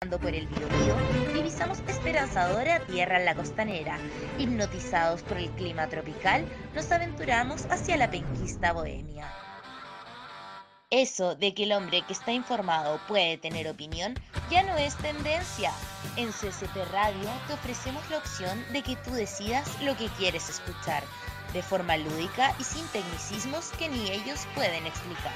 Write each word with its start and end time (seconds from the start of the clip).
por 0.00 0.34
el 0.34 0.46
Biobío, 0.46 0.94
divisamos 1.32 1.78
esperanzadora 1.88 2.80
tierra 2.80 3.18
en 3.18 3.24
la 3.24 3.34
costanera. 3.34 3.98
Hipnotizados 4.38 5.22
por 5.22 5.38
el 5.38 5.50
clima 5.52 5.88
tropical, 5.88 6.44
nos 6.74 6.92
aventuramos 6.92 7.64
hacia 7.70 7.96
la 7.96 8.10
penquista 8.10 8.74
bohemia. 8.74 9.32
Eso 10.90 11.34
de 11.34 11.54
que 11.54 11.64
el 11.64 11.72
hombre 11.72 12.02
que 12.02 12.12
está 12.12 12.32
informado 12.32 13.00
puede 13.08 13.38
tener 13.38 13.68
opinión 13.68 14.14
ya 14.50 14.62
no 14.64 14.76
es 14.76 14.94
tendencia. 14.96 15.72
En 16.16 16.30
CCP 16.30 16.76
Radio 16.92 17.30
te 17.46 17.54
ofrecemos 17.54 18.08
la 18.10 18.18
opción 18.18 18.62
de 18.74 18.82
que 18.82 18.96
tú 18.96 19.12
decidas 19.12 19.82
lo 19.82 19.96
que 19.96 20.08
quieres 20.18 20.50
escuchar, 20.50 21.02
de 21.54 21.62
forma 21.62 21.96
lúdica 21.96 22.54
y 22.60 22.64
sin 22.64 22.86
tecnicismos 22.88 23.70
que 23.78 23.88
ni 23.88 24.10
ellos 24.10 24.46
pueden 24.54 24.86
explicar. 24.86 25.32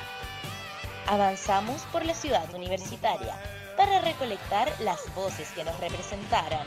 Avanzamos 1.07 1.81
por 1.91 2.05
la 2.05 2.15
ciudad 2.15 2.55
universitaria 2.55 3.35
para 3.81 4.03
recolectar 4.03 4.69
las 4.81 5.01
voces 5.15 5.51
que 5.53 5.65
nos 5.65 5.81
representaran. 5.81 6.67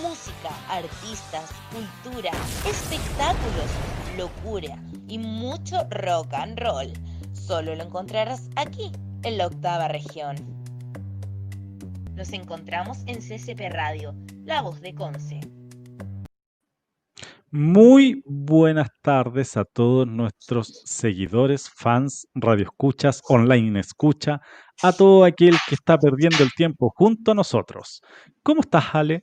Música, 0.00 0.50
artistas, 0.68 1.50
cultura, 1.72 2.30
espectáculos, 2.64 3.66
locura 4.16 4.78
y 5.08 5.18
mucho 5.18 5.84
rock 5.90 6.32
and 6.34 6.56
roll. 6.60 6.92
Solo 7.32 7.74
lo 7.74 7.82
encontrarás 7.82 8.50
aquí, 8.54 8.92
en 9.24 9.36
la 9.36 9.48
octava 9.48 9.88
región. 9.88 10.36
Nos 12.14 12.32
encontramos 12.32 12.98
en 13.06 13.16
CCP 13.16 13.72
Radio, 13.72 14.14
la 14.44 14.62
voz 14.62 14.80
de 14.80 14.94
Conce. 14.94 15.40
Muy 17.56 18.20
buenas 18.26 18.88
tardes 19.00 19.56
a 19.56 19.64
todos 19.64 20.08
nuestros 20.08 20.82
seguidores, 20.86 21.70
fans, 21.70 22.26
radioescuchas, 22.34 23.22
online 23.28 23.78
escucha, 23.78 24.40
a 24.82 24.90
todo 24.90 25.22
aquel 25.22 25.54
que 25.68 25.76
está 25.76 25.96
perdiendo 25.96 26.42
el 26.42 26.52
tiempo 26.52 26.92
junto 26.96 27.30
a 27.30 27.34
nosotros. 27.36 28.02
¿Cómo 28.42 28.62
estás, 28.62 28.86
Ale? 28.92 29.22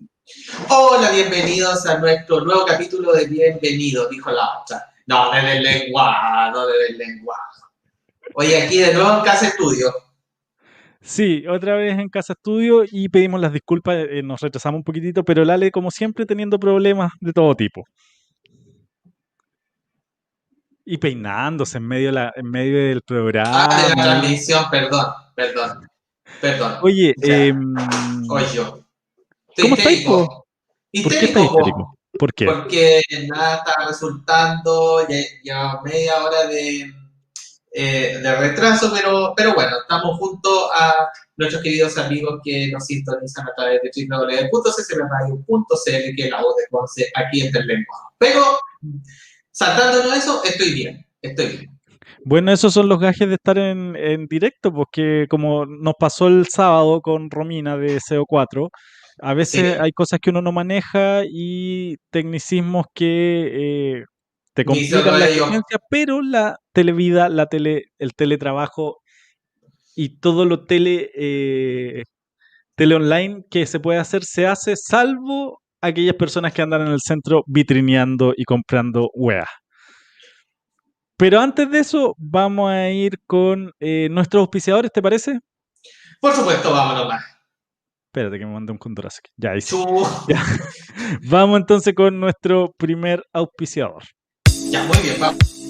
Hola, 0.70 1.12
bienvenidos 1.12 1.86
a 1.86 1.98
nuestro 1.98 2.40
nuevo 2.46 2.64
capítulo 2.66 3.12
de 3.12 3.28
Bienvenido, 3.28 4.08
dijo 4.08 4.32
la 4.32 4.62
otra. 4.62 4.82
No, 5.08 5.30
desde 5.30 5.58
el 5.58 5.64
lenguaje, 5.64 6.52
no 6.54 6.68
desde 6.68 6.92
el 6.94 6.98
lenguaje. 7.00 7.62
Oye, 8.36 8.64
aquí 8.64 8.78
de 8.78 8.94
nuevo 8.94 9.18
en 9.18 9.26
Casa 9.26 9.50
Estudio. 9.50 9.94
Sí, 11.02 11.46
otra 11.48 11.76
vez 11.76 12.00
en 12.00 12.08
Casa 12.08 12.32
Estudio 12.32 12.86
y 12.90 13.10
pedimos 13.10 13.42
las 13.42 13.52
disculpas, 13.52 13.98
eh, 14.10 14.22
nos 14.24 14.40
retrasamos 14.40 14.78
un 14.80 14.84
poquitito, 14.86 15.26
pero 15.26 15.44
el 15.44 15.50
Ale, 15.50 15.70
como 15.70 15.92
siempre, 15.92 16.26
teniendo 16.26 16.58
problemas 16.62 17.12
de 17.20 17.34
todo 17.34 17.56
tipo. 17.56 17.84
Y 20.92 20.98
peinándose 20.98 21.78
en 21.78 21.88
medio, 21.88 22.12
la, 22.12 22.34
en 22.36 22.52
medio 22.52 22.78
del 22.78 23.02
programa. 23.02 23.64
Ah, 23.64 23.82
de 23.82 23.96
la 23.96 24.04
transmisión, 24.04 24.66
perdón, 24.70 25.06
perdón, 25.34 25.88
perdón. 26.42 26.80
Oye, 26.82 27.16
eh, 27.24 27.54
Oye, 28.30 28.46
yo. 28.54 28.84
¿Cómo 29.62 29.76
estáis, 29.76 30.06
po? 30.06 30.28
¿por 30.28 30.44
qué 31.14 31.28
estás 31.28 31.30
Histérico, 31.32 31.34
po, 31.34 31.60
histérico? 31.60 31.98
¿Por 32.20 32.34
qué? 32.34 32.46
Porque 32.46 33.02
nada 33.30 33.60
está 33.60 33.86
resultando, 33.88 35.08
ya, 35.08 35.16
ya 35.46 35.80
media 35.82 36.26
hora 36.26 36.48
de, 36.48 36.94
eh, 37.72 38.20
de 38.22 38.36
retraso, 38.36 38.92
pero, 38.94 39.34
pero 39.38 39.54
bueno, 39.54 39.78
estamos 39.84 40.18
junto 40.18 40.74
a 40.74 41.08
nuestros 41.38 41.64
queridos 41.64 41.98
amigos 41.98 42.42
que 42.44 42.70
nos 42.70 42.86
sintonizan 42.86 43.48
a 43.48 43.54
través 43.56 43.80
de 43.82 43.92
www.ccradio.cl, 44.10 46.16
que 46.18 46.24
es 46.26 46.30
la 46.30 46.42
voz 46.42 46.58
de 46.58 46.68
Conce 46.70 47.10
aquí 47.16 47.48
en 47.48 47.56
el 47.56 47.66
lenguaje. 47.66 48.08
Pero, 48.18 48.60
saltándonos 49.52 50.18
eso, 50.18 50.44
estoy 50.44 50.74
bien, 50.74 51.06
estoy 51.22 51.48
bien. 51.48 51.80
Bueno, 52.24 52.52
esos 52.52 52.74
son 52.74 52.88
los 52.90 53.00
gajes 53.00 53.28
de 53.28 53.36
estar 53.36 53.58
en, 53.58 53.96
en 53.96 54.28
directo, 54.28 54.72
porque 54.74 55.26
como 55.30 55.66
nos 55.66 55.94
pasó 56.00 56.28
el 56.28 56.48
sábado 56.48 57.02
con 57.02 57.30
Romina 57.32 57.78
de 57.78 58.00
CO4, 58.00 58.70
a 59.20 59.34
veces 59.34 59.74
Sí. 59.74 59.80
hay 59.80 59.92
cosas 59.92 60.20
que 60.20 60.30
uno 60.30 60.42
no 60.42 60.52
maneja 60.52 61.22
y 61.30 61.98
tecnicismos 62.12 62.86
que 62.94 63.98
eh, 64.00 64.04
te 64.54 64.66
complican 64.66 65.20
la 65.20 65.26
experiencia, 65.26 65.80
pero 65.90 66.22
la 66.22 66.58
televida, 66.74 67.30
la 67.30 67.46
tele, 67.48 67.86
el 68.00 68.14
teletrabajo 68.14 68.98
y 69.96 70.20
todo 70.20 70.46
lo 70.46 70.66
tele, 70.66 71.12
eh, 71.16 72.04
tele 72.76 72.96
online 72.96 73.44
que 73.50 73.66
se 73.66 73.80
puede 73.80 74.00
hacer, 74.00 74.24
se 74.24 74.48
hace, 74.48 74.76
salvo 74.76 75.61
aquellas 75.82 76.16
personas 76.16 76.54
que 76.54 76.62
andan 76.62 76.82
en 76.82 76.94
el 76.94 77.00
centro 77.02 77.44
vitrineando 77.48 78.34
y 78.36 78.44
comprando 78.44 79.10
weas. 79.14 79.50
Pero 81.18 81.40
antes 81.40 81.70
de 81.70 81.80
eso, 81.80 82.16
vamos 82.18 82.72
a 82.72 82.90
ir 82.90 83.20
con 83.28 83.72
eh, 83.80 84.08
nuestros 84.10 84.42
auspiciadores, 84.42 84.92
¿te 84.92 85.02
parece? 85.02 85.40
Por 86.20 86.34
supuesto, 86.34 86.72
vámonos 86.72 87.08
más. 87.08 87.24
Espérate 88.08 88.40
que 88.40 88.46
me 88.46 88.54
mandé 88.54 88.72
un 88.72 88.78
condorazo. 88.78 89.20
Ya. 89.38 89.58
Chu. 89.60 89.86
Ya. 90.28 90.44
Vamos 91.30 91.60
entonces 91.60 91.94
con 91.94 92.20
nuestro 92.20 92.74
primer 92.78 93.24
auspiciador. 93.34 94.04
Ya, 94.70 94.84
muy 94.84 94.98
bien, 94.98 95.16
vamos. 95.20 95.61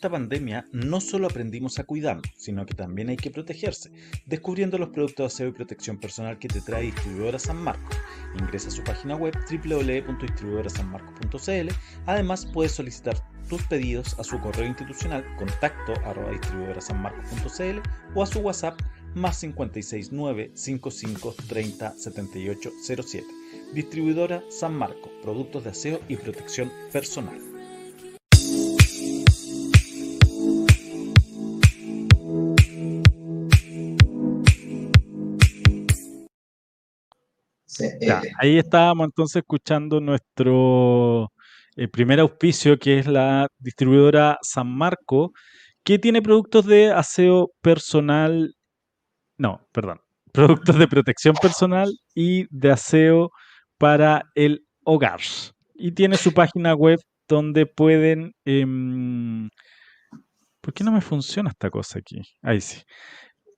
Esta 0.00 0.08
pandemia 0.08 0.64
no 0.72 0.98
solo 0.98 1.26
aprendimos 1.26 1.78
a 1.78 1.84
cuidarnos, 1.84 2.32
sino 2.34 2.64
que 2.64 2.72
también 2.72 3.10
hay 3.10 3.18
que 3.18 3.30
protegerse, 3.30 3.90
descubriendo 4.24 4.78
los 4.78 4.88
productos 4.88 5.18
de 5.18 5.26
aseo 5.26 5.48
y 5.48 5.52
protección 5.52 5.98
personal 5.98 6.38
que 6.38 6.48
te 6.48 6.62
trae 6.62 6.84
Distribuidora 6.84 7.38
San 7.38 7.58
Marcos. 7.58 7.98
Ingresa 8.40 8.68
a 8.68 8.70
su 8.70 8.82
página 8.82 9.14
web 9.14 9.36
www.distribuidorasanmarcos.cl. 9.50 11.68
Además, 12.06 12.46
puedes 12.46 12.72
solicitar 12.72 13.18
tus 13.46 13.62
pedidos 13.64 14.18
a 14.18 14.24
su 14.24 14.40
correo 14.40 14.66
institucional 14.66 15.22
contacto 15.36 15.92
arroba 16.06 16.30
distribuidorasanmarcos.cl 16.30 17.80
o 18.14 18.22
a 18.22 18.26
su 18.26 18.38
WhatsApp 18.38 18.80
más 19.14 19.38
569 19.40 20.52
55 20.54 21.34
30 21.46 21.98
78 21.98 22.72
07. 23.02 23.26
Distribuidora 23.74 24.42
San 24.48 24.76
Marcos, 24.76 25.10
productos 25.22 25.64
de 25.64 25.70
aseo 25.70 26.00
y 26.08 26.16
protección 26.16 26.72
personal. 26.90 27.49
Eh, 37.80 38.20
ahí 38.38 38.58
estábamos 38.58 39.06
entonces 39.06 39.36
escuchando 39.36 40.00
nuestro 40.00 41.32
eh, 41.76 41.88
primer 41.88 42.20
auspicio, 42.20 42.78
que 42.78 42.98
es 42.98 43.06
la 43.06 43.48
distribuidora 43.58 44.38
San 44.42 44.68
Marco, 44.68 45.32
que 45.84 45.98
tiene 45.98 46.22
productos 46.22 46.66
de 46.66 46.92
aseo 46.92 47.50
personal, 47.60 48.54
no, 49.38 49.66
perdón, 49.72 50.00
productos 50.32 50.78
de 50.78 50.88
protección 50.88 51.34
personal 51.40 51.90
y 52.14 52.46
de 52.50 52.70
aseo 52.70 53.30
para 53.78 54.24
el 54.34 54.64
hogar. 54.84 55.20
Y 55.74 55.92
tiene 55.92 56.16
su 56.16 56.32
página 56.32 56.74
web 56.74 57.00
donde 57.28 57.66
pueden... 57.66 58.32
em, 58.44 59.48
¿por 60.60 60.74
qué 60.74 60.84
no 60.84 60.92
me 60.92 61.00
funciona 61.00 61.50
esta 61.50 61.70
cosa 61.70 61.98
aquí? 62.00 62.20
Ahí 62.42 62.60
sí 62.60 62.82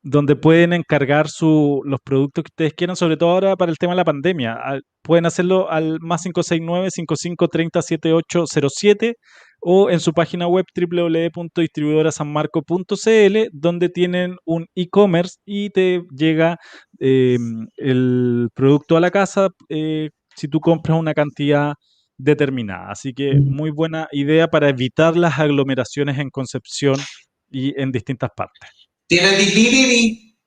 donde 0.03 0.35
pueden 0.37 0.73
encargar 0.73 1.29
su, 1.29 1.81
los 1.85 2.01
productos 2.05 2.45
que 2.45 2.49
ustedes 2.51 2.75
quieran, 2.75 2.97
sobre 2.97 3.17
todo 3.17 3.31
ahora 3.31 3.57
para 3.57 3.71
el 3.71 3.79
tema 3.79 3.93
de 3.93 3.97
la 3.99 4.05
pandemia. 4.05 4.55
Al- 4.55 4.83
pueden 5.03 5.27
hacerlo 5.27 5.71
al 5.71 5.99
más 6.01 6.25
569-5530-7807 6.27 9.15
o 9.61 9.91
en 9.91 10.01
su 10.01 10.13
página 10.13 10.47
web 10.49 10.65
www.distribuidorasanmarco.cl, 10.75 13.49
donde 13.53 13.89
tienen 13.89 14.37
un 14.45 14.67
e-commerce 14.75 15.37
y 15.45 15.71
te 15.71 16.03
llega 16.17 16.57
eh, 17.01 17.39
el 17.77 18.49
producto 18.55 18.97
a 18.97 19.01
la 19.01 19.11
casa 19.11 19.49
eh, 19.69 20.11
si 20.35 20.49
tú 20.49 20.61
compras 20.61 20.99
una 20.99 21.15
cantidad 21.15 21.75
determinada. 22.19 22.91
Así 22.91 23.13
que 23.15 23.35
muy 23.41 23.71
buena 23.71 24.09
idea 24.13 24.49
para 24.49 24.69
evitar 24.69 25.17
las 25.17 25.39
aglomeraciones 25.39 26.19
en 26.19 26.31
Concepción 26.31 26.97
y 27.51 27.79
en 27.81 27.93
distintas 27.93 28.31
partes. 28.37 28.82
Tiene 29.13 29.31
delivery. 29.37 30.39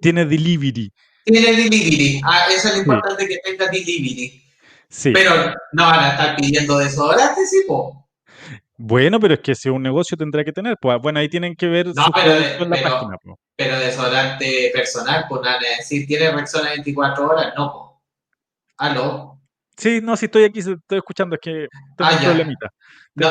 Tiene 0.00 0.24
delivery. 0.26 0.92
Tiene 1.24 1.52
delivery. 1.52 2.20
Ah, 2.24 2.46
eso 2.52 2.66
es 2.66 2.74
lo 2.74 2.80
importante 2.80 3.28
que 3.28 3.38
tenga 3.44 3.66
delivery. 3.70 4.42
Sí. 4.88 5.12
Pero 5.12 5.54
no 5.72 5.84
van 5.86 6.00
a 6.00 6.08
estar 6.10 6.34
pidiendo 6.34 6.76
desodorante, 6.78 7.46
sí, 7.46 7.62
po. 7.68 8.08
Bueno, 8.76 9.20
pero 9.20 9.34
es 9.34 9.40
que 9.40 9.54
si 9.54 9.68
un 9.68 9.80
negocio 9.80 10.16
tendrá 10.16 10.42
que 10.42 10.50
tener. 10.52 10.76
Pues 10.80 10.98
bueno, 11.00 11.20
ahí 11.20 11.28
tienen 11.28 11.54
que 11.54 11.68
ver 11.68 11.86
No, 11.94 12.06
pero- 12.12 12.34
pero- 12.58 12.68
página. 12.82 13.16
po. 13.22 13.38
Pero 13.54 13.78
desodorante 13.78 14.72
personal, 14.74 15.26
pues 15.28 15.42
nada, 15.42 15.58
decir, 15.78 16.04
tiene 16.08 16.32
Rexona 16.32 16.70
24 16.70 17.28
horas, 17.30 17.52
no, 17.56 17.70
po. 17.72 18.02
¿Aló? 18.78 19.38
Sí, 19.76 20.00
no, 20.02 20.16
si 20.16 20.24
estoy 20.24 20.42
aquí, 20.44 20.58
estoy 20.58 20.98
escuchando, 20.98 21.36
es 21.36 21.40
que 21.40 21.68
tengo 21.96 22.10
Ah, 22.10 22.14
un 22.14 22.18
ya. 22.18 22.24
problemita. 22.28 22.72
No, 23.14 23.28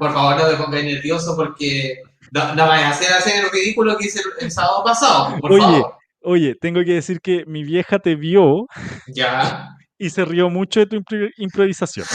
por 0.00 0.12
favor, 0.12 0.36
no 0.36 0.50
me 0.50 0.56
pongas 0.56 0.82
nervioso 0.82 1.36
porque 1.36 2.02
no, 2.30 2.54
no 2.54 2.66
vayas 2.68 2.86
a 2.86 2.90
hacer, 2.90 3.12
hacer 3.12 3.44
el 3.44 3.50
ridículo 3.50 3.96
que 3.96 4.06
hice 4.06 4.20
el, 4.20 4.44
el 4.46 4.50
sábado 4.50 4.82
pasado, 4.84 5.38
por 5.40 5.52
Oye. 5.52 5.62
favor. 5.62 5.94
Oye, 6.22 6.54
tengo 6.60 6.80
que 6.84 6.92
decir 6.94 7.20
que 7.20 7.44
mi 7.46 7.64
vieja 7.64 7.98
te 7.98 8.14
vio 8.14 8.66
Ya. 9.08 9.68
y 9.96 10.10
se 10.10 10.24
rió 10.24 10.50
mucho 10.50 10.80
de 10.80 10.86
tu 10.86 10.96
impro- 10.96 11.30
improvisación. 11.38 12.06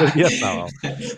el 0.00 0.12
día 0.12 0.30
sábado. 0.38 0.66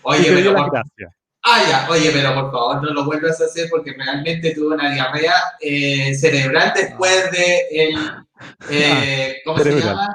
Oye, 0.02 0.24
pero 0.32 0.54
por, 0.54 0.70
gracias. 0.70 1.12
ah, 1.44 1.62
ya, 1.68 1.86
oye, 1.90 2.10
pero 2.10 2.32
por 2.34 2.50
favor 2.50 2.82
no 2.82 2.90
lo 2.94 3.04
vuelvas 3.04 3.38
a 3.40 3.44
hacer 3.44 3.68
porque 3.70 3.92
realmente 3.92 4.54
tuve 4.54 4.74
una 4.74 4.90
diarrea 4.92 5.34
eh, 5.60 6.14
cerebral 6.14 6.72
después 6.74 7.30
de 7.32 7.66
el, 7.70 7.96
eh, 8.70 9.36
¿cómo 9.44 9.58
se 9.58 9.78
llama? 9.80 10.08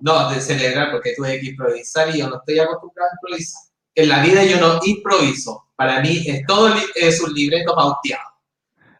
No, 0.00 0.30
de 0.30 0.40
celebrar 0.40 0.90
porque 0.90 1.12
tuve 1.16 1.38
que 1.40 1.50
improvisar 1.50 2.08
y 2.14 2.18
yo 2.18 2.28
no 2.28 2.36
estoy 2.38 2.58
acostumbrado 2.58 3.10
a 3.10 3.14
improvisar. 3.22 3.62
En 3.94 4.08
la 4.08 4.22
vida 4.22 4.44
yo 4.44 4.58
no 4.58 4.80
improviso. 4.84 5.66
Para 5.80 6.02
mí 6.02 6.22
es 6.26 6.44
todo 6.46 6.68
es 6.94 7.22
un 7.22 7.32
libreto 7.32 7.74
pauteado. 7.74 8.22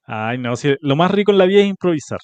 Ay, 0.06 0.38
no, 0.38 0.56
sí, 0.56 0.74
lo 0.80 0.96
más 0.96 1.10
rico 1.10 1.30
en 1.30 1.36
la 1.36 1.44
vida 1.44 1.60
es 1.60 1.66
improvisar. 1.66 2.18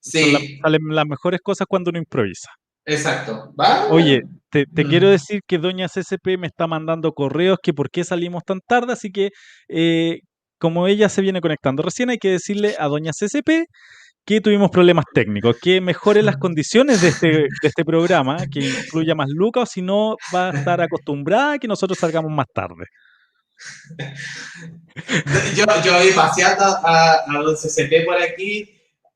Sí, 0.00 0.58
salen 0.62 0.80
las 0.88 1.04
mejores 1.06 1.40
cosas 1.42 1.66
cuando 1.68 1.90
uno 1.90 1.98
improvisa. 1.98 2.48
exacto. 2.86 3.52
¿Va? 3.60 3.88
Oye, 3.90 4.22
te, 4.48 4.64
te 4.64 4.84
Mm. 4.84 4.88
quiero 4.88 5.10
decir 5.10 5.40
que 5.46 5.58
Doña 5.58 5.86
CCP 5.86 6.38
me 6.38 6.46
está 6.46 6.66
mandando 6.66 7.12
correos 7.12 7.58
que 7.62 7.74
por 7.74 7.90
qué 7.90 8.02
salimos 8.04 8.42
tan 8.44 8.60
tarde, 8.66 8.94
así 8.94 9.10
que 9.12 9.28
eh, 9.68 10.20
como 10.58 10.86
ella 10.86 11.10
se 11.10 11.20
viene 11.20 11.42
conectando 11.42 11.82
recién, 11.82 12.08
hay 12.08 12.16
que 12.18 12.30
decirle 12.30 12.76
a 12.78 12.86
Doña 12.88 13.12
CCP 13.12 13.66
que 14.24 14.40
tuvimos 14.40 14.70
problemas 14.70 15.04
técnicos, 15.12 15.56
que 15.60 15.80
mejore 15.82 16.22
las 16.22 16.36
condiciones 16.38 17.02
de 17.02 17.08
este, 17.08 17.28
de 17.28 17.48
este 17.68 17.84
programa, 17.84 18.38
que 18.50 18.60
incluya 18.60 19.14
más 19.14 19.28
lucas, 19.28 19.64
o 19.64 19.66
si 19.66 19.82
no 19.82 20.16
va 20.34 20.48
a 20.50 20.52
estar 20.58 20.80
acostumbrada 20.80 21.52
a 21.54 21.58
que 21.58 21.68
nosotros 21.68 21.98
salgamos 21.98 22.30
más 22.32 22.46
tarde. 22.52 22.86
Yo, 25.54 25.64
yo 25.84 26.00
vi 26.00 26.12
paseando 26.12 26.64
a, 26.64 27.24
a 27.26 27.42
don 27.42 27.56
CCP 27.56 28.04
por 28.04 28.20
aquí, 28.20 28.68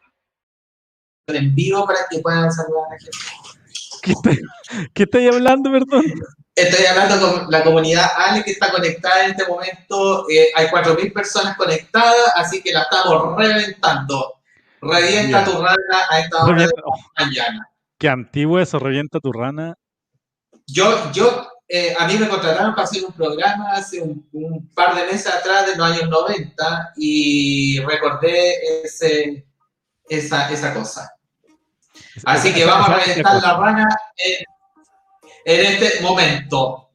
En 1.27 1.55
vivo 1.55 1.85
para 1.87 1.99
que 2.09 2.19
puedan 2.19 2.51
saludar 2.51 2.83
a 2.87 2.89
la 2.93 2.99
gente. 2.99 3.17
¿Qué, 4.01 4.11
está- 4.11 4.31
qué 4.93 5.03
estáis 5.03 5.31
hablando, 5.33 5.71
perdón? 5.71 6.03
Estoy 6.53 6.85
hablando 6.85 7.19
con 7.19 7.49
la 7.49 7.63
comunidad 7.63 8.05
Ale 8.17 8.43
que 8.43 8.51
está 8.51 8.69
conectada 8.71 9.23
en 9.25 9.31
este 9.31 9.47
momento. 9.47 10.29
Eh, 10.29 10.49
hay 10.55 10.67
4.000 10.67 11.13
personas 11.13 11.55
conectadas, 11.55 12.33
así 12.35 12.61
que 12.61 12.73
la 12.73 12.81
estamos 12.83 13.37
reventando. 13.37 14.40
Revienta 14.81 15.43
tu 15.45 15.53
rana 15.53 15.97
a 16.09 16.19
esta 16.19 16.37
hora 16.43 16.45
de 16.47 16.51
Revienta- 16.53 16.81
la 17.17 17.25
mañana. 17.25 17.69
qué 17.97 18.09
antiguo 18.09 18.59
eso, 18.59 18.79
revienta 18.79 19.19
tu 19.19 19.31
rana. 19.31 19.75
Yo, 20.67 21.11
yo 21.11 21.47
eh, 21.67 21.93
a 21.97 22.07
mí 22.07 22.15
me 22.17 22.27
contrataron 22.27 22.73
para 22.73 22.85
hacer 22.85 23.03
un 23.05 23.13
programa 23.13 23.71
hace 23.73 24.01
un, 24.01 24.27
un 24.33 24.69
par 24.73 24.95
de 24.95 25.05
meses 25.05 25.27
atrás, 25.27 25.67
de 25.67 25.75
los 25.75 25.87
años 25.89 26.09
90, 26.09 26.93
y 26.97 27.79
recordé 27.81 28.83
ese, 28.83 29.45
esa, 30.09 30.51
esa 30.51 30.73
cosa. 30.73 31.13
Así 32.25 32.53
que 32.53 32.65
vamos 32.65 32.89
a 32.89 32.97
reventar 32.99 33.41
la 33.41 33.57
rana 33.57 33.87
en, 34.17 34.45
en 35.59 35.65
este 35.73 36.01
momento. 36.01 36.90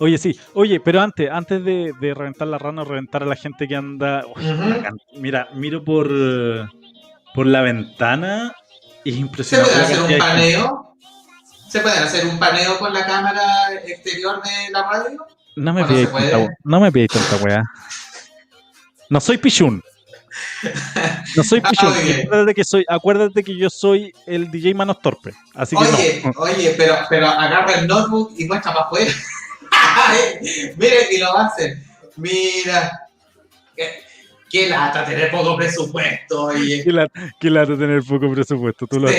Oye, 0.00 0.18
sí. 0.18 0.38
Oye, 0.54 0.80
pero 0.80 1.00
antes, 1.00 1.30
antes 1.30 1.62
de, 1.64 1.92
de 2.00 2.14
reventar 2.14 2.48
la 2.48 2.58
rana 2.58 2.82
o 2.82 2.84
reventar 2.84 3.22
a 3.22 3.26
la 3.26 3.36
gente 3.36 3.68
que 3.68 3.76
anda. 3.76 4.24
Uy. 4.34 4.42
Mira, 5.20 5.48
miro 5.54 5.84
por, 5.84 6.08
por 7.34 7.46
la 7.46 7.60
ventana 7.60 8.52
y 9.04 9.10
es 9.10 9.14
¿Se 9.16 9.20
impresionante. 9.20 9.72
puede 9.72 9.82
la 9.82 9.88
hacer 9.94 10.12
un 10.12 10.18
paneo? 10.18 10.96
¿Se 11.68 11.80
puede 11.80 11.98
hacer 11.98 12.26
un 12.26 12.38
paneo 12.38 12.78
con 12.78 12.92
la 12.92 13.06
cámara 13.06 13.42
exterior 13.86 14.42
de 14.42 14.70
la 14.72 14.88
radio? 14.90 15.24
No 15.56 15.72
me 15.74 15.84
pidáis 15.84 16.06
se 16.06 16.12
puede. 16.12 16.30
tanta, 16.30 16.52
no 16.64 16.80
me 16.80 16.90
tanta 16.90 17.36
weá. 17.44 17.62
No 19.10 19.20
soy 19.20 19.36
pichún. 19.38 19.82
No 21.36 21.44
soy 21.44 21.60
Ah, 21.64 21.70
bien. 22.02 22.20
acuérdate, 22.26 22.54
que 22.54 22.64
soy, 22.64 22.84
acuérdate 22.88 23.44
que 23.44 23.56
yo 23.56 23.68
soy 23.68 24.12
el 24.26 24.50
DJ 24.50 24.74
Manos 24.74 25.00
Torpe. 25.00 25.34
Así 25.54 25.76
que 25.76 25.82
Oye, 25.82 26.22
no. 26.24 26.32
oye, 26.38 26.74
pero, 26.76 26.96
pero 27.10 27.26
agarra 27.28 27.74
el 27.74 27.86
notebook 27.86 28.32
y 28.38 28.46
muestra 28.46 28.72
para 28.72 28.88
Miren, 30.76 31.06
y 31.12 31.18
lo 31.18 31.36
hacer. 31.38 31.76
Mira. 32.16 32.90
Qué, 33.76 33.88
qué 34.50 34.68
lata 34.68 35.04
tener 35.04 35.30
poco 35.30 35.56
presupuesto, 35.56 36.44
oye. 36.44 36.82
Qué 36.84 36.92
lata, 36.92 37.30
qué 37.40 37.50
lata 37.50 37.76
tener 37.78 38.02
poco 38.02 38.30
presupuesto. 38.32 38.86
Tú 38.86 38.98
lo. 39.00 39.08
Sí, 39.08 39.16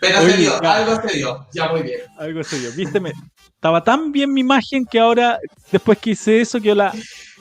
pero 0.00 0.20
Oye, 0.20 0.30
se 0.32 0.36
dio, 0.36 0.60
ya. 0.62 0.74
algo 0.76 1.08
se 1.08 1.16
dio. 1.16 1.46
Ya 1.52 1.68
muy 1.68 1.82
bien. 1.82 2.00
Algo 2.18 2.42
serio. 2.44 2.70
Viste, 2.76 3.00
me- 3.00 3.12
estaba 3.54 3.82
tan 3.84 4.12
bien 4.12 4.32
mi 4.32 4.40
imagen 4.40 4.84
que 4.86 4.98
ahora, 4.98 5.38
después 5.72 5.98
que 5.98 6.10
hice 6.10 6.40
eso, 6.40 6.60
quedó 6.60 6.74
la 6.74 6.92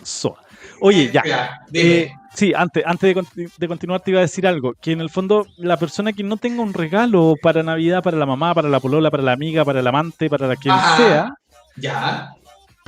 soa. 0.04 0.42
Oye, 0.82 1.10
ya. 1.14 1.60
Eh, 1.74 2.10
sí, 2.34 2.54
antes, 2.56 2.84
antes 2.86 3.14
de, 3.14 3.22
conti- 3.22 3.52
de 3.58 3.68
continuar 3.68 4.02
te 4.02 4.12
iba 4.12 4.20
a 4.20 4.24
decir 4.24 4.46
algo, 4.48 4.74
que 4.82 4.92
en 4.94 5.02
el 5.02 5.10
fondo 5.10 5.46
la 5.58 5.78
persona 5.78 6.12
que 6.14 6.24
no 6.24 6.38
tenga 6.38 6.62
un 6.62 6.74
regalo 6.74 7.36
para 7.42 7.64
Navidad, 7.64 8.02
para 8.04 8.18
la 8.18 8.26
mamá, 8.26 8.54
para 8.54 8.70
la 8.70 8.80
polola, 8.80 9.12
para 9.12 9.24
la 9.24 9.34
amiga, 9.34 9.64
para 9.66 9.80
el 9.82 9.88
amante, 9.88 10.30
para 10.30 10.48
la 10.48 10.56
quien 10.56 10.74
Ajá. 10.74 10.98
sea, 10.98 11.34
ya. 11.76 12.34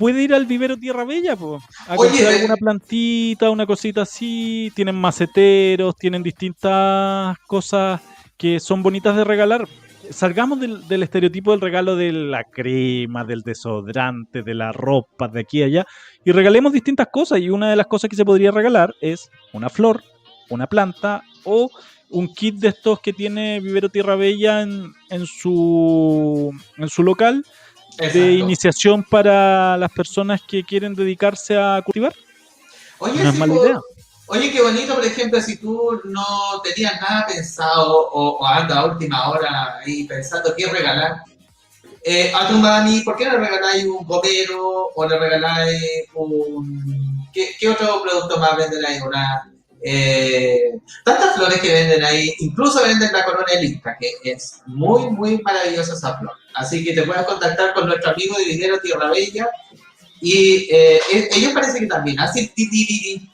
Puede 0.01 0.23
ir 0.23 0.33
al 0.33 0.47
vivero 0.47 0.77
Tierra 0.77 1.03
Bella, 1.05 1.35
po, 1.35 1.61
a 1.87 1.95
Oye, 1.95 2.09
comprar 2.09 2.29
de- 2.31 2.35
alguna 2.37 2.55
plantita, 2.57 3.51
una 3.51 3.67
cosita 3.67 4.01
así, 4.01 4.71
tienen 4.75 4.95
maceteros, 4.95 5.95
tienen 5.95 6.23
distintas 6.23 7.37
cosas 7.45 8.01
que 8.35 8.59
son 8.59 8.81
bonitas 8.81 9.15
de 9.15 9.23
regalar. 9.23 9.67
Salgamos 10.09 10.59
del, 10.59 10.87
del 10.87 11.03
estereotipo 11.03 11.51
del 11.51 11.61
regalo 11.61 11.95
de 11.95 12.11
la 12.11 12.43
crema, 12.45 13.23
del 13.23 13.41
desodorante, 13.43 14.41
de 14.41 14.55
la 14.55 14.71
ropa, 14.71 15.27
de 15.27 15.41
aquí 15.41 15.61
a 15.61 15.67
allá, 15.67 15.85
y 16.25 16.31
regalemos 16.31 16.73
distintas 16.73 17.07
cosas. 17.11 17.39
Y 17.39 17.51
una 17.51 17.69
de 17.69 17.75
las 17.75 17.85
cosas 17.85 18.09
que 18.09 18.15
se 18.15 18.25
podría 18.25 18.49
regalar 18.49 18.95
es 19.01 19.29
una 19.53 19.69
flor, 19.69 20.01
una 20.49 20.65
planta 20.65 21.21
o 21.43 21.69
un 22.09 22.33
kit 22.33 22.55
de 22.55 22.69
estos 22.69 22.99
que 23.01 23.13
tiene 23.13 23.59
Vivero 23.61 23.89
Tierra 23.89 24.15
Bella 24.15 24.63
en, 24.63 24.91
en 25.11 25.25
su, 25.27 26.51
en 26.77 26.89
su 26.89 27.03
local 27.03 27.45
de 28.01 28.07
Exacto. 28.07 28.45
iniciación 28.45 29.03
para 29.03 29.77
las 29.77 29.91
personas 29.91 30.41
que 30.47 30.63
quieren 30.63 30.93
dedicarse 30.95 31.57
a 31.57 31.81
cultivar. 31.83 32.13
Oye, 32.99 33.23
No 33.23 33.29
es 33.29 33.35
mala 33.35 33.53
po- 33.53 33.65
idea. 33.65 33.79
Oye, 34.27 34.51
qué 34.51 34.61
bonito, 34.61 34.95
por 34.95 35.03
ejemplo, 35.05 35.41
si 35.41 35.57
tú 35.57 35.99
no 36.05 36.25
tenías 36.63 36.93
nada 37.01 37.25
pensado 37.27 38.09
o, 38.11 38.37
o 38.37 38.45
andas 38.47 38.77
a 38.77 38.85
última 38.85 39.29
hora 39.29 39.79
ahí 39.85 40.05
pensando 40.05 40.53
qué 40.55 40.67
regalar, 40.67 41.17
eh, 42.03 42.31
a 42.33 42.47
tu 42.47 42.53
mami, 42.55 43.01
¿por 43.01 43.17
qué 43.17 43.25
no 43.25 43.33
le 43.33 43.39
regaláis 43.39 43.83
un 43.85 44.05
gomero 44.05 44.87
o 44.95 45.05
le 45.07 45.19
regaláis 45.19 45.81
un... 46.15 47.27
¿Qué, 47.33 47.51
qué 47.59 47.69
otro 47.69 48.01
producto 48.01 48.37
más 48.39 48.55
venden 48.55 48.85
ahí? 48.85 48.99
Una, 49.01 49.51
eh, 49.83 50.71
tantas 51.03 51.35
flores 51.35 51.59
que 51.59 51.71
venden 51.73 52.03
ahí, 52.03 52.33
incluso 52.39 52.81
venden 52.83 53.11
la 53.11 53.25
corona 53.25 53.51
elíptica, 53.53 53.97
que 53.99 54.11
es 54.23 54.61
muy, 54.65 55.09
muy 55.09 55.41
maravillosa 55.41 55.93
esa 55.93 56.17
flor. 56.17 56.33
Así 56.53 56.83
que 56.83 56.93
te 56.93 57.03
puedes 57.03 57.23
contactar 57.25 57.73
con 57.73 57.87
nuestro 57.87 58.11
amigo 58.11 58.37
de 58.37 58.45
Vivero 58.45 58.79
Tierra 58.79 59.09
Bella 59.09 59.47
y 60.21 60.67
eh, 60.71 60.99
ellos 61.35 61.53
parece 61.53 61.79
que 61.79 61.87
también 61.87 62.19
hacen 62.19 62.47
titiriri. 62.53 63.29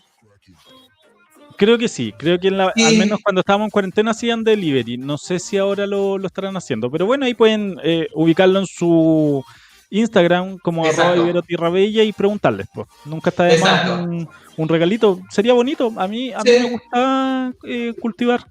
Creo 1.57 1.77
que 1.79 1.87
sí, 1.87 2.13
creo 2.17 2.39
que 2.39 2.49
en 2.49 2.57
la- 2.57 2.71
Sí. 2.75 2.83
al 2.83 2.97
menos 2.97 3.19
cuando 3.23 3.39
estábamos 3.41 3.65
en 3.67 3.71
cuarentena 3.71 4.11
hacían 4.11 4.43
delivery. 4.43 4.97
No 4.97 5.17
sé 5.17 5.39
si 5.39 5.57
ahora 5.57 5.87
lo, 5.87 6.17
lo 6.19 6.27
estarán 6.27 6.55
haciendo, 6.55 6.91
pero 6.91 7.07
bueno, 7.07 7.25
ahí 7.25 7.33
pueden 7.33 7.79
eh, 7.83 8.07
ubicarlo 8.13 8.59
en 8.59 8.67
su 8.67 9.43
Instagram 9.89 10.59
como 10.59 10.85
arroba. 10.85 11.15
Ibero 11.17 11.41
Tierra 11.41 11.71
Bella 11.71 12.03
y 12.03 12.13
preguntarles, 12.13 12.67
pues. 12.71 12.87
Nunca 13.05 13.31
está 13.31 13.45
de 13.45 13.57
más 13.57 13.89
un, 13.89 14.29
un 14.55 14.69
regalito. 14.69 15.19
Sería 15.31 15.53
bonito. 15.53 15.91
A 15.97 16.07
mí, 16.07 16.31
a 16.31 16.43
mí 16.43 16.51
me 16.51 16.69
gusta 16.69 17.53
eh, 17.63 17.93
cultivar. 17.99 18.45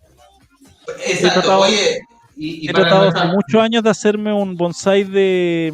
Exacto, 1.06 1.60
oye, 1.60 2.00
y, 2.36 2.66
y 2.66 2.68
He 2.68 2.72
tratado 2.72 3.08
hace 3.08 3.26
muchos 3.28 3.60
años 3.62 3.82
de 3.82 3.90
hacerme 3.90 4.32
un 4.32 4.56
bonsai 4.56 5.04
de 5.04 5.72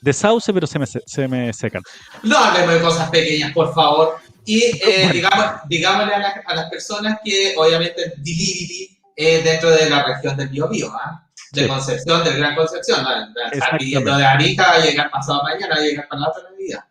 de 0.00 0.12
sauce, 0.12 0.52
pero 0.52 0.66
se 0.66 0.78
me, 0.78 0.84
se, 0.86 1.28
me 1.28 1.50
secan. 1.54 1.82
No 2.22 2.36
hablemos 2.36 2.74
de 2.74 2.80
cosas 2.82 3.08
pequeñas, 3.10 3.52
por 3.52 3.72
favor. 3.74 4.16
Y 4.44 4.58
eh, 4.86 5.08
digamos, 5.12 5.46
digámosle 5.66 6.14
a, 6.14 6.18
las- 6.18 6.34
a 6.46 6.54
las 6.54 6.68
personas 6.70 7.18
que 7.24 7.54
obviamente 7.56 8.02
el 8.04 8.12
delivery 8.22 8.98
es 9.16 9.44
dentro 9.44 9.70
de 9.70 9.88
la 9.88 10.04
región 10.04 10.36
del 10.36 10.48
Biobío, 10.48 10.90
¿ah? 10.92 11.26
de 11.52 11.62
Sí. 11.62 11.68
Concepción, 11.68 12.22
del 12.24 12.36
Gran 12.36 12.54
Concepción. 12.54 13.02
¿no? 13.02 13.10
Estar 13.50 13.78
pidiendo 13.78 14.14
de 14.16 14.26
Arica, 14.26 14.64
va 14.64 14.72
a 14.74 14.84
llegar 14.84 15.10
pasado 15.10 15.42
mañana, 15.42 15.74
va 15.76 15.80
a 15.80 15.84
llegar 15.84 16.06
para 16.08 16.20
la 16.20 16.28
otra 16.28 16.42
Navidad. 16.50 16.84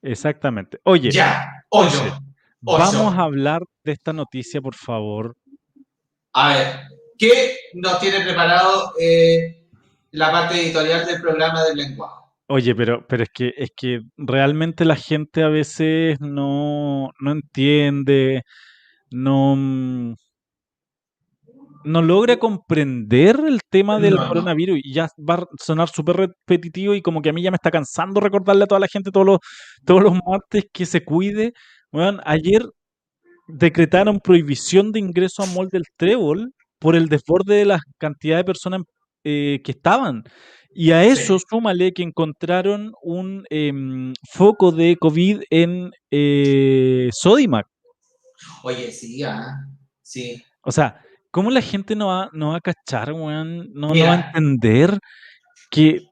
Exactamente. 0.00 0.78
Oye, 0.84 1.10
Ya, 1.10 1.64
ocho. 1.68 2.20
Ocho. 2.66 2.78
vamos 2.78 3.14
a 3.18 3.22
hablar 3.22 3.62
de 3.82 3.92
esta 3.92 4.12
noticia, 4.14 4.62
por 4.62 4.74
favor. 4.74 5.36
A 6.32 6.48
ver, 6.48 6.80
¿qué 7.18 7.56
nos 7.74 8.00
tiene 8.00 8.20
preparado 8.20 8.92
eh, 9.00 9.66
la 10.12 10.30
parte 10.30 10.60
editorial 10.60 11.06
del 11.06 11.20
programa 11.20 11.64
del 11.64 11.76
lenguaje? 11.76 12.24
Oye, 12.48 12.74
pero, 12.74 13.06
pero 13.08 13.22
es 13.22 13.30
que 13.32 13.54
es 13.56 13.70
que 13.74 14.00
realmente 14.16 14.84
la 14.84 14.96
gente 14.96 15.42
a 15.42 15.48
veces 15.48 16.20
no, 16.20 17.10
no 17.20 17.32
entiende, 17.32 18.42
no, 19.10 19.56
mm, 19.56 20.14
no 21.84 22.02
logra 22.02 22.38
comprender 22.38 23.40
el 23.46 23.60
tema 23.70 23.98
del 24.00 24.14
No. 24.16 24.28
coronavirus 24.28 24.80
y 24.82 24.92
ya 24.94 25.08
va 25.18 25.34
a 25.34 25.46
sonar 25.62 25.88
súper 25.88 26.16
repetitivo 26.16 26.94
y 26.94 27.02
como 27.02 27.20
que 27.22 27.28
a 27.30 27.32
mí 27.32 27.42
ya 27.42 27.50
me 27.50 27.56
está 27.56 27.70
cansando 27.70 28.20
recordarle 28.20 28.64
a 28.64 28.66
toda 28.66 28.80
la 28.80 28.88
gente 28.88 29.10
todos 29.10 29.26
los, 29.26 29.38
todos 29.84 30.02
los 30.02 30.14
martes 30.26 30.64
que 30.72 30.86
se 30.86 31.04
cuide. 31.04 31.52
Weón, 31.92 32.20
ayer 32.24 32.62
decretaron 33.48 34.20
prohibición 34.20 34.92
de 34.92 35.00
ingreso 35.00 35.42
a 35.42 35.46
Mall 35.46 35.68
del 35.68 35.84
Trébol 35.96 36.53
por 36.84 36.96
el 36.96 37.08
desborde 37.08 37.54
de 37.56 37.64
la 37.64 37.80
cantidad 37.98 38.36
de 38.36 38.44
personas 38.44 38.82
eh, 39.24 39.60
que 39.64 39.72
estaban. 39.72 40.22
Y 40.74 40.90
a 40.90 41.02
eso 41.02 41.38
Sí. 41.38 41.44
súmale 41.48 41.92
que 41.94 42.02
encontraron 42.02 42.92
un 43.02 43.42
em, 43.48 44.12
foco 44.30 44.70
de 44.70 44.96
COVID 45.00 45.40
en 45.48 45.90
eh, 46.10 47.08
Sodimac. 47.10 47.66
Oye, 48.64 48.90
sí, 48.92 49.22
ah, 49.22 49.56
sí. 50.02 50.42
O 50.62 50.70
sea, 50.70 51.00
¿cómo 51.30 51.50
la 51.50 51.62
gente 51.62 51.96
no 51.96 52.08
va, 52.08 52.28
no 52.34 52.50
va 52.50 52.56
a 52.58 52.60
cachar, 52.60 53.12
weón? 53.14 53.72
No, 53.72 53.94
no 53.94 54.04
va 54.04 54.12
a 54.12 54.26
entender 54.26 54.98
que 55.70 56.02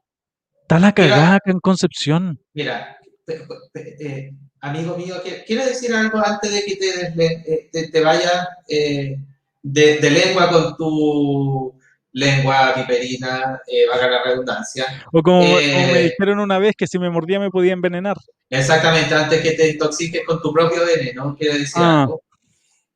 está 0.63 0.79
la 0.79 0.87
Mira. 0.87 0.93
cagada 0.95 1.35
acá 1.35 1.51
en 1.51 1.59
Concepción. 1.59 2.39
Mira, 2.55 2.97
pe- 3.27 3.41
pe- 3.73 3.95
eh, 3.99 4.31
amigo 4.61 4.97
mío, 4.97 5.15
¿quie- 5.23 5.43
¿quieres 5.45 5.67
decir 5.67 5.93
algo 5.93 6.17
antes 6.25 6.51
de 6.51 6.63
que 6.65 6.75
te, 6.77 7.23
eh, 7.53 7.69
te, 7.71 7.89
te 7.89 8.01
vayas 8.01 8.47
eh, 8.69 9.17
de, 9.63 9.97
de 9.97 10.09
lengua 10.11 10.49
con 10.51 10.75
tu 10.77 11.79
lengua 12.11 12.73
viperina, 12.75 13.59
eh, 13.65 13.87
valga 13.89 14.07
la 14.07 14.23
redundancia? 14.23 14.85
O 15.11 15.23
como, 15.23 15.39
como 15.41 15.55
me 15.55 15.99
Eh. 15.99 16.03
dijeron 16.11 16.39
una 16.39 16.59
vez 16.59 16.75
que 16.77 16.85
si 16.85 16.99
me 16.99 17.09
mordía 17.09 17.39
me 17.39 17.49
podía 17.49 17.73
envenenar. 17.73 18.17
Exactamente, 18.49 19.15
antes 19.15 19.41
que 19.41 19.53
te 19.53 19.69
intoxiques 19.69 20.23
con 20.25 20.39
tu 20.41 20.53
propio 20.53 20.85
veneno, 20.85 21.35
quiero 21.39 21.55
decir 21.57 21.73
Ah. 21.77 22.03
algo. 22.03 22.21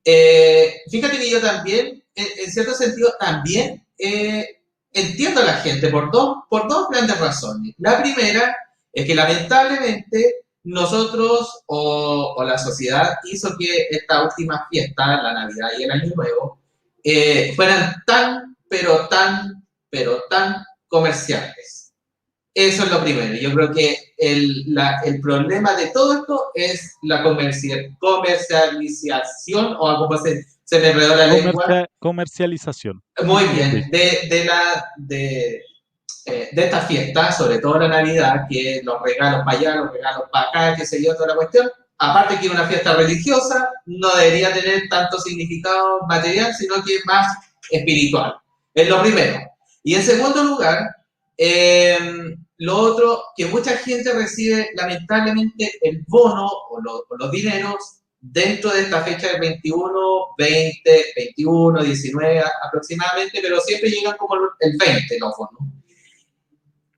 Eh, 0.05 0.81
fíjate 0.91 1.17
que 1.17 1.29
yo 1.29 1.41
también, 1.41 2.03
en, 2.15 2.27
en 2.45 2.51
cierto 2.51 2.73
sentido, 2.75 3.11
también 3.19 3.83
eh, 3.97 4.45
entiendo 4.93 5.41
a 5.41 5.45
la 5.45 5.53
gente 5.55 5.87
por 5.89 6.11
dos, 6.11 6.37
por 6.49 6.67
dos 6.69 6.87
grandes 6.89 7.19
razones. 7.19 7.73
La 7.79 7.99
primera 8.01 8.55
es 8.93 9.05
que 9.05 9.15
lamentablemente 9.15 10.35
nosotros 10.67 11.63
o, 11.67 12.35
o 12.37 12.43
la 12.43 12.57
sociedad 12.57 13.15
hizo 13.23 13.55
que 13.57 13.87
esta 13.89 14.23
última 14.23 14.67
fiesta, 14.69 15.21
la 15.23 15.33
Navidad 15.33 15.69
y 15.79 15.83
el 15.83 15.91
Año 15.91 16.11
Nuevo, 16.15 16.59
eh, 17.03 17.53
fueran 17.55 17.95
tan, 18.05 18.55
pero 18.69 19.07
tan, 19.07 19.65
pero 19.89 20.23
tan 20.29 20.63
comerciales. 20.87 21.93
Eso 22.53 22.83
es 22.83 22.91
lo 22.91 23.01
primero. 23.01 23.33
Yo 23.35 23.53
creo 23.53 23.71
que 23.71 23.97
el, 24.17 24.73
la- 24.73 24.99
el 25.05 25.21
problema 25.21 25.75
de 25.75 25.87
todo 25.87 26.13
esto 26.19 26.51
es 26.55 26.95
la 27.03 27.23
comerci- 27.23 27.95
comercialización, 27.99 29.75
o 29.79 29.95
como 30.07 30.17
se, 30.17 30.43
se 30.63 30.79
me 30.79 30.89
enredó 30.89 31.15
la 31.15 31.27
lengua. 31.27 31.51
Comercia- 31.53 31.89
comercialización. 31.99 33.03
Muy 33.23 33.43
bien, 33.45 33.89
de, 33.91 34.27
de 34.29 34.45
la, 34.45 34.85
de, 34.97 35.61
eh, 36.27 36.49
de 36.51 36.65
esta 36.65 36.81
fiesta, 36.81 37.31
sobre 37.31 37.59
todo 37.59 37.79
la 37.79 37.87
Navidad, 37.87 38.45
que 38.49 38.81
los 38.83 39.01
regalos 39.01 39.41
para 39.45 39.57
allá, 39.57 39.75
los 39.75 39.93
regalos 39.93 40.23
para 40.31 40.49
acá, 40.49 40.75
qué 40.75 40.85
sé 40.85 41.03
yo, 41.03 41.15
toda 41.15 41.27
la 41.29 41.35
cuestión. 41.35 41.69
Aparte 41.99 42.37
que 42.39 42.45
es 42.47 42.51
una 42.51 42.67
fiesta 42.67 42.93
religiosa, 42.93 43.69
no 43.87 44.09
debería 44.15 44.53
tener 44.53 44.87
tanto 44.89 45.17
significado 45.19 46.01
material, 46.07 46.53
sino 46.53 46.75
que 46.83 46.99
más 47.05 47.25
espiritual. 47.71 48.35
Es 48.73 48.87
lo 48.87 49.01
primero. 49.01 49.39
Y 49.83 49.95
en 49.95 50.03
segundo 50.03 50.43
lugar, 50.43 50.79
eh, 51.37 51.97
lo 52.57 52.75
otro, 52.77 53.23
que 53.35 53.45
mucha 53.45 53.77
gente 53.77 54.11
recibe 54.13 54.69
lamentablemente 54.75 55.71
el 55.81 56.03
bono 56.07 56.45
o, 56.69 56.81
lo- 56.81 57.05
o 57.09 57.17
los 57.17 57.31
dineros 57.31 57.75
dentro 58.19 58.71
de 58.71 58.81
esta 58.81 59.01
fecha 59.03 59.27
del 59.31 59.39
21, 59.39 59.89
20, 60.37 61.05
21, 61.15 61.83
19 61.83 62.39
a- 62.39 62.51
aproximadamente, 62.67 63.39
pero 63.41 63.59
siempre 63.61 63.89
llegan 63.89 64.17
como 64.17 64.35
el 64.59 64.75
20 64.77 65.17
los 65.19 65.33
bonos. 65.37 65.76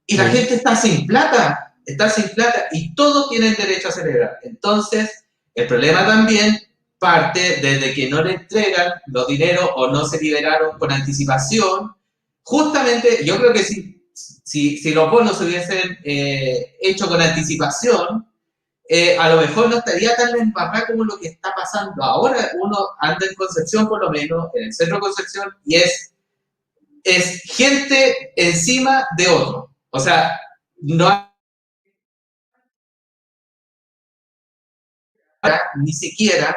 Y 0.09 0.17
la 0.17 0.29
Sí. 0.31 0.37
gente 0.37 0.55
está 0.55 0.75
sin 0.75 1.05
plata, 1.05 1.75
está 1.85 2.09
sin 2.09 2.29
plata 2.29 2.65
y 2.71 2.95
todos 2.95 3.29
tienen 3.29 3.53
derecho 3.55 3.89
a 3.89 3.91
celebrar. 3.91 4.39
Entonces, 4.41 5.23
el 5.53 5.67
problema 5.67 6.03
también 6.05 6.59
parte 6.97 7.59
desde 7.61 7.93
que 7.93 8.09
no 8.09 8.23
le 8.23 8.33
entregan 8.33 8.93
los 9.05 9.27
dineros 9.27 9.69
o 9.75 9.87
no 9.87 10.05
se 10.05 10.19
liberaron 10.19 10.79
con 10.79 10.91
anticipación. 10.91 11.93
Justamente, 12.41 13.23
yo 13.23 13.37
creo 13.37 13.53
que 13.53 13.63
si, 13.63 14.03
si, 14.43 14.77
si 14.77 14.91
los 14.93 15.11
bonos 15.11 15.37
se 15.37 15.45
hubiesen 15.45 15.97
eh, 16.03 16.75
hecho 16.81 17.07
con 17.07 17.21
anticipación, 17.21 18.27
eh, 18.89 19.15
a 19.19 19.29
lo 19.29 19.41
mejor 19.41 19.69
no 19.69 19.77
estaría 19.77 20.15
tan 20.15 20.35
embarrada 20.39 20.87
como 20.87 21.05
lo 21.05 21.19
que 21.19 21.27
está 21.27 21.53
pasando 21.55 22.03
ahora. 22.03 22.49
Uno 22.59 22.77
anda 22.99 23.27
en 23.29 23.35
Concepción, 23.35 23.87
por 23.87 24.01
lo 24.03 24.09
menos, 24.09 24.47
en 24.55 24.63
el 24.63 24.73
centro 24.73 24.95
de 24.95 25.01
Concepción, 25.01 25.53
y 25.65 25.75
es, 25.75 26.13
es 27.03 27.43
gente 27.43 28.33
encima 28.35 29.05
de 29.17 29.27
otro. 29.27 29.69
O 29.91 29.99
sea, 29.99 30.39
no 30.81 31.29
ni 35.75 35.93
siquiera 35.93 36.55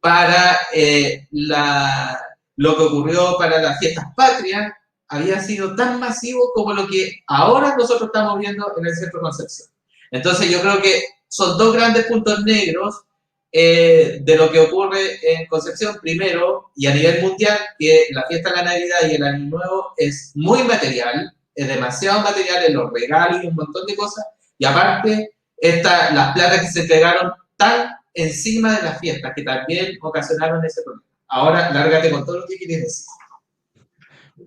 para 0.00 0.58
eh, 0.72 1.26
la, 1.30 2.20
lo 2.56 2.76
que 2.76 2.82
ocurrió 2.82 3.36
para 3.38 3.60
las 3.60 3.78
fiestas 3.78 4.06
patrias 4.16 4.72
había 5.08 5.40
sido 5.40 5.74
tan 5.74 5.98
masivo 5.98 6.52
como 6.54 6.74
lo 6.74 6.86
que 6.86 7.22
ahora 7.26 7.76
nosotros 7.76 8.10
estamos 8.12 8.38
viendo 8.38 8.72
en 8.76 8.86
el 8.86 8.94
centro 8.94 9.20
Concepción. 9.20 9.68
Entonces 10.10 10.50
yo 10.50 10.60
creo 10.60 10.82
que 10.82 11.02
son 11.28 11.56
dos 11.56 11.74
grandes 11.74 12.06
puntos 12.06 12.44
negros 12.44 13.02
eh, 13.50 14.18
de 14.22 14.36
lo 14.36 14.50
que 14.52 14.60
ocurre 14.60 15.18
en 15.22 15.46
Concepción, 15.46 15.98
primero, 16.00 16.70
y 16.76 16.86
a 16.86 16.94
nivel 16.94 17.22
mundial, 17.22 17.58
que 17.78 18.06
la 18.10 18.26
fiesta 18.26 18.50
de 18.50 18.56
la 18.56 18.62
Navidad 18.62 18.98
y 19.08 19.14
el 19.14 19.22
Año 19.22 19.44
Nuevo 19.46 19.92
es 19.96 20.32
muy 20.34 20.62
material, 20.64 21.32
es 21.58 21.66
demasiado 21.66 22.20
material 22.20 22.66
en 22.66 22.74
los 22.74 22.92
regalos 22.92 23.42
y 23.42 23.48
un 23.48 23.56
montón 23.56 23.84
de 23.84 23.96
cosas, 23.96 24.24
y 24.56 24.64
aparte, 24.64 25.32
esta, 25.56 26.12
las 26.14 26.32
platas 26.32 26.60
que 26.60 26.68
se 26.68 26.80
entregaron 26.82 27.32
tan 27.56 27.90
encima 28.14 28.76
de 28.76 28.82
las 28.84 29.00
fiestas, 29.00 29.32
que 29.34 29.42
también 29.42 29.98
ocasionaron 30.00 30.64
ese 30.64 30.82
problema. 30.84 31.04
Ahora, 31.26 31.72
lárgate 31.72 32.12
con 32.12 32.24
todo 32.24 32.38
lo 32.38 32.46
que 32.46 32.56
quieres 32.58 32.82
decir. 32.82 33.06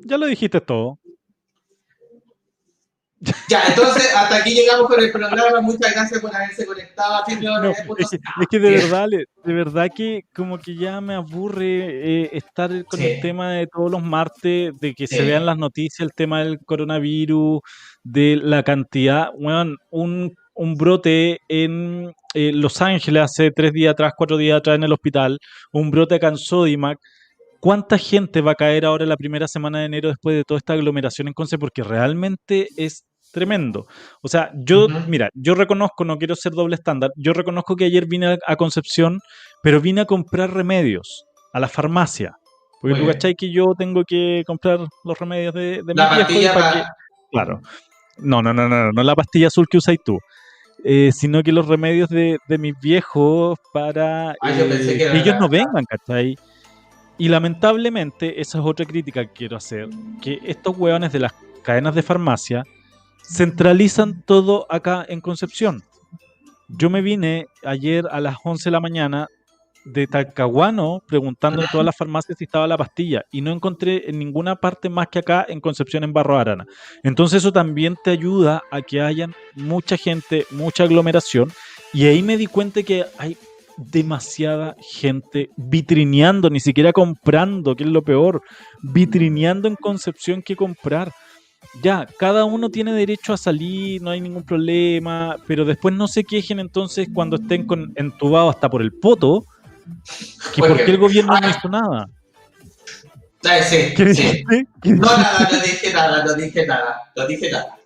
Ya 0.05 0.17
lo 0.17 0.25
dijiste 0.25 0.61
todo. 0.61 0.99
Ya, 3.47 3.61
entonces, 3.67 4.09
hasta 4.15 4.37
aquí 4.37 4.55
llegamos 4.55 4.87
con 4.87 4.99
el 4.99 5.11
programa. 5.11 5.61
Muchas 5.61 5.93
gracias 5.93 6.19
por 6.19 6.35
haberse 6.35 6.65
conectado 6.65 7.23
No, 7.41 7.69
es, 7.69 8.09
que, 8.09 8.15
es 8.15 8.47
que 8.49 8.59
de 8.59 8.71
verdad, 8.71 9.07
de 9.43 9.53
verdad 9.53 9.89
que 9.95 10.23
como 10.33 10.57
que 10.57 10.75
ya 10.75 10.99
me 11.01 11.13
aburre 11.13 12.23
eh, 12.23 12.29
estar 12.33 12.69
con 12.85 12.99
Sí. 12.99 13.05
el 13.05 13.21
tema 13.21 13.51
de 13.53 13.67
todos 13.67 13.91
los 13.91 14.01
martes, 14.01 14.73
de 14.79 14.93
que 14.95 15.05
se 15.05 15.21
vean 15.21 15.45
las 15.45 15.57
noticias, 15.57 15.99
el 15.99 16.13
tema 16.13 16.43
del 16.43 16.57
coronavirus, 16.65 17.59
de 18.03 18.39
la 18.41 18.63
cantidad, 18.63 19.29
weón, 19.35 19.77
un, 19.91 20.35
un 20.55 20.75
brote 20.75 21.39
en 21.47 22.11
eh, 22.33 22.51
Los 22.53 22.81
Ángeles 22.81 23.23
hace 23.23 23.51
tres 23.51 23.71
días 23.71 23.91
atrás, 23.93 24.13
cuatro 24.17 24.37
días 24.37 24.57
atrás 24.57 24.77
en 24.77 24.83
el 24.83 24.93
hospital, 24.93 25.37
un 25.73 25.91
brote 25.91 26.15
acá 26.15 26.29
en 26.29 26.37
Sodimac. 26.37 26.97
¿Cuánta 27.59 27.99
gente 27.99 28.41
va 28.41 28.53
a 28.53 28.55
caer 28.55 28.85
ahora 28.85 29.05
la 29.05 29.15
primera 29.15 29.47
semana 29.47 29.79
de 29.81 29.85
enero 29.85 30.09
después 30.09 30.35
de 30.35 30.43
toda 30.43 30.57
esta 30.57 30.73
aglomeración 30.73 31.27
en 31.27 31.35
Conce? 31.35 31.59
Porque 31.59 31.83
realmente 31.83 32.67
es 32.75 33.03
tremendo. 33.31 33.85
O 34.21 34.27
sea, 34.27 34.51
yo, 34.55 34.87
mira, 35.07 35.29
yo 35.33 35.55
reconozco, 35.55 36.03
no 36.05 36.17
quiero 36.17 36.35
ser 36.35 36.51
doble 36.53 36.75
estándar, 36.75 37.11
yo 37.15 37.33
reconozco 37.33 37.75
que 37.75 37.85
ayer 37.85 38.05
vine 38.07 38.37
a, 38.45 38.55
Concepción, 38.55 39.19
pero 39.63 39.81
vine 39.81 40.01
a 40.01 40.05
comprar 40.05 40.53
remedios 40.53 41.25
a 41.53 41.59
la 41.59 41.67
farmacia. 41.67 42.33
Porque 42.81 42.95
Muy 42.95 43.05
tú 43.05 43.11
cachai 43.11 43.35
que 43.35 43.51
yo 43.51 43.73
tengo 43.77 44.03
que 44.05 44.43
comprar 44.45 44.79
los 45.03 45.19
remedios 45.19 45.53
de, 45.53 45.81
de 45.83 45.93
mi 45.93 45.93
viejo 46.33 46.53
para... 46.59 46.73
que- 46.73 46.83
Claro. 47.31 47.61
No, 48.17 48.41
no, 48.41 48.53
no, 48.53 48.67
no, 48.67 48.91
no 48.91 49.03
la 49.03 49.15
pastilla 49.15 49.47
azul 49.47 49.67
que 49.69 49.77
usáis 49.77 49.99
tú. 50.03 50.19
Eh, 50.83 51.11
sino 51.13 51.43
que 51.43 51.51
los 51.51 51.67
remedios 51.67 52.09
de, 52.09 52.37
de 52.47 52.57
mis 52.57 52.73
viejos 52.81 53.57
para 53.71 54.31
Ah, 54.31 54.35
eh, 54.51 54.95
que 54.97 55.17
ellos 55.19 55.35
no 55.39 55.47
vengan, 55.47 55.85
¿cachai? 55.85 56.35
Y 57.19 57.29
lamentablemente, 57.29 58.41
esa 58.41 58.57
es 58.57 58.65
otra 58.65 58.85
crítica 58.85 59.23
que 59.25 59.31
quiero 59.31 59.57
hacer, 59.57 59.87
que 60.23 60.39
estos 60.43 60.75
hueones 60.75 61.11
de 61.13 61.19
las 61.19 61.33
cadenas 61.61 61.93
de 61.93 62.01
farmacia 62.01 62.63
centralizan 63.23 64.23
todo 64.23 64.65
acá 64.69 65.05
en 65.07 65.21
Concepción. 65.21 65.83
Yo 66.67 66.89
me 66.89 67.01
vine 67.01 67.47
ayer 67.63 68.05
a 68.11 68.19
las 68.19 68.37
11 68.43 68.65
de 68.65 68.71
la 68.71 68.79
mañana 68.79 69.27
de 69.83 70.07
Talcahuano 70.07 71.01
preguntando 71.07 71.61
en 71.61 71.67
todas 71.71 71.85
las 71.85 71.97
farmacias 71.97 72.37
si 72.37 72.43
estaba 72.43 72.67
la 72.67 72.77
pastilla 72.77 73.25
y 73.31 73.41
no 73.41 73.51
encontré 73.51 74.09
en 74.09 74.19
ninguna 74.19 74.55
parte 74.55 74.89
más 74.89 75.07
que 75.07 75.19
acá 75.19 75.45
en 75.49 75.59
Concepción 75.59 76.03
en 76.03 76.13
Barro 76.13 76.37
Arana. 76.37 76.65
Entonces 77.03 77.39
eso 77.39 77.51
también 77.51 77.97
te 78.03 78.11
ayuda 78.11 78.61
a 78.71 78.81
que 78.81 79.01
hayan 79.01 79.33
mucha 79.55 79.97
gente, 79.97 80.45
mucha 80.51 80.83
aglomeración 80.83 81.51
y 81.93 82.05
ahí 82.05 82.21
me 82.21 82.37
di 82.37 82.47
cuenta 82.47 82.83
que 82.83 83.05
hay 83.17 83.37
demasiada 83.77 84.75
gente 84.79 85.49
vitrineando, 85.57 86.49
ni 86.49 86.59
siquiera 86.59 86.93
comprando, 86.93 87.75
que 87.75 87.83
es 87.83 87.89
lo 87.89 88.03
peor, 88.03 88.41
vitrineando 88.81 89.67
en 89.67 89.75
Concepción 89.75 90.41
que 90.41 90.55
comprar. 90.55 91.11
Ya, 91.81 92.07
cada 92.17 92.43
uno 92.43 92.69
tiene 92.69 92.91
derecho 92.93 93.33
a 93.33 93.37
salir, 93.37 94.01
no 94.01 94.09
hay 94.09 94.19
ningún 94.19 94.43
problema, 94.43 95.37
pero 95.47 95.63
después 95.63 95.95
no 95.95 96.07
se 96.07 96.23
quejen 96.23 96.59
entonces 96.59 97.07
cuando 97.13 97.37
estén 97.37 97.65
con, 97.65 97.93
entubados 97.95 98.55
hasta 98.55 98.69
por 98.69 98.81
el 98.81 98.91
poto, 98.91 99.45
que 100.53 100.61
Oye, 100.61 100.73
por 100.73 100.85
qué 100.85 100.91
el 100.91 100.97
gobierno 100.97 101.39
no 101.39 101.47
ah, 101.47 101.49
hizo 101.49 101.69
nada. 101.69 102.07
Eh, 103.43 103.63
sí, 103.63 103.93
¿Qué 103.95 104.13
sí. 104.13 104.21
dijiste? 104.21 104.67
¿Qué 104.81 104.89
No, 104.91 105.05
nada, 105.05 105.49
no 105.51 105.59
dije 105.59 105.93
nada, 105.93 106.25
no 106.25 106.33
dije 106.33 106.65
nada, 106.65 107.01
no 107.15 107.27
dije 107.27 107.51
nada. 107.51 107.77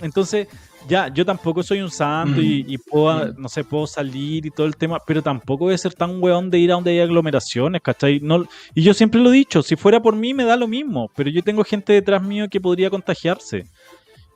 Entonces, 0.00 0.48
ya, 0.88 1.08
yo 1.12 1.24
tampoco 1.24 1.62
soy 1.62 1.80
un 1.80 1.90
santo 1.90 2.40
y, 2.40 2.64
y 2.68 2.78
puedo, 2.78 3.26
Mm. 3.26 3.34
no 3.42 3.48
sé, 3.48 3.64
puedo 3.64 3.86
salir 3.86 4.46
y 4.46 4.50
todo 4.50 4.66
el 4.66 4.76
tema, 4.76 4.98
pero 5.06 5.22
tampoco 5.22 5.64
voy 5.64 5.74
a 5.74 5.78
ser 5.78 5.94
tan 5.94 6.22
weón 6.22 6.50
de 6.50 6.58
ir 6.58 6.70
a 6.70 6.74
donde 6.74 6.90
hay 6.92 7.00
aglomeraciones, 7.00 7.80
¿cachai? 7.82 8.20
No, 8.20 8.46
y 8.74 8.82
yo 8.82 8.92
siempre 8.94 9.20
lo 9.20 9.30
he 9.30 9.36
dicho, 9.36 9.62
si 9.62 9.76
fuera 9.76 10.00
por 10.00 10.14
mí 10.16 10.34
me 10.34 10.44
da 10.44 10.56
lo 10.56 10.68
mismo, 10.68 11.10
pero 11.16 11.30
yo 11.30 11.42
tengo 11.42 11.64
gente 11.64 11.92
detrás 11.92 12.22
mío 12.22 12.46
que 12.50 12.60
podría 12.60 12.90
contagiarse. 12.90 13.64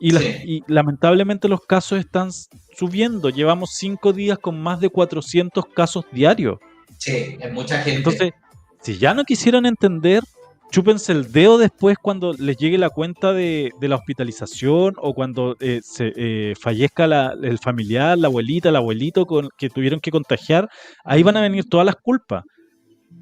Y, 0.01 0.13
Sí. 0.13 0.27
y 0.45 0.63
lamentablemente 0.69 1.49
los 1.49 1.61
casos 1.63 1.99
están 1.99 2.31
subiendo. 2.77 3.31
Llevamos 3.31 3.71
cinco 3.75 4.13
días 4.13 4.39
con 4.39 4.61
más 4.63 4.79
de 4.81 4.89
400 4.91 5.65
casos 5.75 6.05
diarios. 6.13 6.59
Sí, 6.99 7.37
es 7.41 7.53
mucha 7.53 7.77
gente. 7.83 7.97
Entonces, 7.97 8.33
si 8.81 8.97
ya 8.97 9.13
no 9.13 9.25
quisieron 9.25 9.67
entender, 9.67 10.23
chúpense 10.71 11.13
el 11.13 11.33
dedo 11.33 11.57
después 11.59 11.97
cuando 12.01 12.33
les 12.35 12.57
llegue 12.57 12.77
la 12.79 12.91
cuenta 12.91 13.33
de, 13.33 13.71
de 13.81 13.89
la 13.89 13.97
hospitalización 13.97 14.95
o 14.99 15.15
cuando 15.15 15.57
eh, 15.61 15.81
se 15.83 16.13
eh, 16.17 16.55
fallezca 16.61 17.07
la- 17.07 17.35
el 17.43 17.59
familiar, 17.59 18.19
la 18.19 18.29
abuelita, 18.29 18.69
el 18.69 18.77
abuelito 18.77 19.25
con, 19.27 19.49
que 19.57 19.71
tuvieron 19.71 20.01
que 20.01 20.11
contagiar, 20.11 20.69
ahí 21.05 21.23
van 21.23 21.37
a 21.37 21.41
venir 21.41 21.65
todas 21.69 21.87
las 21.87 21.97
culpas. 21.97 22.45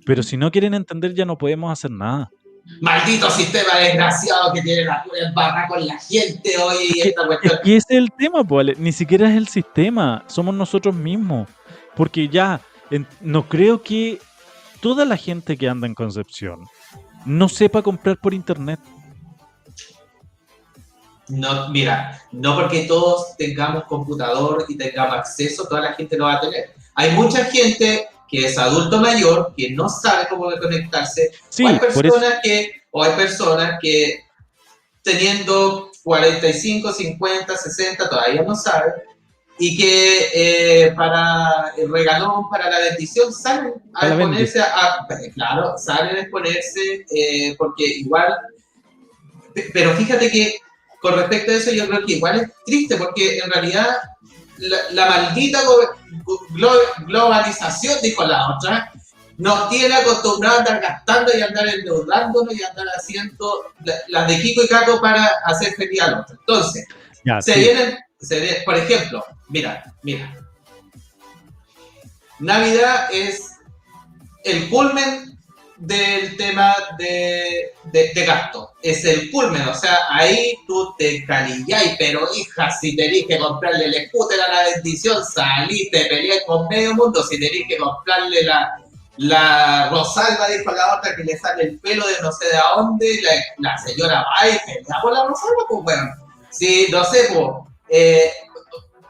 Pero 0.04 0.22
si 0.22 0.36
no 0.36 0.50
quieren 0.50 0.74
entender, 0.74 1.14
ya 1.14 1.24
no 1.24 1.36
podemos 1.38 1.70
hacer 1.72 1.90
nada. 1.90 2.28
Maldito 2.80 3.30
sistema 3.30 3.76
desgraciado 3.78 4.52
que 4.52 4.60
tiene 4.62 4.84
la 4.84 5.04
barra 5.34 5.68
con 5.68 5.86
la 5.86 5.96
gente 6.00 6.50
hoy 6.58 6.90
y 6.96 7.00
esta 7.08 7.24
cuestión. 7.26 7.54
Es 7.54 7.60
que 7.60 7.76
ese 7.76 7.86
es 7.94 7.98
el 7.98 8.10
tema, 8.12 8.42
Ale. 8.58 8.74
ni 8.76 8.90
siquiera 8.92 9.30
es 9.30 9.36
el 9.36 9.46
sistema, 9.46 10.24
somos 10.26 10.52
nosotros 10.54 10.94
mismos. 10.94 11.48
Porque 11.94 12.28
ya, 12.28 12.60
en- 12.90 13.06
no 13.20 13.48
creo 13.48 13.82
que 13.82 14.18
toda 14.80 15.04
la 15.04 15.16
gente 15.16 15.56
que 15.56 15.68
anda 15.68 15.86
en 15.86 15.94
Concepción 15.94 16.64
no 17.26 17.49
sepa 17.49 17.83
comprar 17.83 18.18
por 18.18 18.33
internet. 18.33 18.80
No, 21.28 21.68
mira, 21.71 22.23
no 22.30 22.54
porque 22.54 22.85
todos 22.85 23.37
tengamos 23.37 23.85
computador 23.85 24.64
y 24.68 24.76
tengamos 24.76 25.18
acceso, 25.18 25.66
toda 25.66 25.80
la 25.80 25.92
gente 25.95 26.16
lo 26.16 26.25
va 26.25 26.35
a 26.35 26.40
tener. 26.40 26.75
Hay 26.95 27.11
mucha 27.12 27.45
gente 27.47 28.09
que 28.28 28.47
es 28.47 28.56
adulto 28.56 29.00
mayor 29.00 29.52
que 29.56 29.71
no 29.71 29.88
sabe 29.88 30.28
cómo 30.28 30.49
conectarse. 30.61 31.33
Sí, 31.49 31.64
o 31.64 31.68
hay 31.68 31.78
personas 31.80 32.35
que, 32.42 32.71
o 32.92 33.02
hay 33.02 33.12
personas 33.12 33.78
que 33.83 34.25
teniendo 35.02 35.91
45, 36.04 36.93
50, 36.93 37.56
60 37.56 38.08
todavía 38.08 38.43
no 38.43 38.54
saben 38.54 38.93
y 39.58 39.76
que 39.76 40.28
eh, 40.34 40.92
para 40.95 41.73
el 41.78 41.90
regalón, 41.90 42.49
para 42.50 42.69
la 42.71 42.78
bendición, 42.80 43.32
salen 43.32 43.73
a 43.95 44.06
la 44.06 44.14
exponerse, 44.14 44.60
a, 44.60 45.06
claro, 45.34 45.75
salen 45.78 46.16
a 46.16 46.21
exponerse 46.21 47.06
eh, 47.10 47.54
porque 47.56 47.84
igual, 47.86 48.36
pe- 49.54 49.71
pero 49.73 49.92
fíjate 49.95 50.30
que 50.30 50.58
con 51.00 51.14
respecto 51.14 51.52
a 51.52 51.54
eso 51.54 51.71
yo 51.73 51.86
creo 51.88 52.04
que 52.04 52.14
igual 52.14 52.40
es 52.40 52.49
triste 52.66 52.97
porque 52.97 53.38
en 53.38 53.50
realidad 53.50 53.86
la, 54.58 54.76
la 54.90 55.06
maldita 55.06 55.60
glo- 56.54 56.80
globalización, 57.06 57.99
dijo 58.02 58.25
la 58.25 58.50
otra, 58.56 58.90
nos 59.38 59.69
tiene 59.69 59.95
acostumbrados 59.95 60.58
a 60.60 60.62
andar 60.62 60.80
gastando 60.80 61.32
y 61.36 61.42
andar 61.42 61.66
endeudándonos 61.69 62.54
y 62.54 62.62
andar 62.62 62.86
haciendo 62.97 63.64
la- 63.84 63.95
las 64.08 64.28
de 64.28 64.40
Kiko 64.40 64.64
y 64.64 64.69
Caco 64.69 65.00
para 65.00 65.26
hacer 65.45 65.75
feliz 65.75 66.00
al 66.02 66.21
otro. 66.21 66.36
Entonces, 66.40 66.86
Ya, 67.25 67.40
se 67.42 67.54
sí. 67.54 67.60
vienen, 67.60 67.99
se 68.21 68.40
ve- 68.40 68.62
por 68.64 68.76
ejemplo, 68.76 69.25
mira, 69.49 69.93
mira. 70.02 70.35
Navidad 72.39 73.09
es 73.13 73.52
el 74.45 74.69
culmen 74.69 75.37
del 75.78 76.37
tema 76.37 76.75
de, 76.99 77.73
de, 77.85 78.25
gasto. 78.25 78.73
Es 78.82 79.04
el 79.04 79.30
culmen, 79.30 79.63
o 79.69 79.75
sea, 79.75 79.99
ahí 80.11 80.54
tú 80.67 80.95
te 80.99 81.25
calilláis, 81.25 81.97
pero 81.99 82.26
hija, 82.35 82.71
si 82.71 82.97
tenés 82.97 83.26
que 83.26 83.39
comprarle 83.39 83.87
el 83.87 84.09
scooter 84.09 84.41
a 84.41 84.52
la 84.52 84.71
bendición, 84.75 85.23
salí, 85.25 85.91
te 85.91 86.06
peleé 86.06 86.45
con 86.47 86.69
medio 86.69 86.95
mundo, 86.95 87.23
si 87.23 87.39
tenés 87.39 87.67
que 87.69 87.76
comprarle 87.76 88.43
la, 88.43 88.80
la 89.19 89.89
Rosalba, 89.91 90.49
dijo 90.49 90.73
la 90.73 90.97
otra, 90.97 91.15
que 91.15 91.25
le 91.25 91.39
sale 91.39 91.65
el 91.65 91.78
pelo 91.80 92.06
de 92.06 92.15
no 92.23 92.32
sé 92.32 92.47
de 92.49 92.56
a 92.56 92.65
dónde, 92.76 93.21
la, 93.23 93.71
la 93.71 93.78
señora 93.78 94.25
va 94.25 94.49
y 94.49 94.59
pelea 94.59 95.00
por 95.02 95.13
la 95.13 95.26
Rosalba, 95.26 95.65
pues 95.69 95.82
bueno. 95.82 96.11
Sí, 96.50 96.87
no 96.91 97.04
sé, 97.04 97.28
pues. 97.35 97.49
eh, 97.91 98.32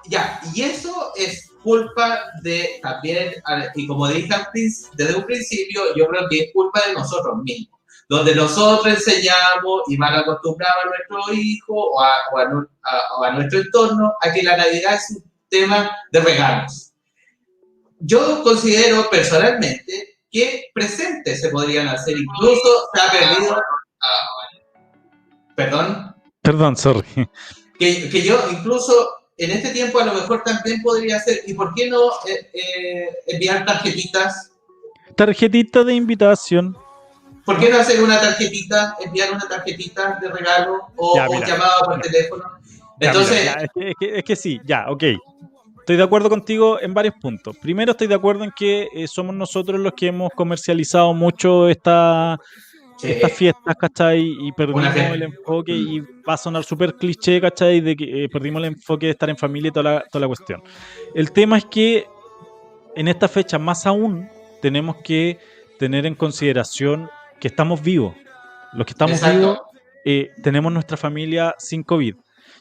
ya, 0.08 0.40
y 0.54 0.62
eso 0.62 1.12
es 1.16 1.50
culpa 1.62 2.20
de 2.42 2.78
también, 2.82 3.34
y 3.74 3.86
como 3.86 4.06
dije 4.08 4.28
desde 4.94 5.16
un 5.16 5.24
principio, 5.24 5.82
yo 5.96 6.06
creo 6.06 6.28
que 6.30 6.38
es 6.40 6.50
culpa 6.52 6.80
de 6.86 6.94
nosotros 6.94 7.34
mismos, 7.42 7.80
donde 8.08 8.34
nosotros 8.36 8.86
enseñamos 8.86 9.82
y 9.88 9.96
mal 9.96 10.14
acostumbramos 10.14 10.76
a 10.84 10.88
nuestros 10.88 11.38
hijos 11.38 11.76
o 11.76 12.00
a, 12.00 12.14
o 12.32 12.38
a 12.38 12.44
nu- 12.44 12.68
a- 12.84 13.18
o 13.18 13.24
a 13.24 13.30
nuestro 13.32 13.58
entorno 13.60 14.12
a 14.20 14.32
que 14.32 14.42
la 14.44 14.56
Navidad 14.56 14.94
es 14.94 15.16
un 15.16 15.24
tema 15.48 15.90
de 16.12 16.20
regalos. 16.20 16.92
Yo 17.98 18.42
considero 18.44 19.08
personalmente 19.10 20.18
que 20.30 20.66
presentes 20.72 21.40
se 21.40 21.48
podrían 21.48 21.88
hacer, 21.88 22.16
incluso 22.16 22.88
se 22.94 23.00
ha 23.00 23.10
perdido, 23.10 23.56
perdón, 25.54 26.14
Perdón, 26.42 26.76
sorry. 26.76 27.28
que, 27.78 28.08
que 28.08 28.22
yo 28.22 28.38
incluso 28.52 29.08
en 29.38 29.50
este 29.50 29.70
tiempo 29.70 29.98
a 30.00 30.04
lo 30.06 30.14
mejor 30.14 30.42
también 30.42 30.82
podría 30.82 31.16
hacer, 31.16 31.40
¿y 31.46 31.54
por 31.54 31.74
qué 31.74 31.88
no 31.90 32.10
eh, 32.26 32.50
eh, 32.52 33.08
enviar 33.26 33.64
tarjetitas? 33.64 34.50
Tarjetita 35.14 35.84
de 35.84 35.94
invitación. 35.94 36.76
¿Por 37.44 37.60
qué 37.60 37.70
no 37.70 37.78
hacer 37.78 38.02
una 38.02 38.20
tarjetita, 38.20 38.96
enviar 39.04 39.32
una 39.32 39.46
tarjetita 39.46 40.18
de 40.20 40.28
regalo 40.28 40.88
o, 40.96 41.16
Ya, 41.16 41.28
o 41.28 41.40
llamado 41.44 41.72
por 41.84 42.00
teléfono? 42.00 42.44
Ya, 43.00 43.08
Entonces, 43.08 43.40
mira, 43.40 43.56
ya, 43.58 43.64
es, 43.64 43.70
que, 43.74 43.88
es 43.90 43.94
que- 44.00 44.18
es 44.18 44.24
que 44.24 44.36
sí, 44.36 44.60
ya, 44.64 44.86
ok. 44.90 45.04
Estoy 45.80 45.96
de 45.96 46.02
acuerdo 46.02 46.28
contigo 46.28 46.80
en 46.80 46.92
varios 46.94 47.14
puntos. 47.20 47.56
Primero, 47.58 47.92
estoy 47.92 48.08
de 48.08 48.16
acuerdo 48.16 48.42
en 48.42 48.50
que 48.50 48.88
eh, 48.92 49.06
somos 49.06 49.36
nosotros 49.36 49.78
los 49.78 49.92
que 49.92 50.08
hemos 50.08 50.30
comercializado 50.34 51.14
mucho 51.14 51.68
esta, 51.68 52.36
sí, 52.98 53.10
estas 53.10 53.32
fiestas, 53.32 53.76
¿cachai? 53.76 54.36
Y 54.40 54.52
perdimos 54.52 54.94
el 54.96 55.22
enfoque 55.22 55.72
y 55.72 56.00
va 56.28 56.34
a 56.34 56.36
sonar 56.36 56.64
súper 56.64 56.94
cliché, 56.94 57.40
¿cachai? 57.40 57.80
De 57.80 57.96
que 57.96 58.24
eh, 58.24 58.28
perdimos 58.28 58.60
el 58.60 58.68
enfoque 58.74 59.06
de 59.06 59.12
estar 59.12 59.28
en 59.30 59.36
familia 59.36 59.68
y 59.68 59.72
toda 59.72 59.94
la, 59.94 60.04
toda 60.10 60.20
la 60.20 60.26
cuestión. 60.28 60.62
El 61.14 61.32
tema 61.32 61.58
es 61.58 61.64
que 61.66 62.06
en 62.94 63.08
esta 63.08 63.28
fecha, 63.28 63.58
más 63.58 63.86
aún, 63.86 64.28
tenemos 64.62 64.96
que 65.04 65.38
tener 65.78 66.06
en 66.06 66.14
consideración 66.14 67.10
que 67.40 67.48
estamos 67.48 67.82
vivos. 67.82 68.14
Los 68.72 68.86
que 68.86 68.92
estamos 68.92 69.16
Exacto. 69.18 69.38
vivos 69.38 69.58
eh, 70.04 70.30
tenemos 70.42 70.72
nuestra 70.72 70.96
familia 70.96 71.54
sin 71.58 71.82
COVID. 71.82 72.14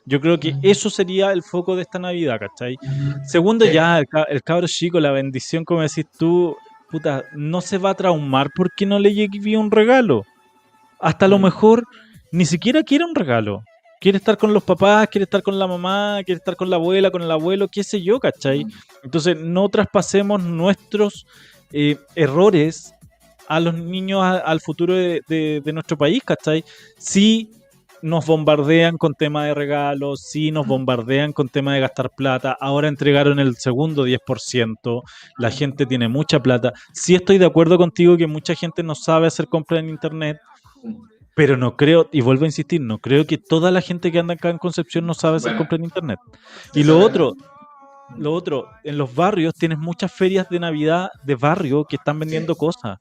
Yo 0.08 0.19
creo 0.21 0.39
que 0.39 0.56
eso 0.62 0.89
sería 0.89 1.32
el 1.32 1.41
foco 1.41 1.76
de 1.76 1.82
esta 1.84 1.98
Navidad, 2.00 2.39
¿cachai? 2.39 2.76
Segundo, 3.26 3.65
Sí. 3.65 3.71
ya, 3.71 4.00
el, 4.00 4.06
el 4.30 4.43
cabro 4.43 4.67
chico, 4.67 5.00
la 5.00 5.12
bendición, 5.12 5.63
como 5.63 5.82
decís 5.82 6.06
tú, 6.17 6.56
puta, 6.91 7.24
no 7.34 7.62
se 7.62 7.78
va 7.78 7.91
a 7.91 7.95
traumar 7.95 8.50
porque 8.56 8.86
no 8.86 9.00
le 9.00 9.13
llegue 9.13 9.58
un 9.58 9.71
regalo. 9.71 10.24
Hasta 11.00 11.26
a 11.26 11.30
lo 11.30 11.39
Mm. 11.39 11.43
mejor 11.43 11.84
ni 12.32 12.45
siquiera 12.45 12.84
quiere 12.84 13.06
un 13.06 13.15
regalo. 13.15 13.63
Quiere 14.02 14.17
estar 14.17 14.38
con 14.38 14.54
los 14.54 14.63
papás, 14.63 15.08
quiere 15.10 15.24
estar 15.24 15.41
con 15.41 15.58
la 15.58 15.67
mamá, 15.67 16.19
quiere 16.26 16.38
estar 16.38 16.56
con 16.56 16.69
la 16.69 16.76
abuela, 16.76 17.10
con 17.12 17.21
el 17.21 17.32
abuelo, 17.32 17.67
qué 17.69 17.84
sé 17.84 18.02
yo, 18.02 18.19
¿cachai? 18.19 18.65
Entonces, 19.04 19.38
no 19.39 19.67
traspasemos 19.69 20.43
nuestros 20.43 21.26
eh, 21.71 21.98
errores 22.15 22.93
a 23.48 23.60
los 23.60 23.74
niños, 23.76 24.21
a- 24.24 24.38
al 24.38 24.62
futuro 24.62 24.93
de, 24.93 25.21
de- 25.28 25.62
de 25.63 25.74
nuestro 25.74 25.98
país, 25.98 26.21
¿cachai? 26.24 26.63
Sí, 26.98 27.52
nos 28.06 28.28
bombardean 28.28 28.98
con 29.00 29.15
tema 29.15 29.46
de 29.46 29.56
regalos, 29.56 30.22
sí 30.22 30.52
nos 30.52 30.68
bombardean 30.68 31.34
con 31.34 31.50
tema 31.50 31.74
de 31.74 31.80
gastar 31.80 32.12
plata, 32.15 32.56
ahora 32.62 32.88
entregaron 32.88 33.39
el 33.39 33.56
segundo 33.56 34.06
10%, 34.06 35.02
la 35.39 35.50
gente 35.50 35.88
tiene 35.88 36.08
mucha 36.08 36.39
plata. 36.39 36.72
Sí 36.94 37.15
estoy 37.15 37.39
de 37.39 37.48
acuerdo 37.48 37.80
contigo 37.80 38.15
que 38.15 38.28
mucha 38.28 38.54
gente 38.54 38.84
no 38.84 38.94
sabe 38.94 39.26
hacer 39.26 39.48
compras 39.48 39.80
en 39.80 39.89
internet, 39.89 40.38
pero 41.36 41.58
no 41.58 41.76
creo, 41.76 42.08
y 42.12 42.22
vuelvo 42.22 42.44
a 42.44 42.48
insistir, 42.48 42.80
no 42.80 43.00
creo 43.00 43.26
que 43.26 43.39
toda 43.39 43.72
la 43.72 43.82
gente 43.82 44.12
que 44.12 44.20
anda 44.20 44.36
acá 44.36 44.52
en 44.52 44.60
Concepción 44.60 45.08
no 45.08 45.15
sabe 45.15 45.38
hacer 45.38 45.54
Bueno. 45.54 45.58
compras 45.58 45.80
en 45.80 45.86
internet. 45.86 46.20
Y 46.76 46.84
lo 46.84 47.00
otro, 47.00 47.34
lo 48.18 48.34
otro, 48.34 48.70
en 48.84 49.00
los 49.00 49.15
barrios 49.15 49.56
tienes 49.56 49.80
muchas 49.80 50.13
ferias 50.13 50.48
de 50.50 50.60
Navidad 50.60 51.10
de 51.24 51.34
barrio 51.34 51.86
que 51.86 51.96
están 51.96 52.20
vendiendo 52.20 52.56
cosas. 52.56 53.00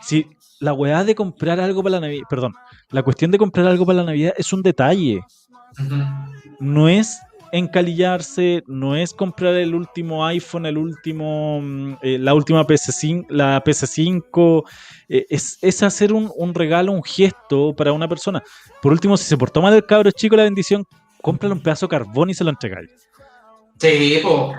Si 0.00 0.26
la 0.60 0.72
weá 0.72 1.04
de 1.04 1.14
comprar 1.14 1.60
algo 1.60 1.82
para 1.82 1.96
la 1.96 2.00
Navidad, 2.00 2.24
perdón, 2.28 2.54
la 2.90 3.02
cuestión 3.02 3.30
de 3.30 3.38
comprar 3.38 3.66
algo 3.66 3.86
para 3.86 3.98
la 3.98 4.04
Navidad 4.04 4.34
es 4.36 4.52
un 4.52 4.62
detalle. 4.62 5.20
No 6.60 6.88
es 6.88 7.20
encalillarse, 7.52 8.62
no 8.66 8.96
es 8.96 9.12
comprar 9.12 9.54
el 9.54 9.74
último 9.74 10.26
iPhone, 10.26 10.66
el 10.66 10.78
último, 10.78 11.60
mm, 11.62 11.92
eh, 12.02 12.18
la 12.18 12.34
última 12.34 12.66
PC5, 12.66 13.26
la 13.30 13.62
PC5, 13.62 14.64
eh, 15.08 15.26
es, 15.28 15.58
es 15.62 15.82
hacer 15.82 16.12
un, 16.12 16.30
un 16.36 16.54
regalo, 16.54 16.92
un 16.92 17.02
gesto 17.02 17.74
para 17.74 17.92
una 17.92 18.08
persona. 18.08 18.42
Por 18.82 18.92
último, 18.92 19.16
si 19.16 19.24
se 19.24 19.36
portó 19.36 19.62
mal 19.62 19.74
el 19.74 19.86
cabro 19.86 20.10
chico 20.10 20.36
la 20.36 20.44
bendición, 20.44 20.84
cómprale 21.22 21.54
un 21.54 21.62
pedazo 21.62 21.86
de 21.86 21.90
carbón 21.90 22.30
y 22.30 22.34
se 22.34 22.44
lo 22.44 22.50
entregáis. 22.50 22.90
Sí, 23.78 24.20
po. 24.22 24.54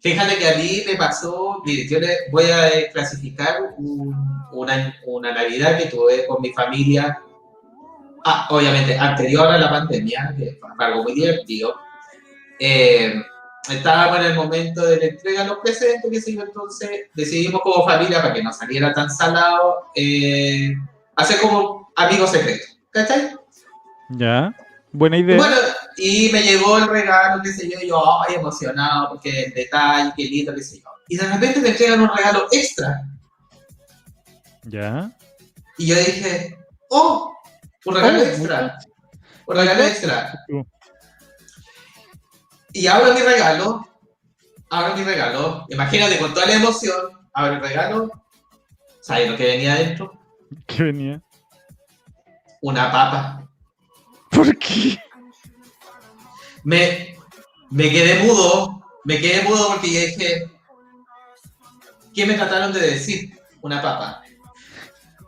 Fíjate 0.00 0.36
que 0.38 0.48
a 0.48 0.56
mí 0.56 0.82
me 0.86 0.96
pasó, 0.96 1.60
mire, 1.64 1.86
yo 1.88 2.00
le 2.00 2.16
voy 2.32 2.44
a 2.44 2.68
eh, 2.68 2.90
clasificar 2.92 3.74
un- 3.76 4.14
una, 4.52 4.94
una 5.06 5.32
Navidad 5.32 5.76
que 5.78 5.86
tuve 5.86 6.26
con 6.26 6.40
mi 6.40 6.50
familia, 6.52 7.18
ah, 8.24 8.46
obviamente 8.50 8.96
anterior 8.96 9.48
a 9.48 9.58
la 9.58 9.68
pandemia, 9.70 10.34
que 10.38 10.58
fue 10.76 10.84
algo 10.86 11.02
muy 11.02 11.14
divertido. 11.14 11.74
Eh, 12.58 13.14
estábamos 13.68 14.18
en 14.20 14.26
el 14.26 14.34
momento 14.34 14.86
de 14.86 14.96
la 14.98 15.04
entrega 15.06 15.42
de 15.42 15.48
los 15.48 15.58
presentes, 15.58 16.24
sé 16.24 16.34
yo, 16.34 16.42
entonces 16.42 16.90
decidimos 17.14 17.60
como 17.62 17.86
familia, 17.86 18.22
para 18.22 18.32
que 18.32 18.42
no 18.42 18.52
saliera 18.52 18.92
tan 18.94 19.10
salado, 19.10 19.86
eh, 19.94 20.72
hacer 21.16 21.40
como 21.40 21.92
amigos 21.96 22.30
secretos, 22.30 22.78
¿cachai? 22.90 23.34
¿Ya? 24.10 24.54
Buena 24.92 25.18
idea. 25.18 25.36
Bueno, 25.36 25.56
y 25.96 26.30
me 26.32 26.42
llegó 26.42 26.78
el 26.78 26.88
regalo, 26.88 27.42
qué 27.42 27.52
sé 27.52 27.70
yo, 27.70 27.78
y 27.80 27.88
yo, 27.88 28.22
ay, 28.22 28.36
emocionado, 28.36 29.10
porque 29.10 29.44
el 29.44 29.54
detalle, 29.54 30.12
qué 30.16 30.24
lindo, 30.24 30.54
qué 30.54 30.62
sé 30.62 30.80
yo. 30.80 30.90
Y 31.08 31.16
de 31.16 31.26
repente 31.26 31.60
me 31.60 31.68
entregan 31.68 32.00
un 32.00 32.10
regalo 32.14 32.46
extra. 32.50 33.02
¿Ya? 34.64 35.10
Y 35.78 35.86
yo 35.86 35.96
dije, 35.96 36.58
oh, 36.90 37.36
un 37.84 37.94
regalo 37.94 38.18
Oh, 38.18 38.22
extra. 38.22 38.78
Un 39.46 39.56
regalo 39.56 39.84
extra. 39.84 40.44
Y 42.72 42.86
abro 42.86 43.14
mi 43.14 43.20
regalo, 43.20 43.88
abro 44.70 44.96
mi 44.96 45.04
regalo, 45.04 45.66
imagínate 45.68 46.18
con 46.18 46.32
toda 46.34 46.46
la 46.46 46.54
emoción, 46.54 46.96
abro 47.32 47.54
el 47.54 47.60
regalo, 47.60 48.10
¿sabes 49.00 49.30
lo 49.30 49.36
que 49.36 49.44
venía 49.44 49.74
adentro? 49.74 50.18
¿Qué 50.66 50.82
venía? 50.82 51.22
Una 52.62 52.90
papa. 52.90 53.48
¿Por 54.30 54.58
qué? 54.58 54.98
Me, 56.64 57.16
me 57.70 57.90
quedé 57.90 58.22
mudo, 58.24 58.82
me 59.04 59.18
quedé 59.20 59.42
mudo 59.42 59.68
porque 59.68 59.92
yo 59.92 60.00
dije, 60.00 60.50
¿qué 62.14 62.26
me 62.26 62.34
trataron 62.34 62.72
de 62.72 62.80
decir? 62.80 63.38
Una 63.60 63.80
papa. 63.80 64.22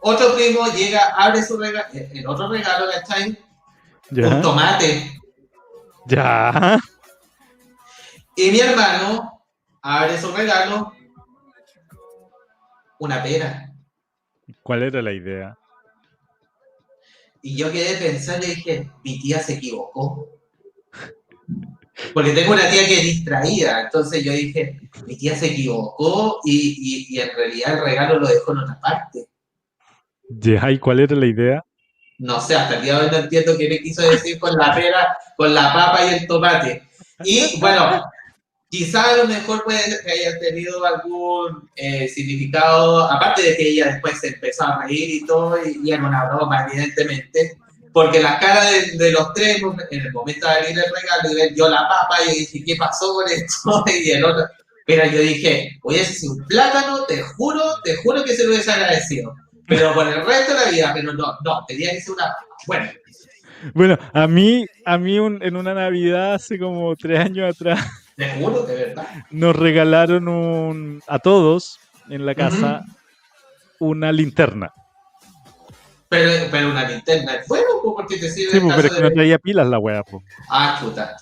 Otro 0.01 0.35
primo 0.35 0.67
llega, 0.69 1.15
abre 1.17 1.43
su 1.43 1.57
regalo, 1.59 1.87
el 1.93 2.27
otro 2.27 2.49
regalo, 2.49 2.87
¿cachai? 2.93 3.39
Un 4.11 4.17
¿Ya? 4.17 4.41
tomate. 4.41 5.21
¿Ya? 6.07 6.79
Y 8.37 8.51
mi 8.51 8.61
hermano 8.61 9.43
abre 9.83 10.21
su 10.21 10.31
regalo, 10.33 10.93
una 12.99 13.23
pera. 13.23 13.73
¿Cuál 14.63 14.85
era 14.85 15.03
la 15.03 15.13
idea? 15.13 15.59
Y 17.43 17.57
yo 17.57 17.71
quedé 17.73 17.97
pensando 17.97 18.47
y 18.47 18.51
dije, 18.51 18.91
mi 19.05 19.21
tía 19.21 19.41
se 19.41 19.55
equivocó. 19.55 20.36
Porque 22.17 22.33
tengo 22.33 22.55
una 22.55 22.67
tía 22.71 22.87
que 22.87 22.95
es 22.95 23.03
distraída, 23.03 23.83
entonces 23.83 24.25
yo 24.25 24.33
dije, 24.33 24.81
mi 25.07 25.19
tía 25.19 25.37
se 25.37 25.49
equivocó 25.49 26.41
y, 26.47 26.75
y- 27.11 27.15
y 27.15 27.21
en 27.21 27.29
realidad 27.37 27.75
el 27.75 27.85
regalo 27.85 28.19
lo 28.21 28.27
dejó 28.27 28.53
en 28.53 28.59
otra 28.61 28.81
parte. 28.81 29.27
¿Ya? 30.31 30.71
¿Y 30.71 30.79
cuál 30.79 31.01
era 31.01 31.15
la 31.15 31.27
idea? 31.27 31.63
No 32.17 32.41
sé, 32.41 32.55
hasta 32.55 32.77
el 32.77 32.83
día 32.85 32.99
de 32.99 33.05
hoy 33.05 33.11
no 33.13 33.19
entiendo 33.19 33.59
qué 33.59 33.69
me 33.69 33.81
quiso 33.81 34.01
decir 34.09 34.39
con 34.39 34.57
la 34.57 34.75
pera, 34.75 35.15
con 35.37 35.53
la 35.53 35.71
papa 35.75 36.07
y 36.07 36.15
el 36.15 36.27
tomate. 36.27 36.85
Y 37.23 37.61
bueno, 37.61 38.03
quizá 38.71 39.11
a 39.13 39.17
lo 39.19 39.27
mejor 39.27 39.63
puede 39.65 39.81
ser 39.81 40.01
que 40.03 40.13
haya 40.13 40.39
tenido 40.39 40.87
algún 40.87 41.69
eh, 41.77 42.09
significado, 42.09 43.11
aparte 43.13 43.43
de 43.43 43.57
que 43.59 43.69
ella 43.69 43.89
después 43.93 44.19
se 44.19 44.29
empezó 44.29 44.65
a 44.65 44.85
reír 44.87 45.11
y 45.23 45.27
todo, 45.27 45.59
y, 45.63 45.81
y 45.85 45.93
era 45.93 46.07
una 46.07 46.25
broma, 46.31 46.67
evidentemente, 46.67 47.59
porque 47.97 48.21
la 48.21 48.39
cara 48.39 48.63
de, 48.71 48.91
de 48.99 49.11
los 49.11 49.33
tres 49.33 49.57
en 49.91 50.01
el 50.03 50.13
momento 50.13 50.47
de 50.47 50.53
abrir 50.53 50.79
el 50.79 50.85
regalo 50.95 51.31
y 51.33 51.35
ver 51.35 51.55
yo 51.55 51.67
la 51.67 51.89
papa, 51.89 52.17
y 52.31 52.41
dije, 52.41 52.63
¿qué 52.63 52.77
pasó 52.77 53.15
con 53.15 53.25
esto? 53.27 53.85
Y 54.05 54.11
el 54.11 54.23
otro, 54.23 54.45
pero 54.85 55.07
yo 55.11 55.19
dije, 55.21 55.79
hubiese 55.83 56.13
sido 56.13 56.35
un 56.35 56.45
plátano, 56.47 57.05
te 57.07 57.23
juro, 57.23 57.63
te 57.85 57.97
juro 57.97 58.23
que 58.23 58.35
se 58.37 58.45
lo 58.45 58.51
hubiese 58.51 58.71
agradecido. 58.71 59.35
Pero 59.67 59.95
por 59.95 60.07
el 60.07 60.27
resto 60.27 60.53
de 60.53 60.61
la 60.67 60.71
vida, 60.71 60.91
pero 60.93 61.15
no, 61.15 61.39
no, 61.43 61.65
tenía 61.67 61.93
que 61.93 62.03
ser 62.03 62.13
una 62.13 62.25
papa. 62.27 62.45
Bueno, 62.67 62.91
Bueno, 63.73 63.99
a 64.13 64.27
mí, 64.27 64.67
a 64.85 64.99
mí 64.99 65.19
un- 65.19 65.43
en 65.43 65.57
una 65.57 65.73
Navidad 65.73 66.35
hace 66.35 66.59
como 66.59 66.95
tres 66.97 67.19
años 67.19 67.55
atrás 67.57 67.81
te 68.15 68.29
juro, 68.33 68.63
de 68.67 68.75
verdad. 68.75 69.07
nos 69.31 69.57
regalaron 69.57 70.29
un, 70.29 71.03
a 71.09 71.19
todos 71.19 71.81
en 72.11 72.27
la 72.27 72.35
casa 72.35 72.83
una 73.79 74.13
linterna. 74.13 74.71
Pero, 76.09 76.31
pero 76.51 76.71
una 76.71 76.89
linterna 76.89 77.35
es 77.35 77.49
bueno, 77.49 77.67
pues, 77.83 77.95
porque 77.97 78.17
te 78.19 78.31
sirve 78.31 78.53
Sí, 78.53 78.61
pues, 78.61 78.77
pero 78.77 78.89
es 78.89 78.95
que 78.95 79.03
no 79.03 79.11
traía 79.11 79.39
pilas 79.39 79.67
la 79.67 79.79
wea, 79.79 80.03
po. 80.03 80.23
Ah, 80.49 80.77
chuta. 80.81 81.17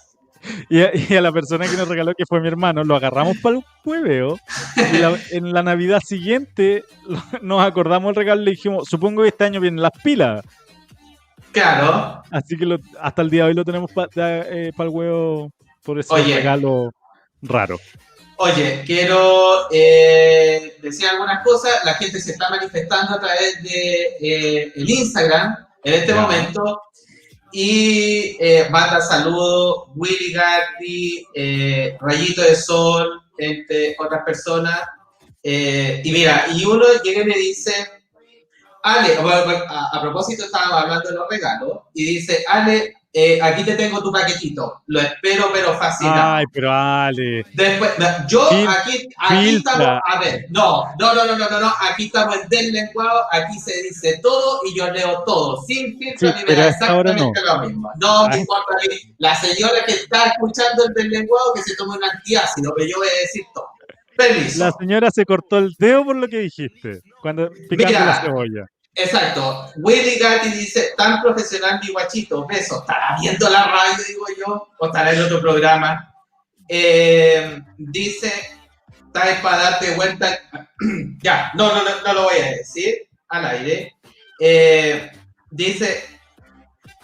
Y 0.69 0.83
a, 0.83 0.91
y 0.95 1.17
a 1.17 1.23
la 1.23 1.33
persona 1.33 1.67
que 1.67 1.75
nos 1.77 1.89
regaló, 1.89 2.13
que 2.15 2.27
fue 2.29 2.39
mi 2.41 2.49
hermano, 2.49 2.85
lo 2.85 2.95
agarramos 2.95 3.39
para 3.39 3.57
el 3.57 3.65
hueveo. 3.83 4.39
Y 4.93 4.99
la- 4.99 5.17
en 5.31 5.53
la 5.55 5.63
Navidad 5.63 6.01
siguiente 6.05 6.85
lo- 7.09 7.23
nos 7.41 7.67
acordamos 7.67 8.11
el 8.11 8.17
regalo 8.17 8.43
y 8.43 8.45
le 8.45 8.51
dijimos, 8.51 8.87
supongo 8.89 9.23
que 9.23 9.29
este 9.29 9.45
año 9.45 9.61
vienen 9.61 9.81
las 9.81 9.93
pilas. 10.03 10.45
Claro. 11.53 12.23
Así 12.31 12.57
que 12.57 12.67
lo- 12.67 12.79
hasta 13.01 13.23
el 13.23 13.31
día 13.31 13.45
de 13.45 13.49
hoy 13.51 13.55
lo 13.55 13.65
tenemos 13.65 13.91
para 13.93 14.09
el 14.49 14.73
huevo 14.77 15.51
por 15.83 15.99
ese 15.99 16.13
Oye. 16.13 16.37
regalo 16.37 16.91
raro. 17.43 17.79
Oye, 18.45 18.83
quiero 18.85 19.69
eh, 19.73 20.77
decir 20.83 21.09
algunas 21.09 21.43
cosas. 21.43 21.83
La 21.83 21.95
gente 21.95 22.21
se 22.21 22.33
está 22.33 22.51
manifestando 22.51 23.15
a 23.15 23.19
través 23.19 23.63
de 23.63 24.17
eh, 24.21 24.73
el 24.77 24.91
Instagram 24.91 25.67
en 25.83 25.95
este 25.95 26.13
momento. 26.13 26.83
Y 27.53 28.37
eh, 28.39 28.69
manda 28.69 29.01
saludos 29.01 29.85
Willy 29.95 30.35
Gatti, 30.35 31.27
Rayito 31.99 32.43
de 32.43 32.55
Sol, 32.55 33.19
entre 33.39 33.97
otras 33.99 34.23
personas. 34.27 34.79
Y 35.43 36.13
mira, 36.13 36.45
y 36.53 36.67
uno 36.67 36.85
llega 37.03 37.23
y 37.23 37.25
me 37.25 37.39
dice, 37.39 37.73
Ale, 38.83 39.17
a, 39.17 39.89
a 39.91 40.03
propósito 40.03 40.45
estábamos 40.45 40.83
hablando 40.83 41.09
de 41.09 41.15
los 41.17 41.27
regalos, 41.31 41.79
y 41.95 42.05
dice, 42.05 42.45
Ale, 42.47 42.95
eh, 43.17 43.39
aquí 43.41 43.63
te 43.63 43.77
tengo 43.77 44.03
tu 44.03 44.11
paquetito, 44.11 44.83
lo 44.89 45.01
espero 45.01 45.49
pero 45.53 45.79
fascinado. 45.79 46.35
Ay, 46.35 46.45
pero 46.53 46.73
Ale. 46.73 47.45
Después, 47.53 47.93
no, 47.97 48.07
yo 48.27 48.49
Fil- 48.51 48.69
aquí, 48.69 49.09
aquí 49.17 49.57
estamos, 49.57 50.01
a 50.05 50.19
ver, 50.19 50.47
no, 50.51 50.85
no, 50.99 51.15
no, 51.15 51.25
no, 51.25 51.39
no, 51.39 51.49
no, 51.49 51.61
no, 51.61 51.73
aquí 51.81 52.07
estamos 52.07 52.37
en 52.43 52.49
del 52.49 52.73
lenguado, 52.73 53.21
aquí 53.31 53.57
se 53.61 53.83
dice 53.85 54.19
todo 54.21 54.61
y 54.67 54.77
yo 54.77 54.91
leo 54.91 55.23
todo, 55.25 55.63
sin 55.63 55.97
filtro, 55.97 56.29
Sí, 56.29 56.35
ni 56.39 56.45
me 56.45 56.55
da 56.57 56.69
exactamente 56.71 57.41
lo 57.47 57.61
mismo. 57.61 57.91
No 58.01 58.29
me 58.29 58.39
importa 58.39 58.75
la 59.19 59.35
señora 59.37 59.85
que 59.87 59.93
está 59.93 60.25
escuchando 60.27 60.87
el 60.89 60.95
del 60.95 61.09
lenguado 61.11 61.55
que 61.55 61.63
se 61.63 61.77
tome 61.77 61.97
un 61.97 62.03
antiácido, 62.03 62.73
pero 62.75 62.89
yo 62.91 62.97
voy 62.99 63.07
a 63.07 63.21
decir 63.23 63.45
todo. 63.55 63.69
Permiso. 64.17 64.59
La 64.65 64.73
señora 64.73 65.11
se 65.13 65.25
cortó 65.25 65.59
el 65.59 65.75
dedo 65.79 66.05
por 66.05 66.17
lo 66.17 66.27
que 66.29 66.39
dijiste, 66.39 67.01
cuando 67.23 67.49
picando 67.69 67.99
Mira. 67.99 68.07
la 68.07 68.21
cebolla. 68.21 68.67
Exacto. 68.95 69.73
Willy 69.77 70.19
Gatti 70.19 70.51
dice, 70.51 70.95
tan 70.97 71.21
profesional 71.21 71.81
mi 71.83 71.91
guachito. 71.91 72.47
Beso. 72.47 72.81
¿Estará 72.81 73.17
viendo 73.21 73.49
la 73.51 73.65
radio, 73.65 74.05
digo 74.07 74.27
yo? 74.39 74.69
¿O 74.79 74.87
estará 74.87 75.13
en 75.13 75.23
otro 75.23 75.41
programa? 75.41 76.15
Eh, 76.69 77.61
dice, 77.77 78.33
está 79.07 79.43
para 79.43 79.63
darte 79.63 79.95
vuelta. 79.97 80.39
ya, 81.23 81.51
no, 81.55 81.75
no, 81.75 81.83
no, 81.83 81.91
no 82.07 82.15
lo 82.15 82.25
voy 82.25 82.37
a 82.37 82.51
decir 82.51 83.09
al 83.29 83.47
aire. 83.47 83.97
Eh, 84.39 85.11
dice, 85.51 86.05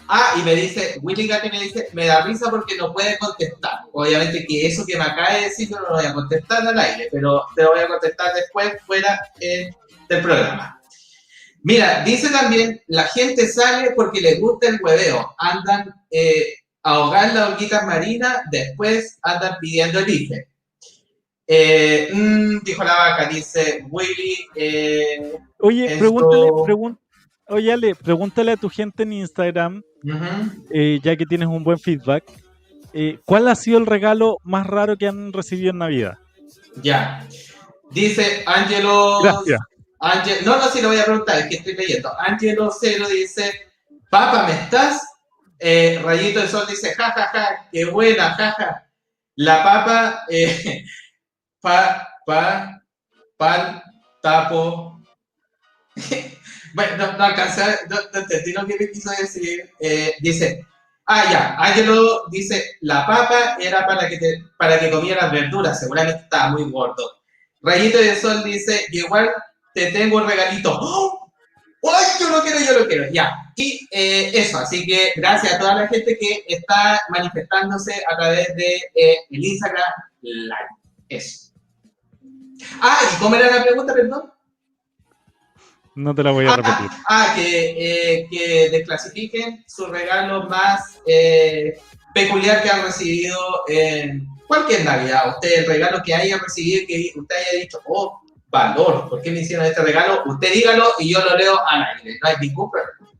ah, 0.07 0.33
y 0.37 0.43
me 0.43 0.55
dice, 0.55 0.97
Willy 1.01 1.27
Gatti 1.27 1.49
me 1.49 1.59
dice, 1.59 1.89
me 1.91 2.05
da 2.05 2.21
risa 2.21 2.49
porque 2.49 2.77
no 2.77 2.93
puede 2.93 3.17
contestar. 3.17 3.79
Obviamente 3.91 4.45
que 4.47 4.65
eso 4.65 4.85
que 4.85 4.97
me 4.97 5.03
acaba 5.03 5.33
de 5.33 5.41
decir 5.41 5.69
no 5.69 5.81
lo 5.81 5.89
voy 5.89 6.05
a 6.05 6.13
contestar 6.13 6.65
al 6.65 6.79
aire, 6.79 7.09
pero 7.11 7.45
te 7.55 7.63
lo 7.63 7.71
voy 7.71 7.81
a 7.81 7.87
contestar 7.87 8.33
después 8.33 8.81
fuera 8.85 9.19
eh, 9.41 9.71
del 10.07 10.21
programa. 10.21 10.80
Mira, 11.63 12.03
dice 12.03 12.29
también, 12.29 12.81
la 12.87 13.03
gente 13.03 13.47
sale 13.47 13.91
porque 13.95 14.19
le 14.21 14.39
gusta 14.39 14.67
el 14.67 14.79
hueveo. 14.81 15.33
Andan 15.37 15.93
eh, 16.09 16.55
a 16.83 16.95
ahogar 16.95 17.33
las 17.33 17.49
olguitas 17.51 17.85
marinas, 17.85 18.39
después 18.51 19.19
andan 19.21 19.55
pidiendo 19.61 19.99
el 19.99 20.09
IFE. 20.09 20.47
Eh, 21.47 22.09
mm, 22.13 22.59
dijo 22.63 22.83
la 22.83 22.95
vaca, 22.95 23.25
dice 23.29 23.85
Willy. 23.89 24.37
Eh, 24.55 25.33
Oye, 25.59 25.85
esto- 25.85 25.99
pregúntale, 26.65 26.97
Oye, 27.47 27.73
Ale, 27.73 27.95
pregúntale 27.95 28.53
a 28.53 28.57
tu 28.57 28.69
gente 28.69 29.03
en 29.03 29.11
Instagram, 29.13 29.83
eh, 30.71 30.99
ya 31.03 31.17
que 31.17 31.25
tienes 31.25 31.49
un 31.49 31.63
buen 31.65 31.77
feedback, 31.77 32.23
eh, 32.93 33.19
¿cuál 33.25 33.49
ha 33.49 33.55
sido 33.55 33.77
el 33.77 33.85
regalo 33.85 34.37
más 34.43 34.65
raro 34.65 34.95
que 34.97 35.07
han 35.07 35.33
recibido 35.33 35.71
en 35.71 35.79
Navidad? 35.79 36.17
ya. 36.81 37.27
Dice 37.91 38.43
Angelo. 38.45 39.19
Ángel- 40.01 40.43
no, 40.43 40.57
no, 40.57 40.69
sí 40.69 40.81
lo 40.81 40.89
voy 40.89 40.99
a 40.99 41.05
preguntar, 41.05 41.37
es 41.39 41.47
que 41.47 41.55
estoy 41.57 41.75
leyendo. 41.75 42.11
Angelo 42.19 42.71
Cero 42.79 43.07
dice, 43.07 43.71
Papa, 44.09 44.45
¿me 44.47 44.53
estás? 44.53 45.01
Eh, 45.59 46.01
Rayito 46.03 46.41
de 46.41 46.47
Sol 46.47 46.65
dice, 46.67 46.93
ja, 46.95 47.11
ja, 47.11 47.27
ja, 47.27 47.69
qué 47.71 47.85
buena, 47.85 48.33
ja, 48.33 48.51
ja. 48.57 48.87
La 49.35 49.63
papa, 49.63 50.25
eh, 50.27 50.83
pa, 51.61 52.07
pa, 53.37 53.83
tapo. 54.21 54.99
bueno, 56.73 56.97
no, 56.97 57.11
no 57.13 57.29
no, 57.29 57.97
no 58.13 58.19
entendí 58.19 58.53
lo 58.53 58.65
que 58.65 58.77
me 58.79 58.91
quiso 58.91 59.11
decir. 59.11 59.71
Eh, 59.79 60.15
dice, 60.19 60.65
ah, 61.05 61.31
ya, 61.31 61.55
Angelo 61.59 62.23
dice, 62.31 62.77
la 62.81 63.05
papa 63.05 63.57
era 63.59 63.85
para 63.85 64.09
que, 64.09 64.17
te, 64.17 64.43
para 64.57 64.79
que 64.79 64.89
comieras 64.89 65.31
verduras, 65.31 65.79
seguramente 65.79 66.23
estaba 66.23 66.49
muy 66.49 66.69
gordo. 66.71 67.21
Rayito 67.61 67.99
de 67.99 68.15
Sol 68.15 68.43
dice, 68.43 68.85
igual 68.91 69.31
te 69.73 69.91
tengo 69.91 70.17
un 70.17 70.27
regalito. 70.27 70.77
¡Oh! 70.79 71.31
¡Ay, 71.83 72.05
yo 72.19 72.29
lo 72.29 72.43
quiero, 72.43 72.59
yo 72.59 72.79
lo 72.79 72.87
quiero! 72.87 73.11
Ya. 73.11 73.51
Y 73.55 73.87
eh, 73.91 74.31
eso, 74.33 74.59
así 74.59 74.85
que 74.85 75.13
gracias 75.15 75.53
a 75.53 75.59
toda 75.59 75.75
la 75.75 75.87
gente 75.87 76.17
que 76.17 76.43
está 76.47 77.01
manifestándose 77.09 78.03
a 78.09 78.15
través 78.17 78.55
de 78.55 78.75
eh, 78.95 79.17
el 79.29 79.45
Instagram 79.45 79.91
Live. 80.21 80.69
Eso. 81.09 81.51
Ah, 82.81 82.99
¿y 83.03 83.19
cómo 83.19 83.35
era 83.35 83.57
la 83.57 83.63
pregunta, 83.63 83.93
perdón? 83.93 84.31
No 85.95 86.15
te 86.15 86.23
la 86.23 86.31
voy 86.31 86.47
a 86.47 86.55
repetir. 86.55 86.89
Ah, 87.09 87.33
que, 87.35 87.75
eh, 87.77 88.27
que 88.31 88.69
desclasifiquen 88.69 89.63
su 89.67 89.87
regalo 89.87 90.47
más 90.47 90.99
eh, 91.05 91.77
peculiar 92.13 92.63
que 92.63 92.69
han 92.69 92.83
recibido 92.83 93.37
en 93.67 94.25
cualquier 94.47 94.85
Navidad. 94.85 95.35
Usted, 95.35 95.59
el 95.59 95.65
regalo 95.65 96.01
que 96.03 96.13
haya 96.13 96.37
recibido, 96.37 96.87
que 96.87 97.11
usted 97.15 97.35
haya 97.35 97.59
dicho, 97.59 97.79
oh, 97.87 98.21
valor, 98.51 99.09
¿por 99.09 99.21
qué 99.21 99.31
me 99.31 99.39
hicieron 99.39 99.65
este 99.65 99.81
regalo? 99.81 100.23
Usted 100.25 100.53
dígalo 100.53 100.85
y 100.99 101.13
yo 101.13 101.19
lo 101.23 101.35
leo 101.37 101.55
al 101.67 101.83
aire. 101.83 102.19
No 102.21 102.29
hay 102.29 102.35
ningún 102.41 102.69
problema. 102.69 103.11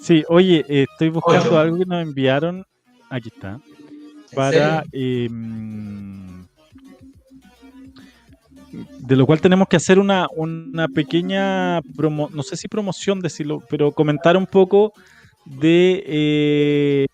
Sí, 0.00 0.24
oye, 0.28 0.64
eh, 0.68 0.86
estoy 0.88 1.08
buscando 1.08 1.48
Ocho. 1.48 1.58
algo 1.58 1.78
que 1.78 1.84
nos 1.84 2.00
enviaron. 2.02 2.64
Aquí 3.10 3.28
está. 3.28 3.58
¿En 4.30 4.36
Para. 4.36 4.84
eh, 4.92 5.28
mm, 5.28 6.44
de 8.98 9.16
lo 9.16 9.26
cual 9.26 9.40
tenemos 9.40 9.68
que 9.68 9.76
hacer 9.76 9.98
una, 9.98 10.28
una 10.36 10.88
pequeña 10.88 11.80
promo, 11.96 12.28
no 12.32 12.42
sé 12.42 12.56
si 12.56 12.68
promoción 12.68 13.20
decirlo, 13.20 13.62
pero 13.68 13.92
comentar 13.92 14.36
un 14.36 14.46
poco 14.46 14.92
de 15.44 16.02
eh, 16.06 17.06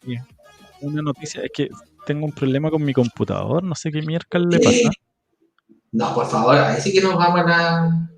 una 0.80 1.02
noticia. 1.02 1.42
Es 1.42 1.50
que 1.54 1.68
tengo 2.06 2.26
un 2.26 2.32
problema 2.32 2.70
con 2.70 2.82
mi 2.82 2.92
computador, 2.92 3.62
no 3.62 3.74
sé 3.74 3.90
qué 3.90 4.02
miércoles 4.02 4.48
le 4.50 4.60
pasa. 4.60 4.90
No, 5.92 6.14
por 6.14 6.26
favor, 6.26 6.56
ahí 6.56 6.80
sí 6.80 6.92
que 6.92 7.02
nos 7.02 7.16
vamos 7.16 7.40
a 7.40 7.44
la... 7.44 8.08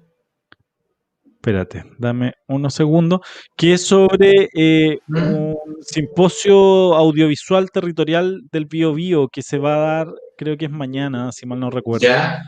Espérate, 1.26 1.84
dame 1.98 2.32
unos 2.46 2.72
segundos. 2.72 3.20
Que 3.56 3.74
es 3.74 3.86
sobre 3.86 4.48
eh, 4.54 4.98
un 5.08 5.56
simposio 5.82 6.94
audiovisual 6.94 7.70
territorial 7.70 8.40
del 8.50 8.64
Bio 8.64 8.94
Bio 8.94 9.28
que 9.28 9.42
se 9.42 9.58
va 9.58 9.74
a 9.74 9.78
dar, 9.96 10.14
creo 10.38 10.56
que 10.56 10.66
es 10.66 10.70
mañana, 10.70 11.32
si 11.32 11.44
mal 11.44 11.60
no 11.60 11.68
recuerdo, 11.68 12.06
¿Ya? 12.06 12.44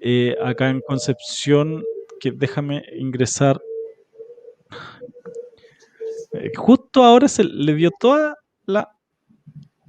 eh, 0.00 0.34
acá 0.42 0.70
en 0.70 0.80
Concepción. 0.80 1.84
Que 2.18 2.32
déjame 2.32 2.82
ingresar. 2.96 3.60
Eh, 6.32 6.50
justo 6.56 7.04
ahora 7.04 7.28
se 7.28 7.44
le 7.44 7.74
dio 7.74 7.90
toda 8.00 8.36
la 8.64 8.90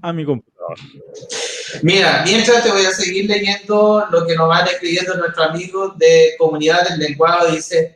a 0.01 0.13
mi 0.13 0.25
computador. 0.25 0.77
Mira, 1.83 2.23
mientras 2.25 2.63
te 2.63 2.71
voy 2.71 2.85
a 2.85 2.91
seguir 2.91 3.29
leyendo 3.29 4.05
lo 4.09 4.25
que 4.25 4.35
nos 4.35 4.47
van 4.47 4.67
escribiendo 4.67 5.15
nuestros 5.15 5.49
amigos 5.49 5.97
de 5.97 6.35
Comunidad 6.37 6.87
del 6.87 6.99
Lenguado. 6.99 7.51
Dice, 7.51 7.95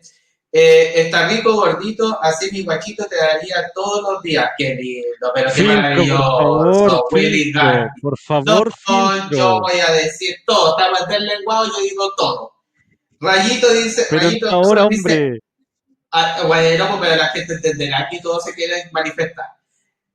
eh, 0.51 0.93
está 0.95 1.27
rico, 1.27 1.53
gordito, 1.53 2.17
así 2.21 2.51
mi 2.51 2.63
guachito 2.63 3.05
te 3.05 3.15
daría 3.15 3.71
todos 3.73 4.13
los 4.13 4.23
días. 4.23 4.49
Qué 4.57 4.75
lindo, 4.75 5.31
pero 5.33 5.51
qué 5.53 5.63
maravilloso. 5.63 7.05
Willy 7.11 7.53
por 8.01 8.17
favor, 8.17 8.71
no, 8.87 9.31
yo 9.31 9.59
voy 9.61 9.79
a 9.79 9.91
decir 9.91 10.37
todo. 10.45 10.77
Estamos 10.77 11.01
en 11.07 11.15
el 11.15 11.25
lenguado, 11.27 11.67
yo 11.67 11.81
digo 11.83 12.13
todo. 12.17 12.51
Rayito 13.19 13.73
dice, 13.73 14.07
Pero 14.09 14.23
Rayito 14.23 14.49
ahora, 14.49 14.87
dice, 14.89 15.01
hombre. 15.01 15.39
Ah, 16.11 16.43
bueno, 16.47 16.87
pues, 16.87 16.99
pero 17.01 17.15
la 17.17 17.27
gente 17.29 17.53
entenderá 17.53 18.07
que 18.09 18.19
todo 18.19 18.39
se 18.39 18.53
quiere 18.53 18.89
manifestar. 18.91 19.45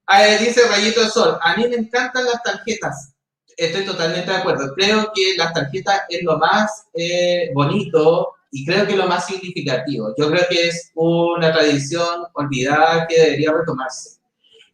Ah, 0.06 0.26
eh, 0.26 0.38
dice 0.38 0.66
Rayito 0.68 1.02
de 1.02 1.10
Sol, 1.10 1.38
a 1.40 1.56
mí 1.56 1.68
me 1.68 1.76
encantan 1.76 2.24
las 2.24 2.42
tarjetas. 2.42 3.13
Estoy 3.56 3.84
totalmente 3.84 4.30
de 4.30 4.36
acuerdo. 4.36 4.74
Creo 4.74 5.10
que 5.14 5.36
las 5.36 5.52
tarjetas 5.52 6.02
es 6.08 6.22
lo 6.22 6.38
más 6.38 6.86
eh, 6.94 7.50
bonito 7.54 8.34
y 8.50 8.64
creo 8.64 8.86
que 8.86 8.96
lo 8.96 9.06
más 9.06 9.26
significativo. 9.26 10.14
Yo 10.16 10.30
creo 10.30 10.46
que 10.48 10.68
es 10.68 10.90
una 10.94 11.52
tradición 11.52 12.24
olvidada 12.34 13.06
que 13.06 13.20
debería 13.20 13.52
retomarse. 13.52 14.20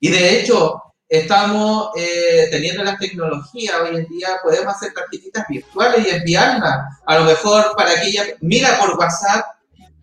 Y 0.00 0.10
de 0.10 0.40
hecho, 0.40 0.82
estamos 1.08 1.90
eh, 1.96 2.48
teniendo 2.50 2.84
las 2.84 2.98
tecnologías 2.98 3.76
hoy 3.82 3.96
en 3.96 4.06
día, 4.06 4.28
podemos 4.42 4.74
hacer 4.74 4.92
tarjetitas 4.94 5.44
virtuales 5.48 6.06
y 6.06 6.10
enviarlas. 6.10 6.98
A 7.06 7.18
lo 7.18 7.24
mejor 7.24 7.74
para 7.76 8.00
que 8.00 8.08
ella, 8.08 8.24
mira 8.40 8.78
por 8.78 8.98
WhatsApp, 8.98 9.44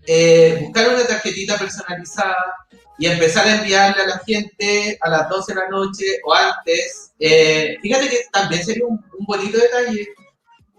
eh, 0.08 0.60
buscar 0.62 0.90
una 0.96 1.06
tarjetita 1.08 1.58
personalizada 1.60 2.38
y 3.00 3.08
empezar 3.08 3.48
a 3.48 3.58
enviarle 3.58 4.04
a 4.04 4.08
la 4.08 4.20
gente 4.26 4.98
a 5.02 5.10
las 5.10 5.30
12 5.30 5.54
de 5.54 5.62
la 5.62 5.70
noche 5.70 6.06
o 6.26 6.34
antes. 6.34 7.14
Eh, 7.20 7.78
fíjate 7.82 8.10
que 8.10 8.20
también 8.34 8.66
sería 8.66 8.86
un, 8.88 8.96
un 9.20 9.26
bonito 9.28 9.60
detalle. 9.60 10.08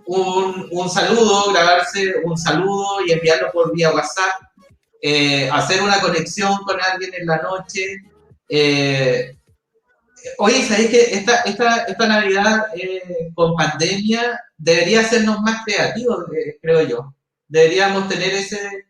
Un, 0.07 0.69
un 0.73 0.91
saludo, 0.91 1.53
grabarse 1.53 2.15
un 2.25 2.37
saludo 2.39 3.05
y 3.07 3.13
enviarlo 3.13 3.53
por 3.53 3.73
vía 3.75 3.93
WhatsApp. 3.95 4.35
eh, 5.03 5.51
hacer 5.53 5.83
una 5.83 6.01
conexión 6.01 6.57
con 6.67 6.79
alguien 6.83 7.13
en 7.15 7.27
la 7.27 7.39
noche. 7.43 7.83
Eh, 8.49 9.37
oye, 10.39 10.63
¿sabéis 10.67 10.91
que 10.91 11.01
esta, 11.15 11.43
esta, 11.43 11.85
esta 11.85 12.07
Navidad 12.09 12.67
eh, 12.77 13.31
con 13.35 13.55
pandemia 13.57 14.41
debería 14.57 15.01
hacernos 15.03 15.41
más 15.43 15.65
creativos, 15.65 16.25
eh, 16.37 16.59
creo 16.63 16.83
yo? 16.83 17.15
Deberíamos 17.49 18.09
tener 18.09 18.31
ese, 18.35 18.88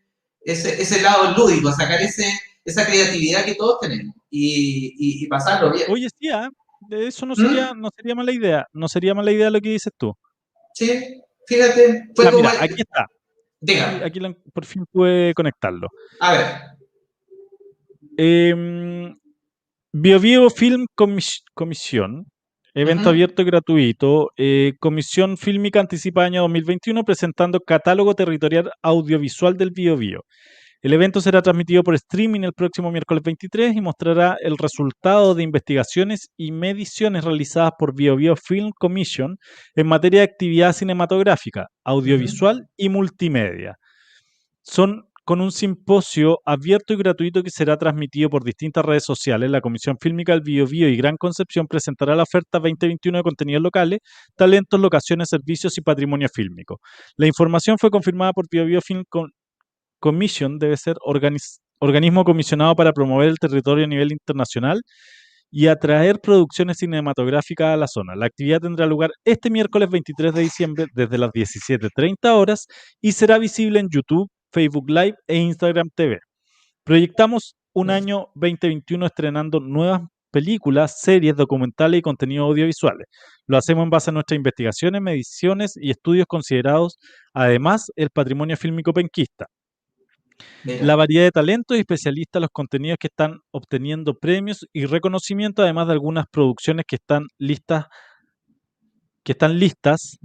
ese, 0.51 0.81
ese 0.81 1.01
lado 1.01 1.35
lúdico, 1.37 1.71
sacar 1.71 2.01
ese, 2.01 2.25
esa 2.65 2.85
creatividad 2.85 3.45
que 3.45 3.55
todos 3.55 3.79
tenemos 3.81 4.15
y, 4.29 4.93
y, 4.97 5.23
y 5.23 5.27
pasarlo 5.27 5.71
bien. 5.71 5.85
Oye, 5.89 6.07
sí, 6.19 6.27
de 6.89 7.07
eso 7.07 7.25
no 7.25 7.33
¿Mm? 7.33 7.35
sería, 7.35 7.73
no 7.75 7.89
sería 7.95 8.15
mala 8.15 8.31
idea. 8.31 8.67
No 8.73 8.87
sería 8.87 9.13
mala 9.13 9.31
idea 9.31 9.49
lo 9.49 9.59
que 9.61 9.69
dices 9.69 9.91
tú. 9.97 10.13
Sí, 10.73 11.21
fíjate, 11.47 12.09
fue 12.15 12.25
como... 12.31 12.37
mira, 12.37 12.53
aquí 12.63 12.75
está. 12.81 13.05
Diga, 13.61 14.01
Aquí 14.05 14.19
por 14.53 14.65
fin 14.65 14.85
pude 14.91 15.33
conectarlo. 15.33 15.87
a 16.21 16.31
ver. 16.33 16.45
Eh, 18.17 19.13
Bio 19.91 20.19
Bio 20.19 20.49
Film 20.49 20.85
Comis- 20.95 21.43
Comisión, 21.53 22.25
evento 22.73 23.09
abierto 23.09 23.41
y 23.41 23.45
gratuito, 23.45 24.31
eh, 24.37 24.73
Comisión 24.79 25.37
Fílmica 25.37 25.79
anticipada 25.79 26.27
año 26.27 26.41
2021 26.41 27.03
presentando 27.03 27.59
catálogo 27.61 28.15
territorial 28.15 28.71
audiovisual 28.81 29.57
del 29.57 29.71
Bio 29.71 29.97
Bio. 29.97 30.25
El 30.81 30.93
evento 30.93 31.19
será 31.19 31.41
transmitido 31.41 31.83
por 31.83 31.93
streaming 31.95 32.41
el 32.41 32.53
próximo 32.53 32.89
miércoles 32.89 33.21
23 33.21 33.75
y 33.75 33.81
mostrará 33.81 34.37
el 34.39 34.57
resultado 34.57 35.35
de 35.35 35.43
investigaciones 35.43 36.29
y 36.37 36.53
mediciones 36.53 37.25
realizadas 37.25 37.73
por 37.77 37.93
Bio 37.93 38.15
Bio 38.15 38.37
Film 38.37 38.71
Commission 38.79 39.37
en 39.75 39.87
materia 39.87 40.21
de 40.21 40.27
actividad 40.27 40.71
cinematográfica, 40.71 41.67
audiovisual 41.83 42.67
y 42.77 42.87
multimedia. 42.87 43.75
Son 44.61 45.08
con 45.29 45.41
un 45.41 45.51
simposio 45.51 46.39
abierto 46.43 46.91
y 46.91 46.97
gratuito 46.97 47.43
que 47.43 47.51
será 47.51 47.77
transmitido 47.77 48.31
por 48.31 48.43
distintas 48.43 48.83
redes 48.83 49.03
sociales. 49.03 49.51
La 49.51 49.61
Comisión 49.61 49.95
Fílmica 50.01 50.31
del 50.31 50.41
Bio 50.41 50.65
Bio 50.65 50.89
y 50.89 50.97
Gran 50.97 51.17
Concepción 51.17 51.67
presentará 51.67 52.15
la 52.15 52.23
oferta 52.23 52.57
2021 52.57 53.19
de 53.19 53.23
contenidos 53.23 53.61
locales, 53.61 53.99
talentos, 54.35 54.79
locaciones, 54.79 55.29
servicios 55.29 55.77
y 55.77 55.81
patrimonio 55.81 56.29
fílmico. 56.33 56.79
La 57.15 57.27
información 57.27 57.77
fue 57.77 57.91
confirmada 57.91 58.33
por 58.33 58.47
Bio 58.49 58.65
Bio 58.65 58.81
Film 58.81 59.03
Commission, 59.99 60.57
debe 60.57 60.77
ser 60.77 60.95
organismo 61.05 62.23
comisionado 62.23 62.75
para 62.75 62.91
promover 62.91 63.29
el 63.29 63.37
territorio 63.37 63.85
a 63.85 63.87
nivel 63.87 64.11
internacional 64.11 64.81
y 65.51 65.67
atraer 65.67 66.21
producciones 66.21 66.77
cinematográficas 66.77 67.67
a 67.75 67.77
la 67.77 67.87
zona. 67.87 68.15
La 68.15 68.25
actividad 68.25 68.61
tendrá 68.61 68.87
lugar 68.87 69.11
este 69.25 69.51
miércoles 69.51 69.89
23 69.91 70.33
de 70.33 70.41
diciembre 70.41 70.85
desde 70.95 71.19
las 71.19 71.29
17.30 71.29 72.17
horas 72.31 72.65
y 72.99 73.11
será 73.11 73.37
visible 73.37 73.79
en 73.79 73.89
YouTube 73.91 74.27
Facebook 74.51 74.89
Live 74.89 75.15
e 75.27 75.37
Instagram 75.37 75.89
TV. 75.95 76.19
Proyectamos 76.83 77.55
un 77.73 77.89
año 77.89 78.27
2021 78.35 79.05
estrenando 79.05 79.59
nuevas 79.59 80.01
películas, 80.31 80.99
series, 81.01 81.35
documentales 81.35 81.99
y 81.99 82.01
contenidos 82.01 82.47
audiovisuales. 82.47 83.07
Lo 83.47 83.57
hacemos 83.57 83.83
en 83.83 83.89
base 83.89 84.09
a 84.09 84.13
nuestras 84.13 84.37
investigaciones, 84.37 85.01
mediciones 85.01 85.73
y 85.75 85.91
estudios 85.91 86.25
considerados, 86.27 86.97
además, 87.33 87.91
el 87.95 88.09
patrimonio 88.09 88.57
fílmico 88.57 88.93
penquista. 88.93 89.47
Mira. 90.63 90.85
La 90.85 90.95
variedad 90.95 91.25
de 91.25 91.31
talentos 91.31 91.75
y 91.75 91.81
especialistas, 91.81 92.41
los 92.41 92.51
contenidos 92.51 92.97
que 92.99 93.07
están 93.07 93.39
obteniendo 93.51 94.13
premios 94.13 94.65
y 94.71 94.85
reconocimiento, 94.85 95.63
además 95.63 95.87
de 95.87 95.93
algunas 95.93 96.25
producciones 96.31 96.85
que 96.87 96.95
están 96.95 97.25
listas, 97.37 97.85
que 99.23 99.33
están 99.33 99.59
listas 99.59 100.17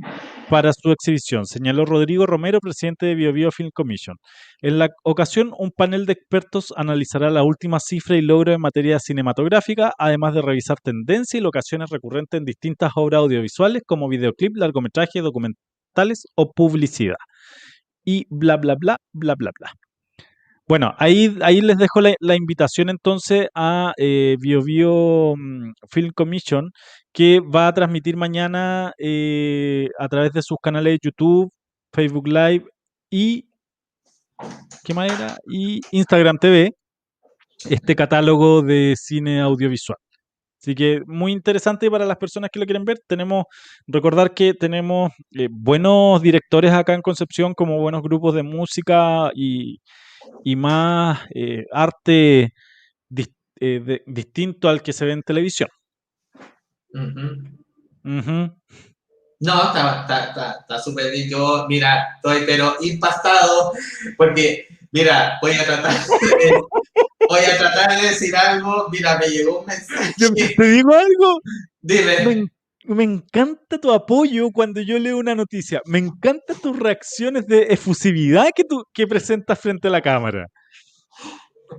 para 0.49 0.73
su 0.73 0.91
exhibición, 0.93 1.47
señaló 1.47 1.85
Rodrigo 1.85 2.27
Romero, 2.27 2.61
presidente 2.61 3.07
de 3.07 3.15
BioBio 3.15 3.51
Film 3.51 3.71
Commission. 3.73 4.17
En 4.61 4.79
la 4.79 4.89
ocasión, 5.03 5.53
un 5.59 5.71
panel 5.71 6.07
de 6.07 6.13
expertos 6.13 6.73
analizará 6.77 7.31
la 7.31 7.43
última 7.43 7.81
cifra 7.81 8.17
y 8.17 8.23
logro 8.23 8.53
en 8.53 8.61
materia 8.61 8.99
cinematográfica, 8.99 9.93
además 9.99 10.35
de 10.35 10.43
revisar 10.43 10.79
tendencias 10.83 11.41
y 11.41 11.43
locaciones 11.43 11.91
recurrentes 11.91 12.39
en 12.39 12.45
distintas 12.45 12.93
obras 12.97 13.21
audiovisuales 13.21 13.83
como 13.87 14.09
videoclip, 14.09 14.57
largometraje, 14.57 15.21
documentales 15.21 16.27
o 16.37 16.51
publicidad. 16.53 17.17
Y 18.05 18.27
bla, 18.29 18.57
bla, 18.57 18.77
bla, 18.79 18.97
bla, 19.13 19.35
bla, 19.37 19.51
bla. 19.59 19.71
Bueno, 20.67 20.95
ahí, 20.99 21.37
ahí 21.43 21.61
les 21.61 21.77
dejo 21.77 22.01
la, 22.01 22.37
invitación 22.37 22.89
entonces 22.89 23.49
a 23.55 23.93
eh, 23.99 24.37
BioBio 24.41 25.35
mm, 25.37 25.73
Film 25.91 26.11
Commission, 26.15 26.71
que 27.13 27.41
va 27.41 27.69
a 27.69 27.75
transmitir 27.75 28.17
mañana 28.17 28.93
eh, 28.99 29.89
a 29.99 30.09
través 30.09 30.33
de 30.33 30.41
sus 30.43 30.57
canales 30.63 30.95
de 30.95 30.99
YouTube, 31.03 31.53
Facebook 31.93 32.29
Live 32.29 32.65
y 33.11 33.47
¿qué 34.85 34.95
más 34.95 35.13
era? 35.13 35.37
Y 35.47 35.81
Instagram 35.93 36.39
TV, 36.39 36.71
este 37.71 37.95
catálogo 37.97 38.63
de 38.63 38.95
cine 38.97 39.41
audiovisual. 39.41 39.99
Así 40.61 40.75
que 40.75 41.03
muy 41.07 41.33
interesante 41.33 41.91
para 41.91 42.07
las 42.07 42.17
personas 42.17 42.51
que 42.53 42.59
lo 42.61 42.67
quieren 42.67 42.85
ver. 42.87 42.99
Tenemos, 43.07 43.45
recordar 43.87 44.33
que 44.35 44.55
tenemos 44.55 45.13
eh, 45.33 45.49
buenos 45.51 46.23
directores 46.23 46.73
acá 46.73 46.95
en 46.95 47.03
Concepción, 47.03 47.55
como 47.55 47.79
buenos 47.81 48.03
grupos 48.03 48.35
de 48.35 48.43
música 48.45 49.31
y, 49.35 49.79
y 50.45 50.57
más 50.57 51.21
eh, 51.35 51.65
arte 51.73 52.53
eh, 53.61 53.81
de- 53.81 54.03
distinto 54.07 54.69
al 54.69 54.83
que 54.83 54.93
se 54.93 55.05
ve 55.05 55.13
en 55.13 55.23
televisión. 55.23 55.69
Ujú. 56.93 57.49
Ujú. 58.05 58.57
No, 59.41 59.65
está 59.67 60.03
está- 60.03 60.25
está- 60.29 60.57
está 60.61 60.79
súper 60.79 61.11
bien. 61.13 61.29
Yo, 61.31 61.67
mira, 61.69 62.15
estoy 62.17 62.45
pero 62.47 62.77
impactado 62.81 63.73
porque, 64.17 64.67
mira, 64.93 65.39
voy 65.43 65.53
a 65.53 65.65
tratar 65.65 65.93
de, 65.93 66.63
voy 67.29 67.41
a 67.41 67.59
tratar 67.59 68.01
de 68.01 68.09
decir 68.09 68.35
algo. 68.37 68.89
Mira, 68.91 69.19
me 69.19 69.29
llegó 69.29 69.61
un 69.61 69.67
mensaje. 69.67 70.15
¿Te 70.57 70.65
digo 70.65 70.93
algo? 70.95 71.41
Dime. 71.81 72.25
Me, 72.27 72.47
me 72.85 73.05
encanta 73.05 73.79
tu 73.79 73.91
apoyo 73.93 74.51
cuando 74.51 74.81
yo 74.81 74.99
leo 74.99 75.19
una 75.19 75.35
noticia. 75.35 75.81
Me 75.87 75.99
encantan 75.99 76.57
tus 76.61 76.79
reacciones 76.79 77.47
de 77.47 77.65
efusividad 77.71 78.47
que, 78.55 78.65
tú, 78.65 78.85
que 78.93 79.07
presentas 79.07 79.59
frente 79.59 79.89
a 79.89 79.91
la 79.91 80.01
cámara. 80.03 80.47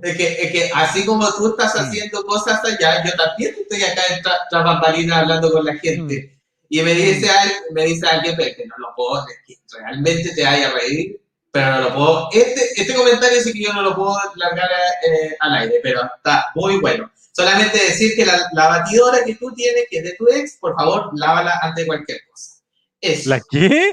Es 0.02 0.16
que, 0.16 0.26
es 0.42 0.52
que 0.52 0.70
así 0.74 1.04
como 1.06 1.26
tú 1.34 1.48
estás 1.48 1.74
Mm. 1.74 1.78
haciendo 1.78 2.22
cosas 2.24 2.60
allá, 2.64 3.02
yo 3.04 3.12
también 3.16 3.54
estoy 3.58 3.82
acá 3.82 4.02
en 4.10 4.22
tra- 4.22 4.40
tras 4.50 4.64
bambalinas 4.64 5.18
hablando 5.18 5.50
con 5.50 5.64
la 5.64 5.72
Mm. 5.74 5.78
gente. 5.78 6.38
Y 6.68 6.82
me 6.82 6.92
dice, 6.94 7.30
al- 7.30 7.52
me 7.72 7.84
dice 7.84 8.06
alguien, 8.06 8.34
pero 8.36 8.54
que 8.56 8.66
no 8.66 8.74
lo 8.78 8.94
puedo, 8.96 9.24
es 9.28 9.36
que 9.46 9.78
realmente 9.78 10.34
te 10.34 10.42
vaya 10.44 10.68
a 10.68 10.72
reír, 10.72 11.20
pero 11.52 11.70
no 11.70 11.80
lo 11.82 11.94
puedo. 11.94 12.28
Este, 12.32 12.80
este 12.82 12.94
comentario 12.94 13.40
sí 13.40 13.52
que 13.52 13.62
yo 13.62 13.72
no 13.72 13.82
lo 13.82 13.94
puedo 13.94 14.16
largar 14.34 14.68
eh, 15.08 15.36
al 15.40 15.54
aire, 15.58 15.76
pero 15.82 16.02
está 16.16 16.46
muy 16.56 16.78
bueno. 16.80 17.10
Solamente 17.36 17.76
decir 17.78 18.16
que 18.16 18.24
la, 18.24 18.48
la 18.54 18.66
batidora 18.68 19.18
que 19.24 19.34
tú 19.34 19.52
tienes, 19.52 19.84
que 19.90 19.98
es 19.98 20.04
de 20.04 20.12
tu 20.14 20.26
ex, 20.28 20.56
por 20.58 20.74
favor, 20.74 21.10
lávala 21.14 21.58
antes 21.60 21.82
de 21.84 21.86
cualquier 21.86 22.18
cosa. 22.30 22.62
Eso. 22.98 23.28
¿La 23.28 23.40
qué? 23.50 23.92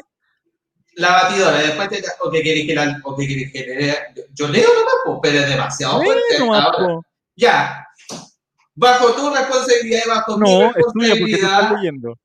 La 0.95 1.11
batidora, 1.11 1.57
después 1.57 1.89
te, 1.89 2.01
o 2.21 2.31
que 2.31 2.41
querés 2.41 2.65
que 2.65 2.73
la, 2.75 3.01
o 3.03 3.17
que 3.17 3.27
querés 3.27 3.51
que 3.51 3.65
lea- 3.65 4.13
yo, 4.15 4.23
yo 4.33 4.47
leo 4.47 4.69
nomás, 4.73 5.19
pero 5.21 5.39
es 5.39 5.49
demasiado 5.49 6.01
fuerte. 6.03 6.37
Ahora, 6.39 6.99
ya. 7.35 7.85
Bajo 8.75 9.11
tu 9.13 9.29
responsabilidad 9.35 10.01
y 10.05 10.09
bajo 10.09 10.37
mi 10.37 10.49
No, 10.49 10.69
tú 10.71 10.73
responsabilidad, 10.75 11.71
leyendo. 11.75 12.17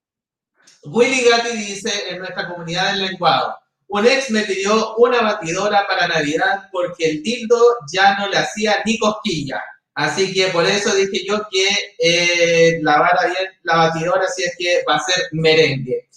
Willy 0.85 1.23
Gatti 1.29 1.57
dice 1.57 2.11
en 2.11 2.19
nuestra 2.21 2.49
comunidad 2.49 2.93
del 2.93 3.07
lenguado, 3.07 3.59
un 3.89 4.07
ex 4.07 4.31
me 4.31 4.43
pidió 4.43 4.95
una 4.97 5.21
batidora 5.21 5.85
para 5.89 6.07
Navidad 6.07 6.69
porque 6.71 7.11
el 7.11 7.23
dildo 7.25 7.59
ya 7.93 8.17
no 8.19 8.29
le 8.29 8.37
hacía 8.39 8.77
ni 8.85 8.97
cosquilla. 8.99 9.61
Así 9.99 10.33
que 10.33 10.47
por 10.49 10.65
eso 10.65 10.95
dije 10.95 11.25
yo 11.27 11.41
que 11.51 11.67
eh, 11.99 12.79
lavara 12.83 13.27
bien 13.27 13.51
la 13.65 13.77
batidora 13.79 14.29
si 14.29 14.45
es 14.45 14.55
que 14.57 14.85
va 14.89 14.95
a 14.95 15.01
ser 15.01 15.25
merengue. 15.33 16.09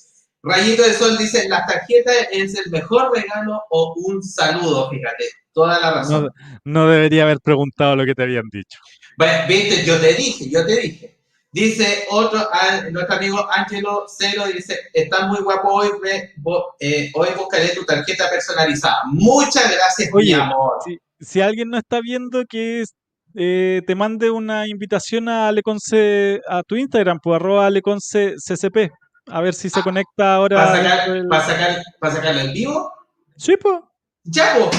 Rayito 0.44 0.84
de 0.84 0.94
Sol 0.94 1.18
dice, 1.18 1.50
las 1.50 1.66
tarjetas 1.66 2.16
es 2.32 2.56
el 2.60 2.70
mejor 2.70 3.12
regalo 3.12 3.60
o 3.72 3.96
un 4.06 4.22
saludo, 4.22 4.88
fíjate, 4.92 5.24
toda 5.52 5.80
la 5.80 5.94
razón. 5.96 6.26
No, 6.64 6.84
no 6.84 6.90
debería 6.92 7.24
haber 7.24 7.40
preguntado 7.40 7.96
lo 7.96 8.06
que 8.06 8.14
te 8.14 8.22
habían 8.22 8.50
dicho. 8.52 8.78
Bueno, 9.18 9.34
viste, 9.48 9.84
yo 9.84 10.00
te 10.00 10.14
dije, 10.14 10.48
yo 10.48 10.64
te 10.64 10.76
dije. 10.80 11.18
Dice 11.52 12.06
otro, 12.12 12.40
a- 12.54 12.84
nuestro 12.92 13.16
amigo 13.16 13.48
Angelo 13.52 14.06
Cero, 14.16 14.44
dice, 14.54 14.78
está 14.94 15.26
muy 15.26 15.42
guapo 15.42 15.70
hoy, 15.74 15.90
ve- 16.04 16.34
bo- 16.38 16.76
eh, 16.80 17.10
hoy 17.16 17.30
buscaré 17.36 17.70
tu 17.70 17.84
tarjeta 17.84 18.30
personalizada. 18.30 18.98
Muchas 19.12 19.72
gracias, 19.72 20.10
Oye, 20.14 20.28
mi 20.28 20.34
amor. 20.34 20.78
Si, 20.86 21.00
si 21.20 21.42
alguien 21.42 21.70
no 21.70 21.80
está 21.80 22.00
viendo 22.00 22.46
que 22.46 22.82
es- 22.82 22.94
eh, 23.36 23.82
te 23.86 23.96
mande 23.96 24.30
una 24.30 24.68
invitación 24.68 25.30
a 25.30 25.48
Aleconce, 25.48 26.42
a 26.48 26.64
tu 26.64 26.76
Instagram, 26.76 27.20
pues 27.22 27.36
arroba 27.36 27.66
Aleconce 27.68 28.36
CCP. 28.38 28.92
A 29.28 29.42
ver 29.42 29.54
si 29.54 29.70
se 29.70 29.80
Ah, 29.80 29.84
conecta 29.84 30.36
ahora. 30.36 30.58
¿Para 30.58 30.76
sacar, 30.76 31.28
para 31.30 31.46
sacar, 31.46 31.84
para 32.00 32.14
sacarlo 32.16 32.42
en 32.42 32.54
vivo? 32.54 32.92
Sí, 33.38 33.56
pues. 33.62 33.80
Ya, 34.24 34.56
pues. 34.58 34.70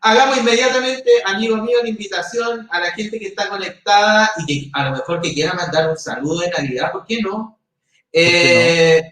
Hagamos 0.00 0.36
inmediatamente, 0.36 1.10
amigo 1.24 1.56
mío, 1.56 1.78
la 1.82 1.88
invitación 1.88 2.68
a 2.70 2.80
la 2.80 2.90
gente 2.92 3.18
que 3.18 3.28
está 3.28 3.48
conectada 3.48 4.30
y 4.38 4.44
que 4.64 4.70
a 4.74 4.84
lo 4.84 4.96
mejor 4.96 5.20
que 5.22 5.32
quiera 5.32 5.54
mandar 5.54 5.88
un 5.88 5.96
saludo 5.96 6.40
de 6.40 6.50
Navidad, 6.50 6.92
¿por 6.92 7.06
qué 7.06 7.22
no? 7.22 7.58
Eh, 8.12 9.02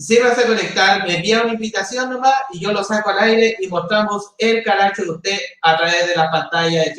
Si 0.00 0.18
vas 0.18 0.38
a 0.38 0.46
conectar, 0.46 1.06
me 1.06 1.16
envía 1.16 1.42
una 1.42 1.52
invitación 1.52 2.08
nomás 2.08 2.32
y 2.54 2.60
yo 2.60 2.72
lo 2.72 2.82
saco 2.82 3.10
al 3.10 3.18
aire 3.18 3.54
y 3.60 3.68
mostramos 3.68 4.32
el 4.38 4.62
calacho 4.62 5.02
de 5.02 5.10
usted 5.10 5.38
a 5.60 5.76
través 5.76 6.08
de 6.08 6.16
la 6.16 6.30
pantalla 6.30 6.84
de 6.84 6.94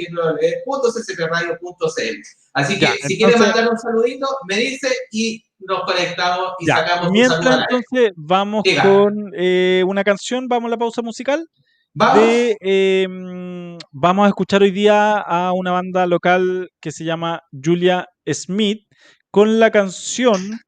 www.ccpradio.cl. 0.67 2.21
Así 2.53 2.75
que 2.75 2.85
Ya, 2.85 2.93
si 3.07 3.17
quiere 3.17 3.37
mandar 3.37 3.67
un 3.69 3.79
saludito, 3.79 4.27
me 4.47 4.57
dice 4.57 4.87
y 5.11 5.43
nos 5.61 5.81
conectamos 5.85 6.53
y 6.59 6.67
Ya, 6.67 6.75
sacamos 6.75 7.07
un 7.09 7.25
saludo 7.25 7.65
entonces 7.71 8.11
vamos 8.15 8.63
con 8.83 9.31
eh, 9.35 9.83
una 9.87 10.03
canción, 10.03 10.47
vamos 10.47 10.67
a 10.67 10.71
la 10.71 10.77
pausa 10.77 11.01
musical. 11.01 11.49
Vamos. 11.95 12.23
De, 12.23 12.55
eh, 12.61 13.07
mm, 13.09 13.77
vamos 13.93 14.25
a 14.25 14.29
escuchar 14.29 14.61
hoy 14.61 14.69
día 14.69 15.17
a 15.17 15.53
una 15.53 15.71
banda 15.71 16.05
local 16.05 16.69
que 16.79 16.91
se 16.91 17.03
llama 17.03 17.41
Julia 17.51 18.07
Smith 18.31 18.85
con 19.31 19.59
la 19.59 19.71
canción. 19.71 20.59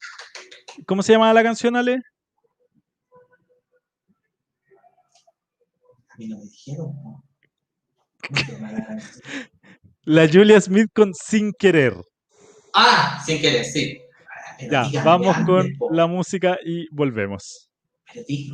¿Cómo 0.88 1.04
se 1.04 1.14
llama 1.14 1.32
la 1.32 1.44
canción, 1.44 1.76
Ale? 1.76 2.02
A 6.14 6.18
mí 6.18 6.28
no 6.28 6.38
me 6.38 6.44
dijeron. 6.44 6.94
¿no? 7.04 7.24
¿Cómo 8.28 8.40
se 8.40 8.52
llama 8.54 8.72
la 10.06 10.28
Julia 10.28 10.60
Smith 10.60 10.90
con 10.94 11.14
Sin 11.14 11.54
Querer. 11.54 11.96
Ah, 12.74 13.22
sin 13.26 13.40
querer, 13.40 13.64
sí. 13.64 13.98
Pero 14.60 14.72
Ya, 14.72 14.84
díganme 14.84 15.06
vamos 15.06 15.38
con 15.46 15.68
po. 15.78 15.90
la 15.94 16.08
música 16.08 16.58
y 16.66 16.88
volvemos. 16.94 17.70
Pero. 18.14 18.54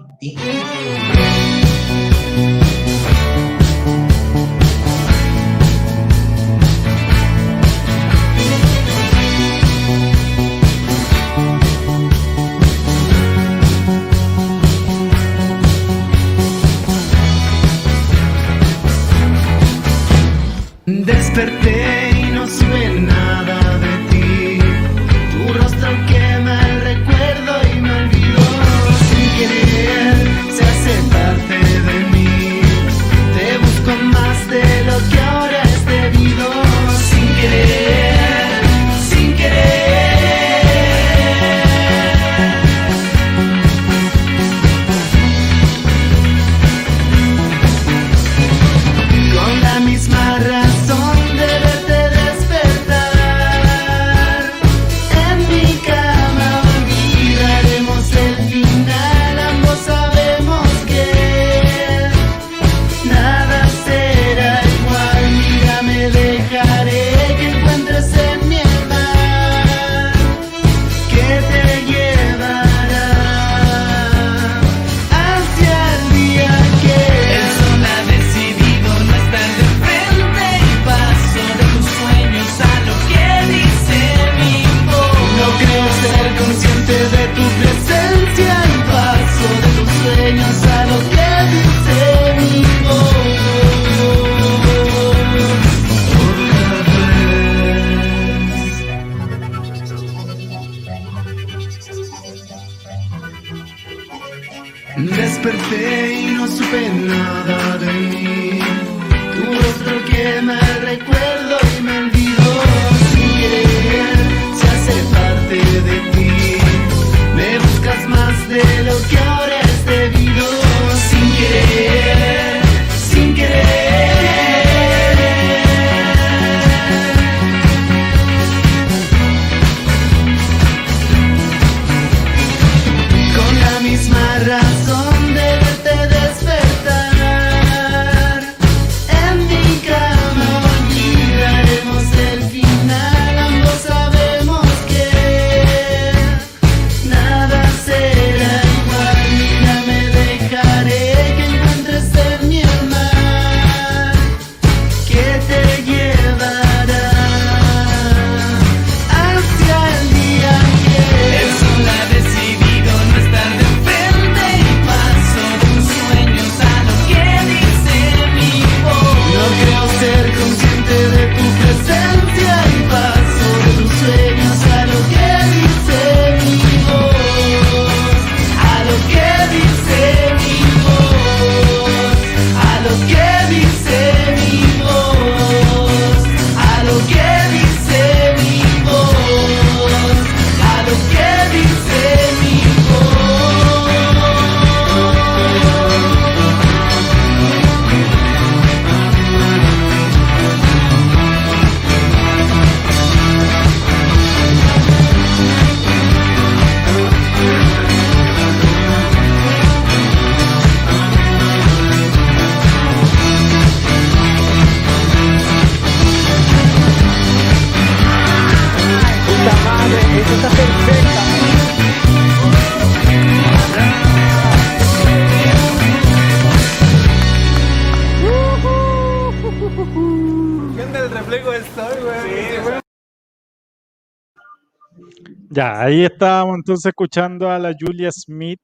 Ahí 235.79 236.03
estábamos 236.05 236.55
entonces 236.57 236.85
escuchando 236.87 237.49
a 237.49 237.57
la 237.59 237.73
Julia 237.79 238.11
Smith 238.11 238.59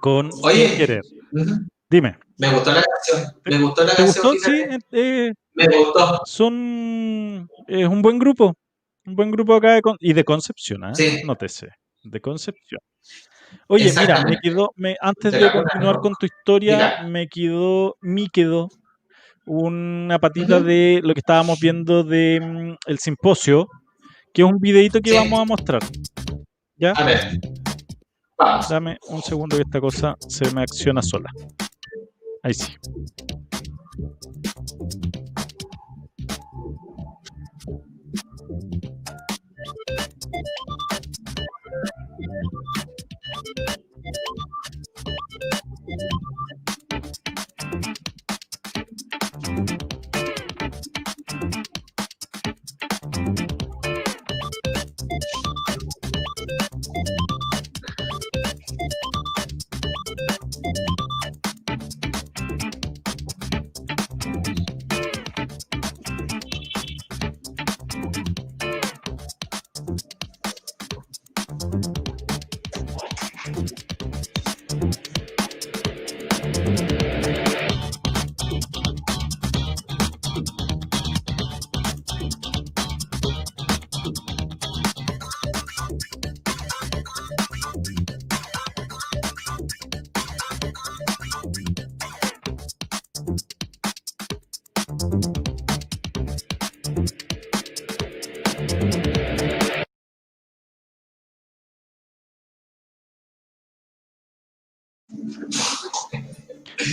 con 0.00 0.30
Oye. 0.42 0.68
Sin 0.68 0.76
Querer. 0.78 1.02
Ujú. 1.32 1.54
Dime, 1.88 2.18
Me 2.38 2.52
gustó 2.52 2.72
la 2.72 2.82
canción. 2.82 3.32
Me 3.44 3.58
gustó 3.60 3.84
la 3.84 3.90
¿te 3.94 3.96
canción. 4.02 4.24
gustó? 4.34 4.50
Sí, 4.50 4.56
fíjate. 4.64 5.26
eh, 5.28 5.32
Me 5.54 5.66
gustó. 5.78 6.20
son 6.26 7.48
es 7.68 7.86
un 7.88 8.02
buen 8.02 8.18
grupo, 8.18 8.54
un 9.06 9.14
buen 9.14 9.30
grupo 9.30 9.54
acá 9.54 9.74
de 9.74 9.82
Con- 9.82 9.96
y 10.00 10.12
de 10.12 10.24
Concepción, 10.24 10.84
¿ah? 10.84 10.94
Sí. 10.94 11.22
Nótese, 11.24 11.68
de 12.02 12.20
Concepción. 12.20 12.80
Oye, 13.68 13.92
mira, 13.96 14.24
me 14.24 14.38
quedó, 14.42 14.70
me, 14.74 14.96
antes 15.00 15.32
De 15.32 15.50
continuar 15.52 15.96
¿no? 15.96 16.00
con 16.00 16.14
tu 16.18 16.26
historia, 16.26 16.76
Mira. 16.98 17.02
me 17.08 17.28
quedó, 17.28 17.94
me 18.00 18.26
quedó 18.28 18.68
una 19.46 20.18
patita 20.18 20.60
de 20.60 21.00
lo 21.04 21.14
que 21.14 21.20
estábamos 21.20 21.60
viendo 21.60 22.02
de 22.02 22.40
mm, 22.42 22.74
el 22.90 22.98
simposio, 22.98 23.68
que 24.36 24.42
es 24.42 24.48
un 24.48 24.58
videito 24.60 25.00
que 25.00 25.08
Sí. 25.12 25.16
vamos 25.16 25.40
a 25.40 25.44
mostrar. 25.46 25.82
¿Ya? 26.76 26.90
A 26.92 27.04
ver. 27.04 27.40
Vamos. 28.36 28.68
Dame 28.68 28.98
un 29.08 29.22
segundo 29.22 29.56
que 29.56 29.62
esta 29.62 29.80
cosa 29.80 30.14
se 30.28 30.50
me 30.54 30.60
acciona 30.60 31.00
sola. 31.00 31.30
Ahí 32.42 32.52
sí. 32.52 32.76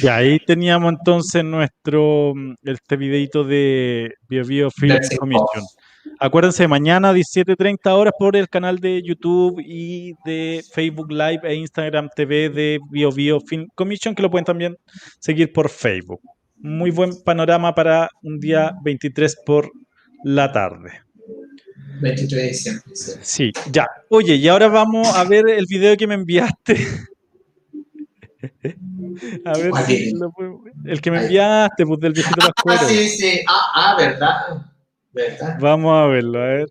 Ya, 0.03 0.17
ahí 0.17 0.37
teníamos 0.37 0.95
entonces 0.99 1.45
nuestro 1.45 2.33
mm, 2.35 2.55
este 2.63 2.97
videito 2.97 3.45
de 3.45 4.13
Bio 4.27 4.43
Bio 4.43 4.69
Film. 4.69 4.97
Commission. 5.17 5.63
Acuérdense, 6.19 6.67
mañana 6.67 7.13
17.30 7.13 7.89
horas 7.91 8.13
por 8.19 8.35
el 8.35 8.49
canal 8.49 8.79
de 8.79 9.01
YouTube 9.01 9.61
y 9.65 10.11
de 10.25 10.61
Facebook 10.73 11.09
Live 11.09 11.39
e 11.43 11.55
Instagram 11.55 12.09
TV 12.13 12.49
de 12.49 12.79
Bio 12.91 13.13
Bio 13.13 13.39
Film 13.39 13.69
Commission, 13.75 14.13
que 14.13 14.23
lo 14.23 14.29
pueden 14.29 14.43
también 14.43 14.75
seguir 15.19 15.53
por 15.53 15.69
Facebook. 15.69 16.19
Muy 16.57 16.91
buen 16.91 17.11
panorama 17.23 17.73
para 17.73 18.09
un 18.23 18.41
día 18.41 18.73
23 18.83 19.37
por 19.45 19.71
la 20.25 20.51
tarde. 20.51 20.91
23 22.01 22.29
de 22.29 22.47
diciembre. 22.49 22.83
sí. 22.93 23.11
Sí, 23.21 23.51
ya. 23.71 23.87
Oye, 24.09 24.35
y 24.35 24.49
ahora 24.49 24.67
vamos 24.67 25.07
a 25.15 25.23
ver 25.23 25.47
el 25.47 25.65
video 25.65 25.95
que 25.95 26.07
me 26.07 26.15
enviaste. 26.15 26.75
A 29.45 29.57
ver 29.57 29.69
¿Cuál 29.69 29.85
si 29.85 30.11
lo 30.15 30.31
puedo- 30.31 30.61
El 30.85 31.01
que 31.01 31.11
me 31.11 31.23
enviaste, 31.23 31.85
pues 31.85 31.99
del 31.99 32.13
viejito 32.13 32.39
Ah, 32.41 32.51
Pascuero. 32.55 32.87
sí, 32.87 33.09
sí. 33.09 33.39
Ah, 33.47 33.71
ah, 33.75 33.95
verdad. 33.97 34.65
¿Verdad? 35.11 35.57
Vamos 35.59 35.93
a 35.95 36.07
verlo, 36.07 36.39
a 36.41 36.45
ver. 36.45 36.67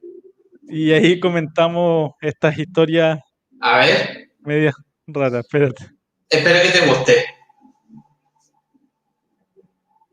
Y 0.69 0.91
ahí 0.93 1.21
comentamos 1.21 2.13
estas 2.21 2.59
historias 2.59 3.19
A 3.61 3.79
ver. 3.79 4.31
medias 4.41 4.75
raras. 5.07 5.45
Espérate. 5.45 5.87
Espero 6.29 6.63
que 6.63 6.79
te 6.79 6.87
guste. 6.87 7.25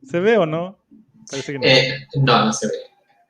¿Se 0.04 0.20
ve 0.20 0.38
o 0.38 0.46
no? 0.46 0.78
Parece 1.30 1.54
que 1.54 1.60
no. 1.60 1.66
Eh, 1.66 2.08
no, 2.16 2.46
no 2.46 2.54
se 2.54 2.68
ve. 2.68 2.74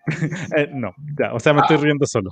Eh, 0.58 0.70
no, 0.74 0.91
ya, 1.20 1.34
o 1.34 1.39
sea, 1.39 1.54
me 1.54 1.62
estoy 1.62 1.78
riendo 1.78 2.06
solo. 2.08 2.32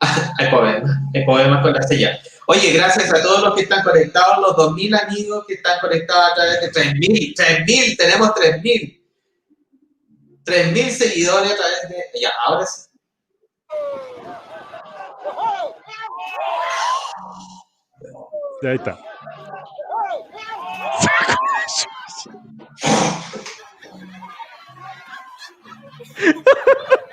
Hay 0.38 0.48
problemas. 0.48 0.90
Hay 1.14 1.24
problemas 1.24 1.62
con 1.62 1.72
la 1.72 1.82
señal. 1.82 2.20
Oye, 2.46 2.72
gracias 2.72 3.12
a 3.12 3.22
todos 3.22 3.42
los 3.42 3.54
que 3.54 3.62
están 3.62 3.82
conectados, 3.82 4.38
los 4.38 4.56
2.000 4.56 5.02
amigos 5.02 5.44
que 5.46 5.54
están 5.54 5.80
conectados 5.80 6.32
a 6.32 6.34
través 6.34 6.60
de 6.60 6.72
3.000. 6.72 7.34
3.000, 7.34 7.96
tenemos 7.96 8.28
3.000. 8.30 9.00
3.000 10.44 10.90
seguidores 10.90 11.52
a 11.52 11.56
través 11.56 11.88
de... 11.88 12.20
Ya, 12.20 12.30
ahora 12.46 12.66
sí. 12.66 12.82
Ya, 18.62 18.70
ahí 18.70 18.76
está. 18.76 18.98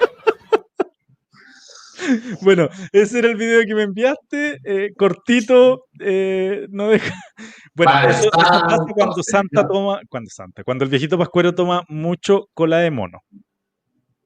Bueno, 2.42 2.70
ese 2.92 3.20
era 3.20 3.30
el 3.30 3.36
video 3.36 3.62
que 3.66 3.76
me 3.76 3.84
enviaste, 3.84 4.60
eh, 4.64 4.94
cortito, 4.98 5.86
eh, 6.00 6.68
no 6.70 6.90
deja. 6.90 7.14
Bueno, 7.74 7.94
Vale, 7.94 8.10
eso, 8.10 8.24
eso 8.26 8.32
pasa 8.68 8.86
cuando 8.94 9.24
Santa 9.24 9.68
toma, 9.68 10.02
cuando 10.10 10.30
Santa, 10.30 10.64
cuando 10.64 10.84
el 10.84 10.90
viejito 10.90 11.18
pascuero 11.18 11.56
toma 11.56 11.84
mucho 11.88 12.50
cola 12.54 12.80
de 12.80 12.92
mono. 12.92 13.20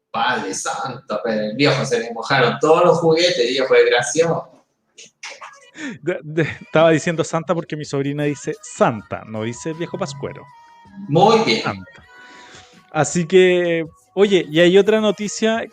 Padre 0.10 0.54
santo, 0.54 1.22
pero 1.24 1.42
el 1.52 1.56
viejo 1.56 1.86
se 1.86 2.00
le 2.00 2.12
mojaron 2.12 2.58
todos 2.60 2.84
los 2.84 2.98
juguetes, 2.98 3.48
viejo 3.48 3.74
desgraciado. 3.74 4.66
De- 6.02 6.20
de- 6.24 6.42
estaba 6.62 6.90
diciendo 6.90 7.24
Santa 7.24 7.54
porque 7.54 7.76
mi 7.76 7.86
sobrina 7.86 8.24
dice 8.24 8.56
Santa, 8.62 9.24
no 9.28 9.44
dice 9.44 9.74
viejo 9.74 9.98
pascuero. 9.98 10.44
Muy 11.08 11.40
bien. 11.46 11.62
Santa. 11.62 12.04
Así 12.92 13.28
que, 13.28 13.86
oye, 14.16 14.46
y 14.50 14.60
hay 14.60 14.78
otra 14.78 15.02
noticia 15.02 15.66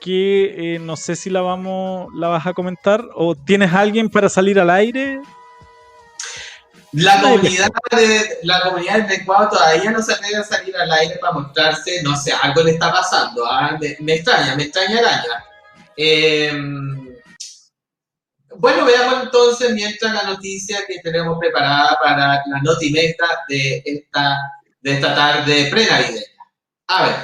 que 0.00 0.74
eh, 0.74 0.78
no 0.78 0.96
sé 0.96 1.16
si 1.16 1.30
la 1.30 1.40
vamos, 1.40 2.08
la 2.14 2.28
vas 2.28 2.46
a 2.46 2.52
comentar 2.52 3.04
o 3.14 3.34
tienes 3.34 3.72
a 3.72 3.80
alguien 3.80 4.08
para 4.08 4.28
salir 4.28 4.58
al 4.60 4.70
aire. 4.70 5.20
La 6.92 7.20
comunidad, 7.20 7.68
de, 7.90 8.38
la 8.44 8.62
comunidad 8.62 9.02
del 9.02 9.20
Ecuador 9.20 9.50
todavía 9.50 9.90
no 9.90 10.02
se 10.02 10.14
atreve 10.14 10.36
a 10.36 10.44
salir 10.44 10.76
al 10.76 10.90
aire 10.90 11.16
para 11.20 11.34
mostrarse, 11.34 12.02
no 12.02 12.16
sé, 12.16 12.32
algo 12.32 12.62
le 12.62 12.72
está 12.72 12.90
pasando. 12.90 13.44
¿ah? 13.44 13.76
Me, 13.80 13.96
me 14.00 14.14
extraña, 14.14 14.54
me 14.54 14.62
extraña 14.62 14.98
araña. 14.98 15.44
Eh, 15.96 16.52
bueno, 18.58 18.84
veamos 18.84 19.24
entonces 19.24 19.72
mientras 19.72 20.12
la 20.12 20.22
noticia 20.24 20.78
que 20.86 20.98
tenemos 21.00 21.38
preparada 21.38 21.98
para 22.02 22.42
la 22.46 22.60
notimeta 22.62 23.26
de 23.48 23.82
esta, 23.84 24.38
de 24.80 24.92
esta 24.92 25.14
tarde 25.14 25.68
prenavideña. 25.70 26.22
A 26.88 27.04
ver, 27.04 27.16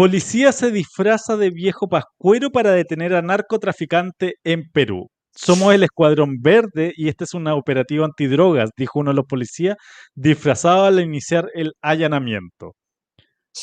Policía 0.00 0.50
se 0.52 0.70
disfraza 0.70 1.36
de 1.36 1.50
viejo 1.50 1.86
pascuero 1.86 2.48
para 2.48 2.70
detener 2.70 3.14
a 3.14 3.20
narcotraficante 3.20 4.36
en 4.44 4.62
Perú. 4.72 5.08
Somos 5.30 5.74
el 5.74 5.82
Escuadrón 5.82 6.40
Verde 6.40 6.94
y 6.96 7.08
este 7.08 7.24
es 7.24 7.34
un 7.34 7.46
operativo 7.48 8.06
antidrogas, 8.06 8.70
dijo 8.78 9.00
uno 9.00 9.10
de 9.10 9.16
los 9.16 9.26
policías, 9.26 9.76
disfrazado 10.14 10.86
al 10.86 11.00
iniciar 11.00 11.50
el 11.52 11.72
allanamiento. 11.82 12.72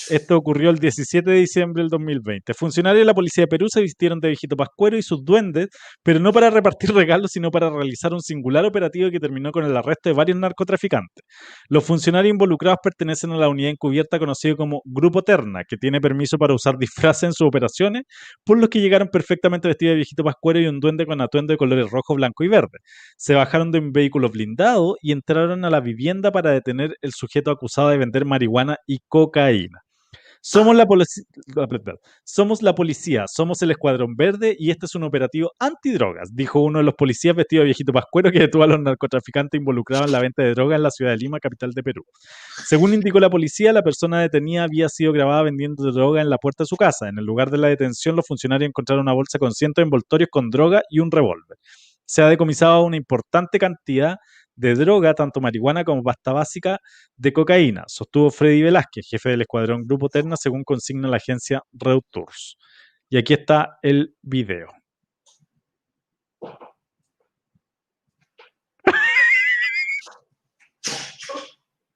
Esto 0.09 0.35
ocurrió 0.35 0.69
el 0.69 0.79
17 0.79 1.29
de 1.29 1.37
diciembre 1.37 1.81
del 1.81 1.89
2020. 1.89 2.53
Funcionarios 2.53 3.01
de 3.01 3.05
la 3.05 3.13
Policía 3.13 3.43
de 3.43 3.47
Perú 3.47 3.67
se 3.69 3.81
vistieron 3.81 4.19
de 4.19 4.27
viejito 4.29 4.57
pascuero 4.57 4.97
y 4.97 5.01
sus 5.01 5.23
duendes, 5.23 5.69
pero 6.03 6.19
no 6.19 6.33
para 6.33 6.49
repartir 6.49 6.91
regalos, 6.93 7.31
sino 7.31 7.51
para 7.51 7.69
realizar 7.69 8.13
un 8.13 8.19
singular 8.21 8.65
operativo 8.65 9.09
que 9.09 9.19
terminó 9.19 9.51
con 9.51 9.63
el 9.63 9.75
arresto 9.75 10.09
de 10.09 10.13
varios 10.13 10.37
narcotraficantes. 10.37 11.23
Los 11.69 11.85
funcionarios 11.85 12.33
involucrados 12.33 12.79
pertenecen 12.83 13.31
a 13.31 13.37
la 13.37 13.47
unidad 13.47 13.71
encubierta 13.71 14.19
conocida 14.19 14.55
como 14.55 14.81
Grupo 14.83 15.21
Terna, 15.21 15.63
que 15.67 15.77
tiene 15.77 16.01
permiso 16.01 16.37
para 16.37 16.53
usar 16.53 16.77
disfraces 16.77 17.23
en 17.23 17.33
sus 17.33 17.47
operaciones, 17.47 18.03
por 18.45 18.59
los 18.59 18.69
que 18.69 18.81
llegaron 18.81 19.07
perfectamente 19.07 19.69
vestidos 19.69 19.91
de 19.91 19.97
viejito 19.97 20.23
pascuero 20.23 20.59
y 20.59 20.67
un 20.67 20.79
duende 20.79 21.05
con 21.05 21.21
atuendo 21.21 21.53
de 21.53 21.57
colores 21.57 21.89
rojo, 21.89 22.13
blanco 22.15 22.43
y 22.43 22.49
verde. 22.49 22.79
Se 23.17 23.35
bajaron 23.35 23.71
de 23.71 23.79
un 23.79 23.91
vehículo 23.93 24.29
blindado 24.29 24.97
y 25.01 25.13
entraron 25.13 25.63
a 25.63 25.69
la 25.69 25.79
vivienda 25.79 26.31
para 26.31 26.51
detener 26.51 26.95
el 27.01 27.11
sujeto 27.13 27.51
acusado 27.51 27.89
de 27.89 27.97
vender 27.97 28.25
marihuana 28.25 28.77
y 28.85 28.99
cocaína. 29.07 29.76
Somos 30.49 30.77
la, 30.77 30.87
somos 32.23 32.61
la 32.61 32.73
policía, 32.73 33.25
somos 33.27 33.61
el 33.63 33.71
Escuadrón 33.71 34.15
Verde 34.15 34.55
y 34.57 34.71
este 34.71 34.85
es 34.85 34.95
un 34.95 35.03
operativo 35.03 35.51
antidrogas, 35.59 36.33
dijo 36.33 36.61
uno 36.61 36.79
de 36.79 36.85
los 36.85 36.93
policías 36.93 37.35
vestido 37.35 37.63
de 37.63 37.65
viejito 37.65 37.91
pascuero 37.91 38.31
que 38.31 38.39
detuvo 38.39 38.63
a 38.63 38.67
los 38.67 38.79
narcotraficantes 38.79 39.59
involucrados 39.59 40.05
en 40.05 40.13
la 40.13 40.21
venta 40.21 40.43
de 40.43 40.53
drogas 40.53 40.77
en 40.77 40.83
la 40.83 40.91
ciudad 40.91 41.11
de 41.11 41.17
Lima, 41.17 41.41
capital 41.41 41.71
de 41.71 41.83
Perú. 41.83 42.05
Según 42.65 42.93
indicó 42.93 43.19
la 43.19 43.29
policía, 43.29 43.73
la 43.73 43.83
persona 43.83 44.21
detenida 44.21 44.63
había 44.63 44.87
sido 44.87 45.11
grabada 45.11 45.41
vendiendo 45.41 45.91
droga 45.91 46.21
en 46.21 46.29
la 46.29 46.37
puerta 46.37 46.63
de 46.63 46.67
su 46.67 46.77
casa. 46.77 47.09
En 47.09 47.17
el 47.19 47.25
lugar 47.25 47.51
de 47.51 47.57
la 47.57 47.67
detención, 47.67 48.15
los 48.15 48.25
funcionarios 48.25 48.69
encontraron 48.69 49.03
una 49.03 49.11
bolsa 49.11 49.39
con 49.39 49.51
cientos 49.51 49.81
de 49.81 49.87
envoltorios 49.87 50.29
con 50.31 50.49
droga 50.49 50.81
y 50.89 50.99
un 50.99 51.11
revólver. 51.11 51.57
Se 52.05 52.21
ha 52.21 52.29
decomisado 52.29 52.85
una 52.85 52.95
importante 52.95 53.59
cantidad 53.59 54.11
de 54.11 54.17
droga, 54.57 55.13
tanto 55.13 55.41
marihuana 55.41 55.83
como 55.83 56.03
pasta 56.03 56.33
básica 56.33 56.79
de 57.15 57.33
cocaína, 57.33 57.83
sostuvo 57.87 58.31
Freddy 58.31 58.63
Velázquez, 58.63 59.07
jefe 59.09 59.29
del 59.29 59.41
escuadrón 59.41 59.85
Grupo 59.85 60.09
Terna, 60.09 60.35
según 60.37 60.63
consigna 60.63 61.07
la 61.07 61.17
agencia 61.17 61.61
Reuters. 61.71 62.57
Y 63.09 63.17
aquí 63.17 63.33
está 63.33 63.77
el 63.81 64.15
video. 64.21 64.67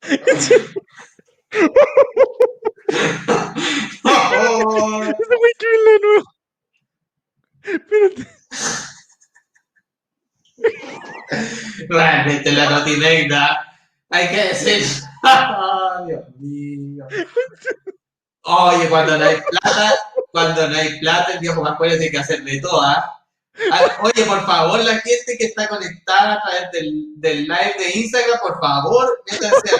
Oh, 4.03 5.03
de 5.03 5.13
nuevo. 6.01 6.23
Espérate. 7.63 8.27
Realmente 11.89 12.51
la 12.51 12.69
notinegra, 12.69 13.77
hay 14.09 14.27
que 14.29 14.43
decir, 14.43 14.83
mío. 16.39 17.07
Oye, 18.43 18.89
cuando 18.89 19.17
no 19.17 19.25
hay 19.25 19.35
plata, 19.35 19.93
cuando 20.31 20.67
no 20.67 20.75
hay 20.75 20.99
plata, 20.99 21.33
el 21.33 21.39
viejo 21.39 21.63
pascuero 21.63 21.95
tiene 21.97 22.11
que 22.11 22.17
hacer 22.17 22.43
de 22.43 22.59
todas. 22.59 23.05
Ah, 23.71 23.97
Oye, 24.01 24.25
por 24.25 24.45
favor, 24.45 24.79
la 24.79 24.99
gente 24.99 25.37
que 25.37 25.45
está 25.45 25.67
conectada 25.67 26.35
a 26.35 26.41
través 26.41 26.71
del, 26.71 27.03
del 27.17 27.43
live 27.43 27.75
de 27.77 27.99
Instagram, 27.99 28.39
por 28.41 28.59
favor, 28.59 29.21
métanse 29.29 29.75
a 29.75 29.77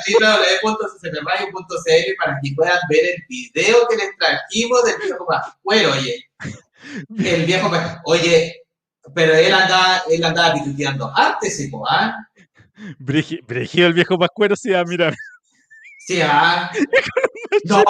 www.ccpradio.cl 0.61 2.15
para 2.17 2.39
que 2.43 2.53
puedan 2.55 2.80
ver 2.89 3.05
el 3.05 3.26
video 3.28 3.88
que 3.88 3.95
les 3.95 4.17
trajimos 4.17 4.84
del 4.84 4.97
viejo 5.01 5.26
pascuero, 5.26 5.93
oye. 5.93 6.30
El 7.17 7.45
viejo 7.45 7.72
pascuero, 7.72 8.01
oye, 8.05 8.61
pero 9.13 9.33
él 9.33 9.53
andaba, 9.53 10.01
él 10.09 10.23
andaba 10.23 10.53
pituteando 10.53 11.11
antes, 11.15 11.57
¿sí, 11.57 11.67
po, 11.67 11.85
ah? 11.89 12.15
Brigi- 12.99 13.41
Brígido 13.45 13.87
el 13.87 13.93
viejo 13.93 14.17
pascuero, 14.17 14.55
sí, 14.55 14.73
ah, 14.73 14.83
mira. 14.85 15.13
Sí, 16.05 16.19
ah. 16.23 16.71
No, 17.65 17.83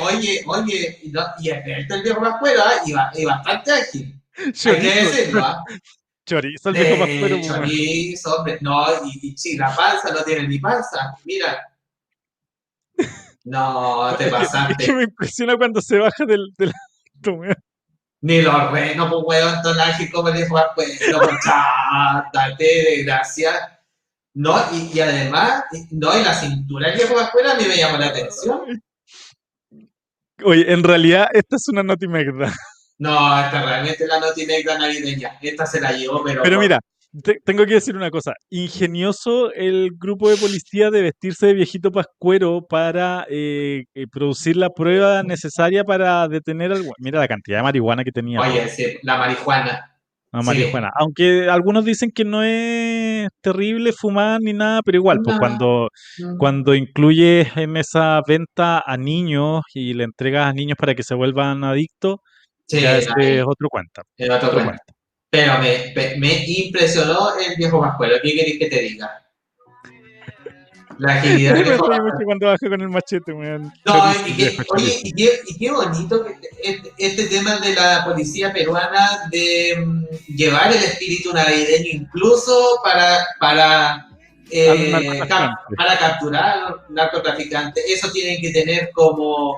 oye, 0.00 0.44
oye, 0.46 1.00
no, 1.12 1.22
y 1.40 1.48
el 1.50 2.02
viejo 2.02 2.20
pascuero, 2.20 2.62
ah, 2.64 2.72
y, 2.84 2.92
ba- 2.92 3.12
y 3.14 3.24
bastante 3.24 3.70
ágil. 3.72 4.20
Hay 4.36 4.44
que 4.46 4.52
Chorizo, 4.52 4.90
decirlo, 5.10 5.44
ah. 5.44 5.64
chorizo 6.26 6.68
el 6.70 6.74
viejo 6.74 6.94
Eh, 6.94 6.98
pascuero. 6.98 7.36
weón. 7.36 7.46
chorizo, 7.48 8.36
hombre, 8.36 8.58
no, 8.60 8.86
y, 9.04 9.28
y 9.28 9.36
sí, 9.38 9.56
la 9.56 9.74
panza 9.76 10.10
no 10.12 10.24
tiene 10.24 10.48
ni 10.48 10.58
panza, 10.58 11.14
mira. 11.24 11.58
No, 13.44 14.14
te 14.16 14.24
que- 14.24 14.24
Es 14.24 14.32
pasaste. 14.32 14.84
que 14.86 14.92
me 14.92 15.02
impresiona 15.04 15.56
cuando 15.56 15.80
se 15.82 15.98
baja 15.98 16.24
del, 16.26 16.52
del. 16.56 16.72
Ni 18.24 18.40
los 18.40 18.70
renos, 18.70 19.12
pues, 19.12 19.42
weón, 19.42 19.60
tan 19.62 19.78
ágil 19.78 20.10
como 20.10 20.28
el 20.28 20.34
viejo 20.36 20.54
pascuero, 20.54 21.20
pues, 21.20 21.38
chátate, 21.44 22.64
desgracia. 22.64 23.78
No, 24.32 24.56
y, 24.72 24.96
y 24.96 25.00
además, 25.00 25.64
no, 25.90 26.18
y 26.18 26.24
la 26.24 26.32
cintura 26.32 26.90
viejo 26.94 27.14
pascuero 27.14 27.50
a 27.50 27.54
mí 27.56 27.64
me 27.68 27.76
llamó 27.76 27.98
la 27.98 28.06
atención. 28.06 28.82
Oye, 30.42 30.72
en 30.72 30.82
realidad 30.82 31.26
esta 31.34 31.56
es 31.56 31.68
una 31.68 31.82
notimegda. 31.82 32.50
No, 32.96 33.38
esta 33.44 33.62
realmente 33.62 34.04
es 34.04 34.08
la 34.08 34.20
notinegra 34.20 34.78
navideña. 34.78 35.36
Esta 35.42 35.66
se 35.66 35.82
la 35.82 35.92
llevó, 35.92 36.24
pero. 36.24 36.42
Pero 36.42 36.58
mira, 36.58 36.80
te- 37.22 37.38
tengo 37.44 37.64
que 37.66 37.74
decir 37.74 37.96
una 37.96 38.10
cosa. 38.10 38.32
Ingenioso 38.50 39.52
el 39.52 39.90
grupo 39.98 40.28
de 40.30 40.36
policía 40.36 40.90
de 40.90 41.02
vestirse 41.02 41.46
de 41.46 41.54
viejito 41.54 41.90
pascuero 41.92 42.66
para 42.68 43.26
eh, 43.30 43.84
eh, 43.94 44.06
producir 44.10 44.56
la 44.56 44.70
prueba 44.70 45.22
necesaria 45.22 45.84
para 45.84 46.26
detener 46.28 46.72
al... 46.72 46.84
Mira 46.98 47.20
la 47.20 47.28
cantidad 47.28 47.58
de 47.58 47.62
marihuana 47.62 48.04
que 48.04 48.12
tenía. 48.12 48.40
Oye, 48.40 48.68
sí, 48.68 48.98
la 49.02 49.16
marihuana. 49.18 49.90
La 50.32 50.40
sí. 50.40 50.46
marihuana. 50.46 50.90
Aunque 50.98 51.48
algunos 51.48 51.84
dicen 51.84 52.10
que 52.10 52.24
no 52.24 52.42
es 52.42 53.28
terrible 53.40 53.92
fumar 53.92 54.40
ni 54.40 54.52
nada, 54.52 54.80
pero 54.84 54.98
igual, 54.98 55.20
pues 55.22 55.34
No. 55.36 55.40
cuando, 55.40 55.88
cuando 56.38 56.74
incluyes 56.74 57.56
en 57.56 57.76
esa 57.76 58.20
venta 58.26 58.82
a 58.84 58.96
niños 58.96 59.62
y 59.72 59.94
le 59.94 60.04
entregas 60.04 60.46
a 60.48 60.52
niños 60.52 60.76
para 60.76 60.94
que 60.94 61.02
se 61.04 61.14
vuelvan 61.14 61.62
adictos, 61.64 62.16
Sí, 62.66 62.80
ya 62.80 62.96
ese 62.96 63.10
es 63.18 63.44
otro 63.46 63.68
cuenta. 63.68 64.02
el 64.16 64.30
otro 64.30 64.48
Otro 64.48 64.64
cuento. 64.64 64.82
Pero 65.34 65.58
me, 65.58 66.16
me, 66.18 66.44
impresionó 66.46 67.36
el 67.36 67.56
viejo 67.56 67.80
Pascuero. 67.80 68.14
¿Qué 68.22 68.34
querés 68.34 68.56
que 68.56 68.66
te 68.66 68.80
diga? 68.82 69.20
La 70.98 71.14
agilidad 71.14 71.54
Me 71.54 71.64
mucho 71.64 72.24
cuando 72.24 72.46
baja 72.46 72.68
con 72.68 72.80
el 72.80 72.88
machete, 72.88 73.32
weón. 73.32 73.72
No, 73.84 74.12
y 74.28 74.32
qué, 74.36 74.56
oye, 74.68 75.00
y 75.02 75.12
qué, 75.12 75.40
y 75.48 75.58
qué 75.58 75.72
bonito 75.72 76.24
que 76.24 76.34
este, 76.62 76.92
este 76.98 77.26
tema 77.26 77.56
de 77.58 77.74
la 77.74 78.04
policía 78.04 78.52
peruana 78.52 79.22
de 79.32 79.74
mm, 79.84 80.04
llevar 80.36 80.68
el 80.70 80.84
espíritu 80.84 81.32
navideño 81.32 81.90
incluso 81.90 82.78
para, 82.84 83.26
para 83.40 84.06
eh, 84.52 85.20
cap- 85.28 85.56
para 85.76 85.98
capturar 85.98 86.76
narcotraficantes, 86.90 87.84
eso 87.88 88.12
tienen 88.12 88.40
que 88.40 88.52
tener 88.52 88.92
como 88.92 89.56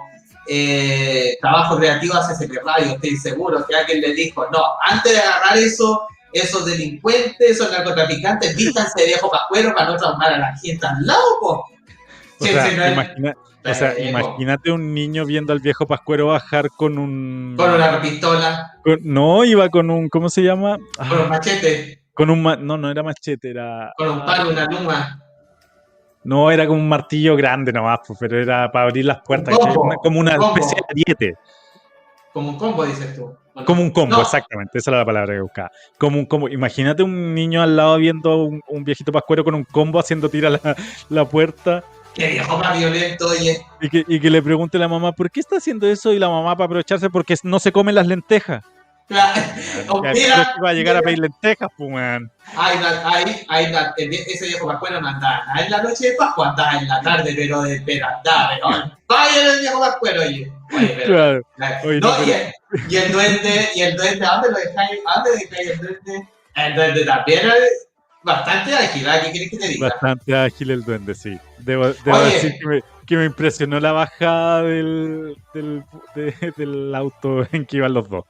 eh, 0.48 1.36
trabajo 1.40 1.76
creativo 1.78 2.14
CCP 2.14 2.64
Radio, 2.64 2.92
estoy 2.94 3.16
seguro 3.16 3.64
que 3.66 3.74
alguien 3.76 4.00
le 4.00 4.14
dijo, 4.14 4.46
no, 4.52 4.58
antes 4.88 5.12
de 5.12 5.18
agarrar 5.18 5.56
eso, 5.58 6.06
esos 6.32 6.64
delincuentes, 6.66 7.34
esos 7.40 7.70
narcotraficantes, 7.70 8.56
vístanse 8.56 9.00
de 9.00 9.06
viejo 9.06 9.30
pascuero 9.30 9.74
para 9.74 9.90
no 9.90 9.96
traumar 9.96 10.32
a 10.34 10.38
la 10.38 10.56
gente 10.58 10.86
al 10.86 11.04
lado, 11.06 11.24
po. 11.40 11.48
O 11.50 12.44
Sí, 12.44 12.48
sea, 12.52 12.66
sí, 12.68 12.76
no 12.76 12.84
es- 12.84 12.92
imagina- 12.92 13.34
o 13.68 13.74
sea, 13.74 13.94
Viejo. 13.94 14.10
imagínate 14.10 14.70
un 14.70 14.94
niño 14.94 15.24
viendo 15.24 15.52
al 15.52 15.58
viejo 15.58 15.88
Pascuero 15.88 16.26
bajar 16.28 16.68
con 16.70 16.98
un... 16.98 17.54
Con 17.56 17.72
una 17.74 18.00
pistola, 18.00 18.74
con- 18.84 19.00
no, 19.02 19.44
iba 19.44 19.68
con 19.70 19.90
un... 19.90 20.08
¿Cómo 20.08 20.28
se 20.28 20.42
llama? 20.42 20.76
Ah, 21.00 21.08
con 21.08 21.18
un 21.22 21.28
machete, 21.28 22.02
con 22.14 22.30
un... 22.30 22.42
No, 22.44 22.76
no 22.78 22.90
era 22.90 23.02
machete, 23.02 23.50
era... 23.50 23.92
con 23.96 24.08
un 24.08 24.24
palo, 24.24 24.50
una 24.50 24.66
luma. 24.66 25.20
No, 26.26 26.50
era 26.50 26.66
como 26.66 26.80
un 26.80 26.88
martillo 26.88 27.36
grande 27.36 27.72
nomás, 27.72 28.00
pues, 28.06 28.18
pero 28.18 28.40
era 28.40 28.70
para 28.70 28.86
abrir 28.86 29.04
las 29.04 29.20
puertas. 29.22 29.56
como 30.02 30.20
una 30.20 30.36
un 30.36 30.44
especie 30.58 30.76
de 30.76 30.84
ariete. 30.90 31.34
Como 32.32 32.50
un 32.50 32.58
combo, 32.58 32.84
dices 32.84 33.14
tú. 33.14 33.34
Como 33.64 33.80
un 33.80 33.90
combo, 33.90 34.16
No. 34.16 34.22
exactamente. 34.22 34.76
Esa 34.78 34.90
era 34.90 34.98
la 34.98 35.06
palabra 35.06 35.34
que 35.34 35.40
buscaba. 35.40 35.70
Como 35.98 36.18
un 36.18 36.26
combo. 36.26 36.48
Imagínate 36.48 37.02
un 37.02 37.34
niño 37.34 37.62
al 37.62 37.74
lado 37.76 37.96
viendo 37.96 38.44
un, 38.44 38.60
un 38.68 38.84
viejito 38.84 39.10
pascuero 39.12 39.42
con 39.44 39.54
un 39.54 39.64
combo 39.64 39.98
haciendo 39.98 40.28
tira 40.28 40.50
la, 40.50 40.76
la 41.08 41.24
puerta 41.24 41.82
Qué 42.14 42.28
viejo 42.28 42.56
más 42.58 42.78
violento, 42.78 43.26
oye. 43.28 43.60
y 43.80 43.88
que, 43.90 44.04
y 44.08 44.18
que 44.20 44.30
le 44.30 44.40
pregunte 44.42 44.78
a 44.78 44.80
la 44.80 44.88
mamá, 44.88 45.12
¿por 45.12 45.30
qué 45.30 45.40
está 45.40 45.58
haciendo 45.58 45.86
eso? 45.86 46.12
Y 46.14 46.18
la 46.18 46.28
mamá 46.30 46.56
para 46.56 46.64
aprovecharse 46.66 47.10
porque 47.10 47.34
no 47.42 47.58
se 47.58 47.72
comen 47.72 47.94
las 47.94 48.06
lentejas. 48.06 48.64
Claro. 49.08 49.40
Mira, 50.12 50.56
va 50.64 50.70
a 50.70 50.72
llegar 50.72 50.96
a 50.96 51.00
pedir 51.02 51.20
lentejas, 51.20 51.68
weón. 51.78 52.30
Ay, 52.56 52.76
ay, 53.04 53.46
ay, 53.48 53.74
ese 53.96 54.46
viejo 54.48 54.66
pascuero 54.66 55.00
no 55.00 55.08
andaba 55.08 55.44
en 55.60 55.70
la 55.70 55.82
noche 55.82 56.10
de 56.10 56.16
Pascua, 56.16 56.50
andaba 56.50 56.78
en 56.78 56.88
la 56.88 57.00
tarde, 57.02 57.32
pero 57.36 57.62
de 57.62 57.80
pero 57.86 58.06
andaba, 58.08 58.98
vaya 59.08 59.52
el 59.52 59.60
viejo 59.60 59.78
pascuero, 59.80 60.22
oye. 60.22 60.50
Oye, 60.76 60.88
pero- 60.96 61.06
Claro. 61.14 61.40
la- 61.56 61.80
Oye, 61.84 62.00
no, 62.00 62.18
no, 62.18 62.24
y, 62.26 62.30
el, 62.32 62.52
y 62.90 62.96
el 62.96 63.12
duende, 63.12 63.68
y 63.76 63.80
el 63.82 63.96
duende, 63.96 64.26
¿a 64.26 64.30
dónde 64.32 64.50
lo 64.50 64.58
dejáis? 64.58 65.00
¿A 65.06 65.14
dónde 65.22 65.30
dejáis 65.38 65.70
el 65.70 65.78
duende? 65.78 66.28
El 66.56 66.74
duende 66.74 67.04
también 67.04 67.40
es 67.48 67.88
bastante 68.24 68.74
ágil, 68.74 69.08
¿ah? 69.08 69.20
¿qué 69.22 69.30
quieres 69.30 69.50
que 69.50 69.56
te 69.58 69.68
diga? 69.68 69.88
Bastante 69.88 70.36
ágil 70.36 70.70
el 70.72 70.82
duende, 70.82 71.14
sí. 71.14 71.38
Debo, 71.58 71.88
debo 72.04 72.16
Oye. 72.18 72.32
decir 72.34 72.54
que 72.60 72.66
me, 72.66 72.82
que 73.06 73.16
me 73.16 73.24
impresionó 73.26 73.78
la 73.78 73.92
bajada 73.92 74.62
del, 74.64 75.36
del, 75.54 75.84
de- 76.16 76.52
del 76.56 76.92
auto 76.94 77.46
en 77.52 77.64
que 77.66 77.76
iban 77.76 77.94
los 77.94 78.08
dos. 78.08 78.24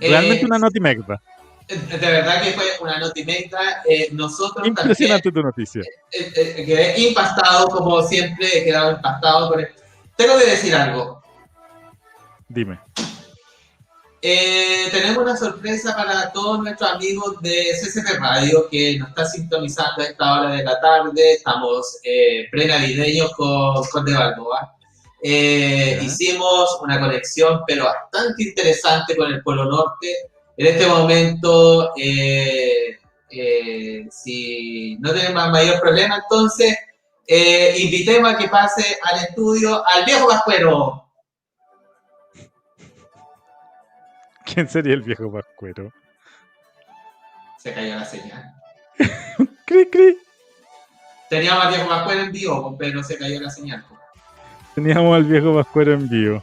Realmente 0.00 0.42
Eh, 0.42 0.46
una 0.46 0.58
notimegda. 0.58 1.20
De 1.68 1.98
verdad 1.98 2.42
que 2.42 2.52
fue 2.52 2.64
una 2.80 2.98
notimenta. 2.98 3.82
Eh, 3.88 4.08
nosotros 4.12 4.54
también 4.54 4.74
Impresionante 4.78 5.30
tu 5.30 5.42
noticia. 5.42 5.82
eh, 5.82 6.32
eh, 6.34 6.64
quedé 6.64 7.00
impactado, 7.00 7.68
como 7.68 8.02
siempre, 8.02 8.46
he 8.58 8.64
quedado 8.64 8.92
impactado 8.92 9.50
por 9.50 9.60
el... 9.60 9.68
Tengo 10.16 10.38
que 10.38 10.46
decir 10.46 10.74
algo. 10.74 11.22
Dime. 12.48 12.78
Eh, 14.20 14.88
tenemos 14.90 15.18
una 15.22 15.36
sorpresa 15.36 15.94
para 15.94 16.32
todos 16.32 16.58
nuestros 16.60 16.90
amigos 16.90 17.40
de 17.40 17.66
CCP 17.80 18.18
Radio 18.18 18.68
que 18.68 18.98
nos 18.98 19.10
está 19.10 19.24
sintonizando 19.26 20.02
a 20.02 20.06
esta 20.06 20.40
hora 20.40 20.50
de 20.54 20.64
la 20.64 20.80
tarde. 20.80 21.34
Estamos 21.34 21.98
eh, 22.02 22.48
prenavideños 22.50 23.30
con, 23.36 23.84
con 23.92 24.04
De 24.04 24.14
Balboa. 24.14 24.74
Eh, 25.22 25.98
hicimos 26.02 26.78
una 26.82 27.00
conexión, 27.00 27.62
pero 27.66 27.84
bastante 27.84 28.44
interesante 28.44 29.16
con 29.16 29.32
el 29.32 29.42
Polo 29.42 29.64
Norte. 29.64 30.14
En 30.56 30.66
este 30.66 30.86
momento, 30.86 31.92
eh, 31.96 32.98
eh, 33.30 34.06
si 34.10 34.96
no 35.00 35.12
tenemos 35.12 35.50
mayor 35.50 35.80
problema, 35.80 36.16
entonces 36.22 36.76
invitemos 37.76 38.32
a 38.32 38.38
que 38.38 38.48
pase 38.48 38.98
al 39.02 39.20
estudio 39.24 39.86
al 39.86 40.04
viejo 40.04 40.28
Pascuero. 40.28 41.04
¿Quién 44.46 44.66
sería 44.66 44.94
el 44.94 45.02
viejo 45.02 45.30
pascuero? 45.30 45.92
Se 47.58 47.74
cayó 47.74 47.96
la 47.96 48.04
señal. 48.06 48.54
Cri, 49.66 49.90
cri. 49.90 50.18
Teníamos 51.28 51.66
al 51.66 51.74
viejo 51.74 51.88
Pascuero 51.88 52.22
en 52.22 52.32
vivo, 52.32 52.76
pero 52.78 53.02
se 53.02 53.18
cayó 53.18 53.38
la 53.40 53.50
señal. 53.50 53.84
Teníamos 54.78 55.16
al 55.16 55.24
viejo 55.24 55.52
pascuero 55.56 55.92
en 55.92 56.08
vivo. 56.08 56.40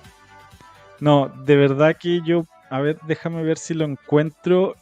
No, 1.00 1.32
de 1.46 1.56
verdad 1.56 1.96
que 1.98 2.20
yo. 2.26 2.46
A 2.70 2.82
ver, 2.82 2.98
déjame 3.08 3.42
ver 3.44 3.58
si 3.58 3.74
lo 3.74 3.86
encuentro. 3.86 4.76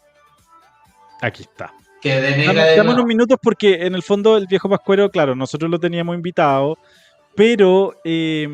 Aquí 1.22 1.43
está. 1.43 1.72
Que 2.01 2.20
de 2.20 2.76
Dame, 2.76 2.91
unos 2.91 3.06
minutos 3.06 3.38
porque 3.39 3.86
en 3.86 3.93
el 3.93 4.01
fondo 4.01 4.38
el 4.38 4.47
viejo 4.47 4.68
Pascuero, 4.70 5.12
claro, 5.12 5.36
nosotros 5.36 5.70
lo 5.70 5.80
teníamos 5.80 6.16
invitado, 6.16 6.80
pero 7.36 7.93
eh, 8.04 8.47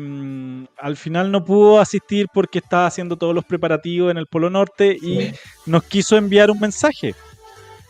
al 0.76 0.96
final 0.98 1.32
no 1.32 1.46
pudo 1.46 1.80
asistir 1.80 2.26
porque 2.34 2.58
estaba 2.58 2.86
haciendo 2.86 3.16
todos 3.16 3.34
los 3.34 3.46
preparativos 3.46 4.10
en 4.10 4.18
el 4.18 4.26
Polo 4.26 4.50
Norte 4.50 4.94
y 5.00 5.20
Sí. 5.22 5.32
nos 5.64 5.82
quiso 5.84 6.18
enviar 6.18 6.50
un 6.50 6.60
mensaje. 6.60 7.14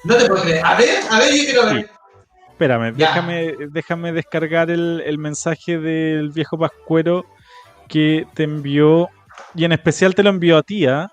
No 0.04 0.14
te 0.16 0.26
puedo 0.26 0.42
creer. 0.44 0.64
A 0.64 0.76
ver, 0.76 1.00
a 1.10 1.18
ver, 1.18 1.34
yo 1.34 1.44
quiero 1.44 1.66
ver. 1.74 1.90
Espérame, 2.60 2.94
Ya. 2.94 3.06
déjame, 3.06 3.54
déjame 3.70 4.12
descargar 4.12 4.70
el, 4.70 5.02
el 5.06 5.16
mensaje 5.16 5.78
del 5.78 6.28
viejo 6.28 6.58
Pascuero 6.58 7.24
que 7.88 8.26
te 8.34 8.42
envió, 8.42 9.08
y 9.54 9.64
en 9.64 9.72
especial 9.72 10.14
te 10.14 10.22
lo 10.22 10.28
envió 10.28 10.58
a 10.58 10.62
ti, 10.62 10.84
¿ah? 10.84 11.10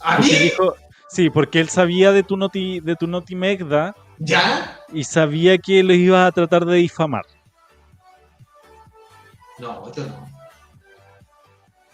¿A 0.00 0.18
mí? 0.18 0.28
Dijo, 0.28 0.74
sí, 1.08 1.30
porque 1.30 1.60
él 1.60 1.68
sabía 1.68 2.10
de 2.10 2.24
tu 2.24 2.36
noti, 2.36 2.80
de 2.80 2.96
tu 2.96 3.06
notimegda 3.06 3.94
¿Ya? 4.18 4.80
y 4.92 5.04
sabía 5.04 5.56
que 5.56 5.84
lo 5.84 5.94
ibas 5.94 6.26
a 6.26 6.32
tratar 6.32 6.64
de 6.64 6.74
difamar. 6.78 7.24
No, 9.60 9.94
yo 9.94 10.04
no. 10.04 10.28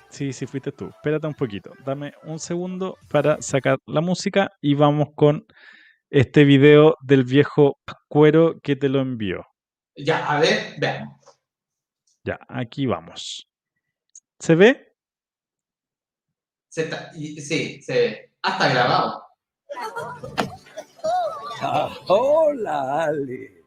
Sí, 0.09 0.33
sí, 0.33 0.47
fuiste 0.47 0.73
tú. 0.73 0.87
Espérate 0.89 1.27
un 1.27 1.35
poquito. 1.35 1.73
Dame 1.85 2.15
un 2.25 2.39
segundo 2.39 2.97
para 3.11 3.41
sacar 3.43 3.79
la 3.87 4.01
música 4.01 4.51
y 4.63 4.75
vamos 4.75 5.09
con 5.15 5.45
este 6.11 6.45
video 6.45 6.97
del 7.03 7.25
viejo 7.25 7.79
Pascuero 7.85 8.61
que 8.61 8.77
te 8.77 8.89
lo 8.89 9.01
envió. 9.01 9.47
Ya, 9.97 10.27
a 10.31 10.41
ver, 10.41 10.75
veamos. 10.79 11.21
Ya, 12.25 12.39
aquí 12.49 12.87
vamos. 12.87 13.49
¿Se 14.39 14.55
ve? 14.55 14.95
Se 16.69 16.83
está- 16.85 17.11
y- 17.15 17.41
sí, 17.41 17.83
se 17.83 17.93
ve. 17.93 18.33
Ah, 18.43 18.53
está 18.53 18.69
grabado. 18.71 19.25
Ah, 21.63 21.95
hola, 22.09 23.05
Ale. 23.05 23.60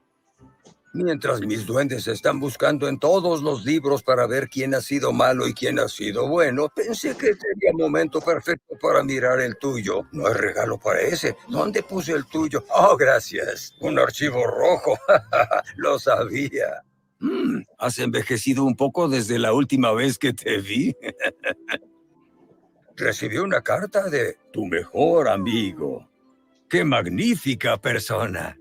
Mientras 0.96 1.42
mis 1.42 1.66
duendes 1.66 2.08
están 2.08 2.40
buscando 2.40 2.88
en 2.88 3.00
todos 3.00 3.42
los 3.42 3.66
libros 3.66 4.04
para 4.04 4.28
ver 4.28 4.48
quién 4.48 4.76
ha 4.76 4.82
sido 4.82 5.12
malo 5.12 5.48
y 5.48 5.54
quién 5.56 5.80
ha 5.80 5.88
sido 5.88 6.28
bueno, 6.28 6.70
pensé 6.70 7.18
que 7.18 7.34
sería 7.34 7.74
momento 7.74 8.22
perfecto 8.22 8.78
para 8.80 9.02
mirar 9.02 9.42
el 9.42 9.58
tuyo. 9.58 10.04
No 10.12 10.28
hay 10.28 10.36
regalo 10.36 10.78
para 10.78 11.02
ese. 11.02 11.36
¿Dónde 11.48 11.82
puse 11.82 12.12
el 12.12 12.28
tuyo? 12.28 12.64
Oh, 12.70 12.96
gracias. 12.96 13.74
Un 13.80 13.98
archivo 13.98 14.46
rojo. 14.46 14.96
Lo 15.78 15.98
sabía. 15.98 16.84
Mm, 17.20 17.64
has 17.80 17.98
envejecido 17.98 18.64
un 18.64 18.76
poco 18.76 19.10
desde 19.10 19.40
la 19.40 19.52
última 19.52 19.94
vez 19.94 20.20
que 20.20 20.32
te 20.32 20.58
vi. 20.60 20.96
Recibí 22.96 23.38
una 23.40 23.64
carta 23.64 24.12
de 24.12 24.38
tu 24.52 24.68
mejor 24.68 25.28
amigo. 25.28 26.08
¡Qué 26.70 26.86
magnífica 26.86 27.82
persona! 27.82 28.60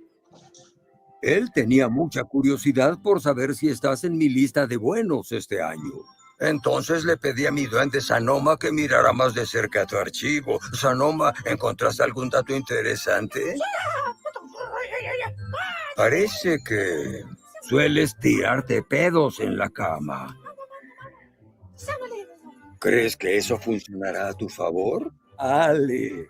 Él 1.23 1.53
tenía 1.53 1.89
mucha 1.89 2.25
curiosidad 2.25 2.99
por 3.01 3.21
saber 3.21 3.55
si 3.55 3.69
estás 3.69 4.03
en 4.03 4.19
mi 4.19 4.29
lista 4.29 4.67
de 4.67 4.77
buenos 4.77 5.31
este 5.31 5.63
año. 5.63 5.93
Entonces 6.41 7.05
le 7.05 7.17
pedí 7.17 7.47
a 7.47 7.53
mi 7.53 7.67
duende 7.67 8.01
Sanoma 8.01 8.59
que 8.59 8.73
mirara 8.73 9.13
más 9.13 9.33
de 9.33 9.47
cerca 9.47 9.87
tu 9.87 9.97
archivo. 9.97 10.59
Sanoma, 10.73 11.33
¿encontraste 11.45 12.03
algún 12.03 12.29
dato 12.29 12.55
interesante? 12.55 13.57
Parece 15.95 16.59
que 16.67 17.23
sueles 17.69 18.19
tirarte 18.19 18.83
pedos 18.83 19.39
en 19.39 19.57
la 19.57 19.71
cama. 19.71 20.37
¿Crees 22.81 23.17
que 23.17 23.37
eso 23.37 23.57
funcionará 23.59 24.31
a 24.31 24.35
tu 24.35 24.49
favor? 24.49 25.13
Ale. 25.39 26.29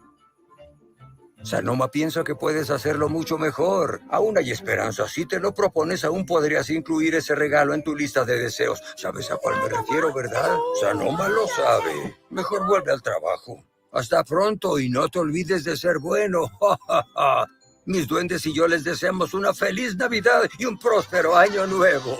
Sanoma 1.44 1.90
piensa 1.90 2.22
que 2.24 2.34
puedes 2.34 2.70
hacerlo 2.70 3.08
mucho 3.08 3.36
mejor. 3.38 4.00
Aún 4.10 4.38
hay 4.38 4.50
esperanza. 4.50 5.08
Si 5.08 5.26
te 5.26 5.40
lo 5.40 5.52
propones, 5.52 6.04
aún 6.04 6.24
podrías 6.24 6.70
incluir 6.70 7.14
ese 7.14 7.34
regalo 7.34 7.74
en 7.74 7.82
tu 7.82 7.94
lista 7.96 8.24
de 8.24 8.38
deseos. 8.38 8.80
¿Sabes 8.96 9.30
a 9.30 9.36
cuál 9.36 9.60
me 9.62 9.68
refiero, 9.68 10.12
verdad? 10.14 10.56
Sanoma 10.80 11.28
lo 11.28 11.46
sabe. 11.48 12.16
Mejor 12.30 12.66
vuelve 12.66 12.92
al 12.92 13.02
trabajo. 13.02 13.64
Hasta 13.92 14.24
pronto 14.24 14.78
y 14.78 14.88
no 14.88 15.08
te 15.08 15.18
olvides 15.18 15.64
de 15.64 15.76
ser 15.76 15.98
bueno. 15.98 16.50
Mis 17.84 18.06
duendes 18.06 18.46
y 18.46 18.54
yo 18.54 18.68
les 18.68 18.84
deseamos 18.84 19.34
una 19.34 19.52
feliz 19.52 19.96
Navidad 19.96 20.48
y 20.58 20.66
un 20.66 20.78
próspero 20.78 21.36
año 21.36 21.66
nuevo. 21.66 22.16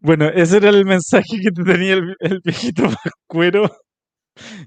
Bueno, 0.00 0.26
ese 0.28 0.56
era 0.56 0.70
el 0.70 0.84
mensaje 0.84 1.38
que 1.42 1.50
te 1.50 1.62
tenía 1.62 1.94
el, 1.94 2.16
el 2.20 2.40
viejito 2.42 2.84
Pascuero 3.04 3.70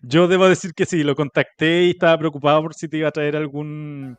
Yo 0.01 0.27
debo 0.27 0.47
decir 0.47 0.73
que 0.73 0.85
sí, 0.85 1.03
lo 1.03 1.15
contacté 1.15 1.83
y 1.83 1.89
estaba 1.91 2.17
preocupado 2.17 2.61
por 2.61 2.73
si 2.73 2.87
te 2.87 2.97
iba 2.97 3.09
a 3.09 3.11
traer 3.11 3.35
algún, 3.35 4.17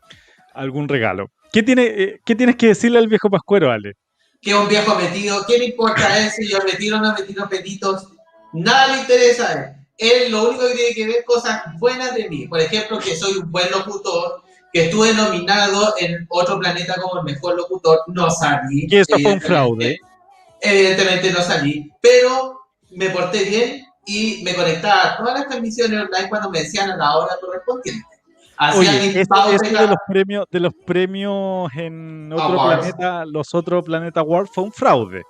algún 0.53 0.89
regalo. 0.89 1.29
¿Qué, 1.53 1.62
tiene, 1.62 1.85
eh, 1.87 2.21
¿Qué 2.25 2.35
tienes 2.35 2.57
que 2.57 2.69
decirle 2.69 2.99
al 2.99 3.09
viejo 3.09 3.31
Pascuero, 3.31 3.71
Ale? 3.71 3.95
Que 4.41 4.51
es 4.51 4.57
un 4.57 4.69
viejo 4.69 4.95
metido, 4.97 5.45
¿qué 5.47 5.59
le 5.59 5.67
importa 5.67 6.07
a 6.07 6.19
él 6.19 6.31
si 6.31 6.49
yo 6.49 6.59
me 6.65 6.73
tiro 6.73 6.99
o 6.99 7.01
no 7.01 7.15
me 7.15 7.23
tiro 7.23 7.49
peditos? 7.49 8.09
Nada 8.53 8.95
le 8.95 9.01
interesa 9.03 9.49
a 9.49 9.53
él. 9.53 9.71
Él 9.97 10.33
lo 10.33 10.49
único 10.49 10.67
que 10.69 10.75
tiene 10.75 10.95
que 10.95 11.07
ver 11.07 11.25
cosas 11.25 11.62
buenas 11.79 12.15
de 12.15 12.29
mí. 12.29 12.49
Por 12.49 12.61
ejemplo, 12.61 12.99
que 12.99 13.17
soy 13.17 13.39
un 13.39 13.51
buen 13.51 13.71
locutor, 13.71 14.43
que 14.73 14.87
estuve 14.87 15.15
nominado 15.15 15.95
en 16.01 16.27
otro 16.29 16.59
planeta 16.59 16.97
como 17.01 17.21
el 17.21 17.25
mejor 17.25 17.57
locutor, 17.57 18.01
no 18.09 18.29
salí. 18.29 18.89
Que 18.89 19.01
eso 19.01 19.17
fue 19.23 19.33
un 19.33 19.41
fraude. 19.41 19.99
Evidentemente 20.65 21.31
no 21.31 21.43
salí, 21.43 21.91
pero 22.01 22.61
me 22.91 23.11
porté 23.11 23.45
bien 23.45 23.85
y 24.07 24.43
me 24.45 24.55
conectaba 24.55 25.12
a 25.12 25.17
todas 25.17 25.35
las 25.35 25.49
transmisiones 25.49 26.01
online 26.01 26.29
cuando 26.29 26.51
me 26.51 26.61
decían 26.61 26.91
a 26.91 26.97
la 26.97 27.17
hora 27.17 27.35
correspondiente. 27.41 28.07
Hacía 28.57 28.91
Oye, 28.91 29.12
mis 29.12 29.29
pagos 29.29 29.55
eso 29.55 29.79
de 29.79 29.87
los 29.89 29.97
premios, 30.07 30.47
de 30.51 30.61
los 30.61 30.73
premios 30.87 31.73
en 31.75 32.33
otro 32.33 32.61
Awards. 32.61 32.79
planeta, 32.79 33.25
los 33.27 33.53
otros 33.55 33.85
Planeta 33.85 34.21
Awards 34.21 34.51
fue 34.55 34.65
un 34.65 34.73
fraude. 34.73 35.23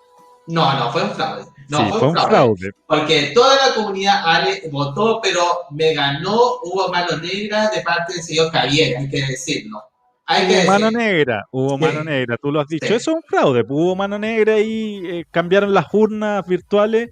No, 0.47 0.79
no, 0.79 0.93
fue 0.93 1.05
un 1.05 1.11
fraude. 1.11 1.45
No, 1.69 1.79
sí, 1.79 1.85
fue 1.99 2.09
un 2.09 2.17
fraude. 2.17 2.71
Porque 2.87 3.33
toda 3.35 3.57
la 3.67 3.75
comunidad 3.75 4.23
Ale 4.25 4.63
votó, 4.71 5.21
pero 5.23 5.43
me 5.71 5.95
ganó, 5.95 6.37
hubo 6.65 6.89
mano 6.89 7.17
negra 7.17 7.71
de 7.71 7.81
parte 7.81 8.13
del 8.13 8.23
señor 8.23 8.51
Javier, 8.53 8.99
hay 8.99 9.09
que 9.09 9.25
decirlo. 9.25 9.83
Hay 10.27 10.49
que 10.49 10.61
Hubo 10.61 10.67
mano 10.73 10.91
negra, 10.91 11.45
hubo 11.51 11.77
Sí. 11.77 11.85
mano 11.85 12.05
negra, 12.05 12.37
tú 12.41 12.51
lo 12.51 12.61
has 12.61 12.69
dicho. 12.69 12.87
Sí. 12.87 12.95
Eso 12.95 13.11
es 13.11 13.17
un 13.17 13.23
fraude, 13.23 13.63
pues, 13.65 13.79
hubo 13.79 13.95
mano 13.97 14.19
negra 14.19 14.59
y 14.59 15.03
eh, 15.07 15.25
cambiaron 15.31 15.75
las 15.75 15.87
urnas 15.93 16.47
virtuales 16.47 17.11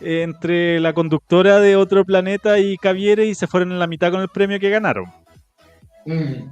eh, 0.00 0.22
entre 0.22 0.80
la 0.80 0.92
conductora 0.92 1.60
de 1.60 1.76
otro 1.76 2.04
planeta 2.04 2.58
y 2.58 2.76
Caviere 2.76 3.26
y 3.26 3.34
se 3.34 3.46
fueron 3.46 3.72
en 3.72 3.78
la 3.78 3.86
mitad 3.86 4.10
con 4.10 4.20
el 4.20 4.28
premio 4.28 4.60
que 4.60 4.70
ganaron. 4.70 5.06
Mm. 6.06 6.50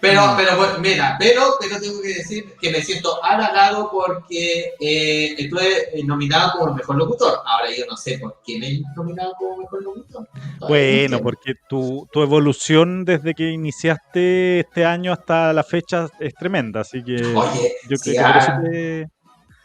Pero, 0.00 0.20
Mm. 0.26 0.36
pero, 0.36 0.78
mira, 0.80 1.16
pero, 1.18 1.54
pero 1.58 1.80
tengo 1.80 2.02
que 2.02 2.08
decir 2.08 2.54
que 2.60 2.70
me 2.70 2.82
siento 2.82 3.22
halagado 3.24 3.90
porque 3.90 4.72
eh, 4.78 5.34
estuve 5.38 5.88
nominado 6.04 6.52
como 6.58 6.74
mejor 6.74 6.96
locutor. 6.96 7.38
Ahora 7.46 7.68
yo 7.74 7.84
no 7.88 7.96
sé 7.96 8.18
por 8.18 8.36
quién 8.44 8.62
es 8.62 8.80
nominado 8.94 9.32
como 9.38 9.56
mejor 9.56 9.82
locutor. 9.82 10.28
Todavía 10.58 10.68
Bueno, 11.08 11.20
porque 11.22 11.54
tu, 11.68 12.06
tu 12.12 12.22
evolución 12.22 13.04
desde 13.06 13.32
que 13.34 13.50
iniciaste 13.50 14.60
este 14.60 14.84
año 14.84 15.12
hasta 15.12 15.52
la 15.54 15.64
fecha 15.64 16.08
es 16.20 16.34
tremenda, 16.34 16.80
así 16.82 17.02
que 17.02 17.14
Oye, 17.24 17.72
yo 17.88 17.96
creo 17.96 18.14
que 18.16 18.22
por 18.22 18.36
eso 18.36 18.50
ah, 18.52 18.60
te- 18.62 19.06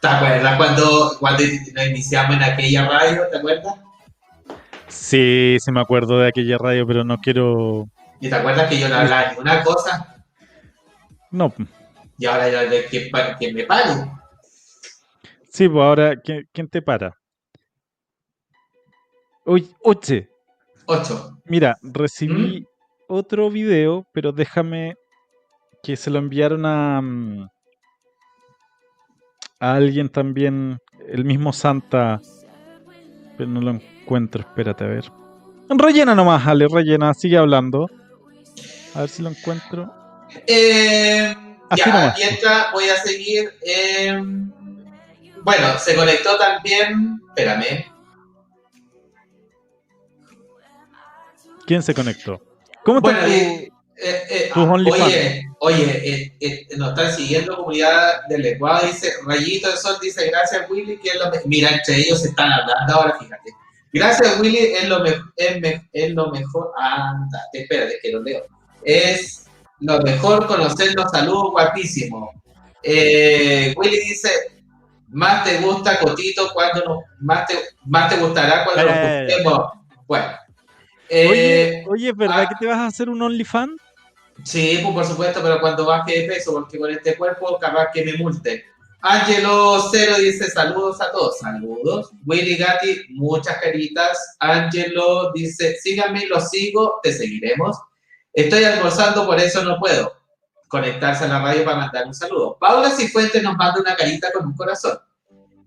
¿te 0.00 0.08
acuerdas 0.08 0.56
cuando, 0.56 1.16
cuando 1.20 1.42
iniciamos 1.88 2.36
en 2.36 2.42
aquella 2.42 2.88
radio? 2.88 3.22
¿Te 3.30 3.36
acuerdas? 3.36 3.74
Sí, 4.88 5.56
sí 5.60 5.70
me 5.72 5.80
acuerdo 5.80 6.18
de 6.18 6.28
aquella 6.28 6.56
radio, 6.58 6.86
pero 6.86 7.04
no 7.04 7.18
quiero... 7.18 7.86
¿Y 8.20 8.28
te 8.28 8.34
acuerdas 8.36 8.68
que 8.68 8.78
yo 8.78 8.88
no 8.88 8.94
hablaba 8.96 9.32
de 9.32 9.40
una 9.40 9.62
cosa 9.64 10.11
No, 11.32 11.52
y 12.18 12.26
ahora 12.26 12.48
ya 12.50 12.62
de 12.64 12.84
que, 12.86 13.10
me 13.52 13.64
pare? 13.64 13.90
sí, 15.48 15.68
pues 15.68 15.82
ahora, 15.82 16.14
¿quién, 16.22 16.46
quién 16.52 16.68
te 16.68 16.82
para? 16.82 17.16
Oye, 19.44 19.74
oye, 19.82 20.28
Ocho. 20.86 21.38
mira, 21.46 21.74
recibí 21.82 22.64
otro 23.08 23.50
video, 23.50 24.06
pero 24.12 24.30
déjame 24.30 24.94
que 25.82 25.96
se 25.96 26.10
lo 26.10 26.18
enviaron 26.18 26.64
a, 26.64 27.00
mm, 27.00 27.48
a 29.58 29.74
alguien 29.74 30.10
también, 30.10 30.78
el 31.08 31.24
mismo 31.24 31.52
Santa, 31.52 32.20
pero 33.38 33.48
no 33.50 33.60
lo 33.62 33.70
encuentro, 33.70 34.42
espérate, 34.42 34.84
a 34.84 34.88
ver. 34.88 35.10
Rellena 35.70 36.14
nomás, 36.14 36.46
Ale, 36.46 36.66
rellena, 36.68 37.14
sigue 37.14 37.38
hablando. 37.38 37.88
A 38.94 39.00
ver 39.00 39.08
si 39.08 39.22
lo 39.22 39.30
encuentro. 39.30 40.01
Eh, 40.46 41.34
ya, 41.76 41.86
nomás. 41.86 42.18
voy 42.72 42.88
a 42.88 42.96
seguir. 42.96 43.52
eh, 43.62 44.20
bueno, 45.44 45.78
se 45.78 45.94
conectó 45.96 46.36
también. 46.38 47.20
Espérame. 47.28 47.86
¿Quién 51.66 51.82
se 51.82 51.94
conectó? 51.94 52.40
¿Cómo 52.84 52.98
está 52.98 53.10
Bueno, 53.10 53.20
tu- 53.22 53.32
eh, 54.04 54.22
eh, 54.30 54.50
ah, 54.52 54.72
oye, 54.72 55.44
oye, 55.60 55.84
eh, 56.14 56.36
eh, 56.40 56.66
nos 56.76 56.88
están 56.90 57.14
siguiendo 57.14 57.56
comunidad 57.56 58.22
del 58.28 58.42
lenguaje, 58.42 58.88
dice 58.88 59.12
Rayito 59.24 59.70
de 59.70 59.76
Sol, 59.76 59.96
dice 60.02 60.28
gracias 60.28 60.68
Willy, 60.68 60.98
que 60.98 61.10
es 61.10 61.16
lo 61.16 61.30
me-". 61.30 61.40
Mira, 61.44 61.70
entre 61.70 61.96
ellos 61.98 62.20
se 62.22 62.28
están 62.28 62.50
hablando 62.52 62.92
ahora, 62.94 63.16
fíjate. 63.18 63.52
Gracias 63.92 64.40
Willy, 64.40 64.58
es 64.58 64.88
lo, 64.88 65.00
me- 65.00 65.14
es 65.36 65.60
me- 65.60 65.88
es 65.92 66.10
lo 66.14 66.30
mejor, 66.32 66.72
anda, 66.76 67.42
espérate 67.52 67.98
que 68.02 68.10
lo 68.10 68.22
leo. 68.22 68.44
Es 68.84 69.46
lo 69.82 70.00
mejor 70.02 70.46
conocer 70.46 70.94
los 70.94 71.10
saludos 71.10 71.50
guapísimos. 71.52 72.30
Eh, 72.82 73.74
Willy 73.76 73.98
dice, 73.98 74.28
más 75.08 75.44
te 75.44 75.58
gusta 75.58 75.98
Cotito 75.98 76.50
cuando 76.54 76.84
nos, 76.84 76.98
más 77.20 77.46
te, 77.46 77.54
más 77.84 78.08
te 78.08 78.20
gustará 78.20 78.64
cuando 78.64 78.84
nos 78.84 78.92
ay, 78.92 79.06
ay. 79.06 79.18
juntemos. 79.18 79.68
Bueno. 80.06 80.26
Oye, 81.10 81.80
Eh, 81.80 81.84
oye, 81.88 82.08
¿es 82.08 82.16
verdad 82.16 82.42
ah. 82.42 82.48
que 82.48 82.54
te 82.58 82.66
vas 82.66 82.78
a 82.78 82.86
hacer 82.86 83.10
un 83.10 83.20
OnlyFans? 83.20 83.80
Sí, 84.44 84.80
pues 84.82 84.94
por 84.94 85.04
supuesto, 85.04 85.40
pero 85.42 85.60
cuando 85.60 85.84
baje 85.84 86.20
de 86.20 86.28
peso, 86.28 86.52
porque 86.52 86.78
con 86.78 86.90
este 86.90 87.16
cuerpo 87.16 87.58
capaz 87.60 87.88
que 87.92 88.04
me 88.04 88.14
multe. 88.14 88.64
Angelo 89.02 89.88
Cero 89.90 90.14
dice 90.18 90.48
saludos 90.50 91.00
a 91.00 91.10
todos, 91.10 91.38
saludos. 91.40 92.12
Willy 92.24 92.56
Gatti, 92.56 93.02
muchas 93.10 93.58
caritas. 93.58 94.36
Angelo 94.38 95.32
dice, 95.32 95.76
síganme, 95.82 96.26
los 96.28 96.48
sigo, 96.50 97.00
te 97.02 97.12
seguiremos. 97.12 97.76
Estoy 98.32 98.64
almorzando, 98.64 99.26
por 99.26 99.38
eso 99.38 99.62
no 99.64 99.78
puedo 99.78 100.12
conectarse 100.68 101.24
a 101.24 101.28
la 101.28 101.42
radio 101.42 101.64
para 101.64 101.76
mandar 101.76 102.06
un 102.06 102.14
saludo. 102.14 102.56
Paula 102.58 102.90
Cifuentes 102.90 103.42
nos 103.42 103.56
manda 103.56 103.80
una 103.80 103.94
carita 103.94 104.32
con 104.32 104.46
un 104.46 104.56
corazón. 104.56 104.98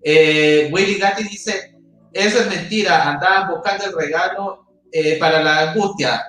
Eh, 0.02 0.68
Willy 0.72 0.98
Gatti 0.98 1.22
dice, 1.24 1.76
eso 2.12 2.40
es 2.40 2.48
mentira, 2.48 3.08
andaban 3.10 3.48
buscando 3.50 3.84
el 3.86 3.92
regalo 3.96 4.66
eh, 4.90 5.16
para 5.18 5.42
la 5.42 5.70
angustia 5.70 6.24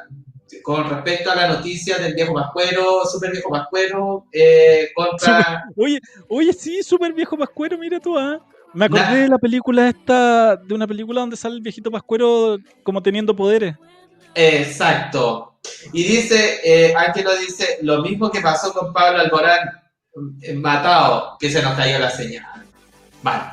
con 0.63 0.89
respecto 0.89 1.31
a 1.31 1.35
la 1.35 1.47
noticia 1.47 1.97
del 1.97 2.13
viejo 2.13 2.33
Pascuero, 2.33 3.05
super 3.05 3.31
viejo 3.31 3.49
Pascuero, 3.49 4.25
eh, 4.31 4.89
contra... 4.95 5.65
Oye, 5.75 5.99
oye, 6.29 6.53
sí, 6.53 6.81
súper 6.83 7.13
viejo 7.13 7.37
Pascuero, 7.37 7.77
mira 7.77 7.99
tú, 7.99 8.17
¿ah? 8.17 8.39
Me 8.73 8.85
acordé 8.85 9.03
Nah. 9.03 9.15
de 9.15 9.27
la 9.27 9.37
película 9.37 9.89
esta, 9.89 10.55
de 10.55 10.73
una 10.73 10.85
película 10.87 11.21
donde 11.21 11.35
sale 11.35 11.55
el 11.55 11.61
viejito 11.61 11.89
Pascuero 11.91 12.57
como 12.83 13.01
teniendo 13.01 13.35
poderes. 13.35 13.75
Exacto. 14.37 15.57
Y 15.91 16.03
dice, 16.03 16.59
eh, 16.63 16.93
Ángelo 16.95 17.35
dice, 17.37 17.79
lo 17.81 18.03
mismo 18.03 18.29
que 18.29 18.39
pasó 18.39 18.71
con 18.71 18.93
Pablo 18.93 19.19
Alborán, 19.19 19.67
eh, 20.41 20.53
matado, 20.53 21.37
que 21.39 21.49
se 21.49 21.61
nos 21.61 21.75
cayó 21.75 21.97
la 21.97 22.11
señal. 22.11 22.63
Vale. 23.23 23.45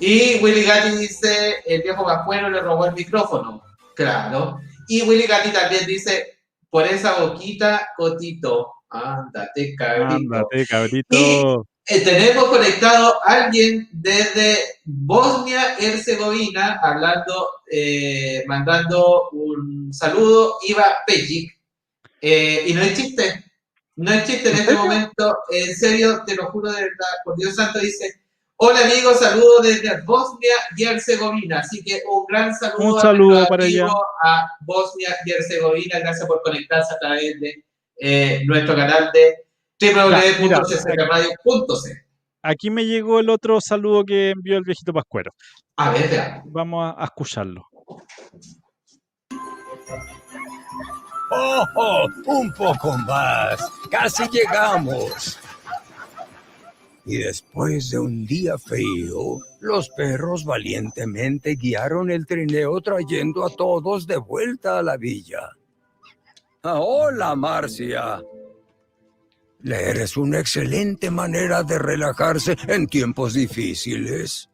Y 0.00 0.40
Willy 0.42 0.64
Gatti 0.64 0.96
dice, 0.96 1.62
el 1.64 1.82
viejo 1.82 2.04
Pascuero 2.04 2.50
le 2.50 2.60
robó 2.60 2.86
el 2.86 2.94
micrófono. 2.94 3.62
Claro. 3.94 4.58
Y 4.88 5.02
Willy 5.02 5.28
Gatti 5.28 5.50
también 5.50 5.86
dice, 5.86 6.40
por 6.68 6.84
esa 6.84 7.20
boquita, 7.20 7.90
Cotito, 7.96 8.72
ándate, 8.90 9.76
cabrito. 9.76 10.34
Ándate, 10.34 10.66
cabrito. 10.66 11.68
Eh, 11.86 12.00
tenemos 12.02 12.44
conectado 12.44 13.18
a 13.26 13.44
alguien 13.44 13.88
desde 13.90 14.56
Bosnia 14.84 15.76
Herzegovina, 15.80 16.78
hablando, 16.80 17.50
eh, 17.70 18.44
mandando 18.46 19.30
un 19.32 19.92
saludo, 19.92 20.58
Iva 20.62 20.98
Pejic. 21.06 21.58
Eh, 22.20 22.64
y 22.68 22.74
no 22.74 22.82
es 22.82 22.96
chiste, 22.96 23.44
no 23.96 24.12
es 24.12 24.24
chiste 24.24 24.50
en 24.50 24.54
¿En 24.54 24.60
este 24.60 24.74
momento, 24.74 25.38
en 25.50 25.74
serio, 25.74 26.22
te 26.24 26.36
lo 26.36 26.52
juro 26.52 26.70
de 26.70 26.82
verdad, 26.82 27.14
por 27.24 27.36
Dios 27.36 27.56
santo, 27.56 27.80
dice, 27.80 28.14
hola 28.56 28.78
amigos, 28.84 29.18
saludos 29.18 29.64
desde 29.64 30.02
Bosnia 30.02 30.54
y 30.76 30.84
Herzegovina, 30.84 31.58
así 31.58 31.82
que 31.82 32.00
un 32.08 32.24
gran 32.26 32.54
saludo, 32.54 32.92
Un 32.92 32.98
a 32.98 33.02
saludo 33.02 33.48
para 33.48 33.64
ella. 33.64 33.88
a 34.22 34.46
Bosnia 34.60 35.16
y 35.26 35.32
Herzegovina, 35.32 35.98
gracias 35.98 36.28
por 36.28 36.40
conectarse 36.42 36.94
a 36.94 36.98
través 37.00 37.40
de 37.40 38.44
nuestro 38.46 38.76
canal 38.76 39.10
de 39.12 39.34
Aquí 42.42 42.70
me 42.70 42.84
llegó 42.84 43.20
el 43.20 43.30
otro 43.30 43.60
saludo 43.60 44.04
que 44.04 44.30
envió 44.30 44.56
el 44.58 44.64
viejito 44.64 44.92
Pascuero. 44.92 45.32
A 45.76 45.90
ver, 45.90 46.10
veamos. 46.10 46.52
Vamos 46.52 46.94
a, 46.96 47.02
a 47.02 47.04
escucharlo. 47.04 47.66
¡Oh, 51.30 51.66
oh! 51.76 52.06
Un 52.26 52.52
poco 52.52 52.98
más. 52.98 53.58
Casi 53.90 54.28
llegamos. 54.28 55.38
Y 57.04 57.18
después 57.18 57.90
de 57.90 57.98
un 57.98 58.26
día 58.26 58.58
frío, 58.58 59.38
los 59.60 59.88
perros 59.90 60.44
valientemente 60.44 61.56
guiaron 61.56 62.10
el 62.10 62.26
trineo 62.26 62.80
trayendo 62.80 63.44
a 63.44 63.50
todos 63.50 64.06
de 64.06 64.18
vuelta 64.18 64.78
a 64.78 64.82
la 64.82 64.96
villa. 64.96 65.50
Ah, 66.62 66.78
hola, 66.80 67.34
Marcia. 67.34 68.22
Leer 69.62 69.98
es 69.98 70.16
una 70.16 70.40
excelente 70.40 71.10
manera 71.10 71.62
de 71.62 71.78
relajarse 71.78 72.56
en 72.66 72.86
tiempos 72.88 73.34
difíciles. 73.34 74.48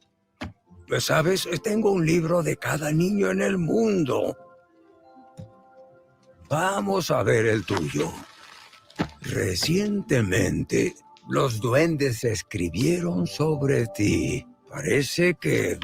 Pues 0.87 1.05
sabes, 1.05 1.49
tengo 1.63 1.93
un 1.93 2.05
libro 2.05 2.43
de 2.43 2.57
cada 2.57 2.93
niño 2.93 3.31
en 3.31 3.41
el 3.41 3.59
mundo. 3.59 4.37
Vamos 6.49 7.11
a 7.11 7.23
ver 7.23 7.47
el 7.47 7.65
tuyo. 7.65 8.13
Recientemente, 9.21 10.95
los 11.29 11.61
duendes 11.61 12.25
escribieron 12.25 13.27
sobre 13.27 13.87
ti. 13.87 14.47
Parece 14.69 15.35
que... 15.35 15.79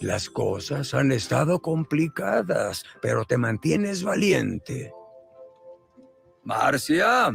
Las 0.00 0.28
cosas 0.28 0.92
han 0.92 1.12
estado 1.12 1.60
complicadas, 1.60 2.84
pero 3.00 3.24
te 3.24 3.38
mantienes 3.38 4.02
valiente. 4.02 4.92
Marcia, 6.44 7.30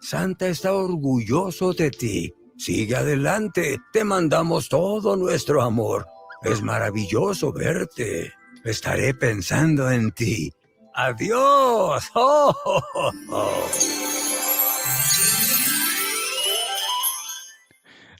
Santa 0.00 0.48
está 0.48 0.72
orgulloso 0.72 1.72
de 1.72 1.90
ti. 1.90 2.32
Sigue 2.56 2.96
adelante. 2.96 3.78
Te 3.92 4.02
mandamos 4.04 4.68
todo 4.68 5.16
nuestro 5.16 5.62
amor. 5.62 6.06
Es 6.42 6.62
maravilloso 6.62 7.52
verte. 7.52 8.32
Estaré 8.64 9.14
pensando 9.14 9.90
en 9.90 10.10
ti. 10.12 10.50
Adiós. 10.94 12.10
Oh, 12.14 12.54
oh. 13.30 13.66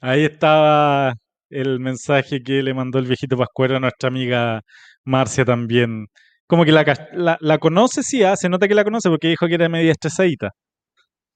Ahí 0.00 0.24
estaba 0.26 1.14
el 1.50 1.80
mensaje 1.80 2.42
que 2.42 2.62
le 2.62 2.74
mandó 2.74 2.98
el 2.98 3.06
viejito 3.06 3.36
Pascuero 3.36 3.76
a 3.76 3.80
nuestra 3.80 4.08
amiga 4.08 4.62
Marcia 5.04 5.44
también. 5.44 6.06
Como 6.48 6.64
que 6.64 6.72
la, 6.72 6.82
la, 7.12 7.36
la 7.40 7.58
conoce, 7.58 8.02
sí, 8.02 8.24
ah, 8.24 8.34
se 8.34 8.48
nota 8.48 8.66
que 8.66 8.74
la 8.74 8.82
conoce 8.82 9.10
porque 9.10 9.28
dijo 9.28 9.46
que 9.46 9.54
era 9.54 9.68
media 9.68 9.92
estresadita. 9.92 10.50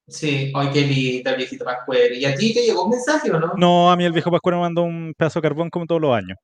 Sí, 0.08 0.50
hoy 0.54 0.70
qué 0.72 0.80
linda 0.80 1.32
el 1.32 1.36
viejito 1.36 1.64
Pascuero. 1.64 2.14
¿Y 2.14 2.24
a 2.24 2.34
ti 2.34 2.52
te 2.52 2.62
llegó 2.62 2.84
un 2.84 2.90
mensaje 2.90 3.30
o 3.30 3.38
no? 3.38 3.52
No, 3.56 3.92
a 3.92 3.96
mí 3.96 4.04
el 4.04 4.12
viejo 4.12 4.30
Pascuero 4.30 4.56
me 4.56 4.62
mandó 4.62 4.82
un 4.82 5.14
pedazo 5.16 5.40
de 5.40 5.48
carbón 5.48 5.70
como 5.70 5.86
todos 5.86 6.00
los 6.00 6.16
años. 6.16 6.38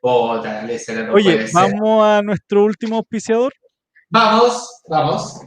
Oh, 0.00 0.38
dale, 0.42 0.74
ese 0.74 1.04
no 1.04 1.12
Oye, 1.12 1.46
ser. 1.46 1.50
vamos 1.52 2.04
a 2.04 2.22
nuestro 2.22 2.64
último 2.64 2.96
auspiciador. 2.96 3.52
Vamos, 4.10 4.82
vamos. 4.88 5.40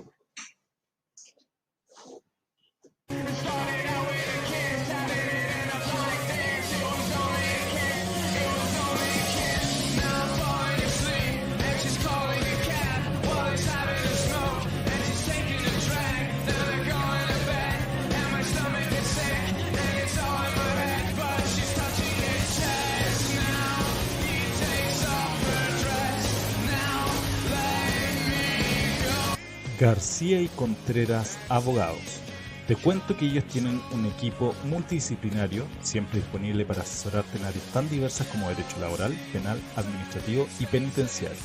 García 29.80 30.42
y 30.42 30.48
Contreras 30.48 31.38
Abogados. 31.50 32.22
Te 32.68 32.76
cuento 32.76 33.16
que 33.16 33.28
ellos 33.28 33.44
tienen 33.46 33.80
un 33.92 34.08
equipo 34.08 34.56
multidisciplinario, 34.66 35.68
siempre 35.84 36.20
disponible 36.20 36.66
para 36.66 36.82
asesorarte 36.82 37.38
en 37.38 37.46
áreas 37.46 37.64
tan 37.74 37.88
diversas 37.88 38.26
como 38.28 38.50
derecho 38.50 38.80
laboral, 38.82 39.14
penal, 39.32 39.62
administrativo 39.76 40.48
y 40.60 40.66
penitenciario. 40.66 41.38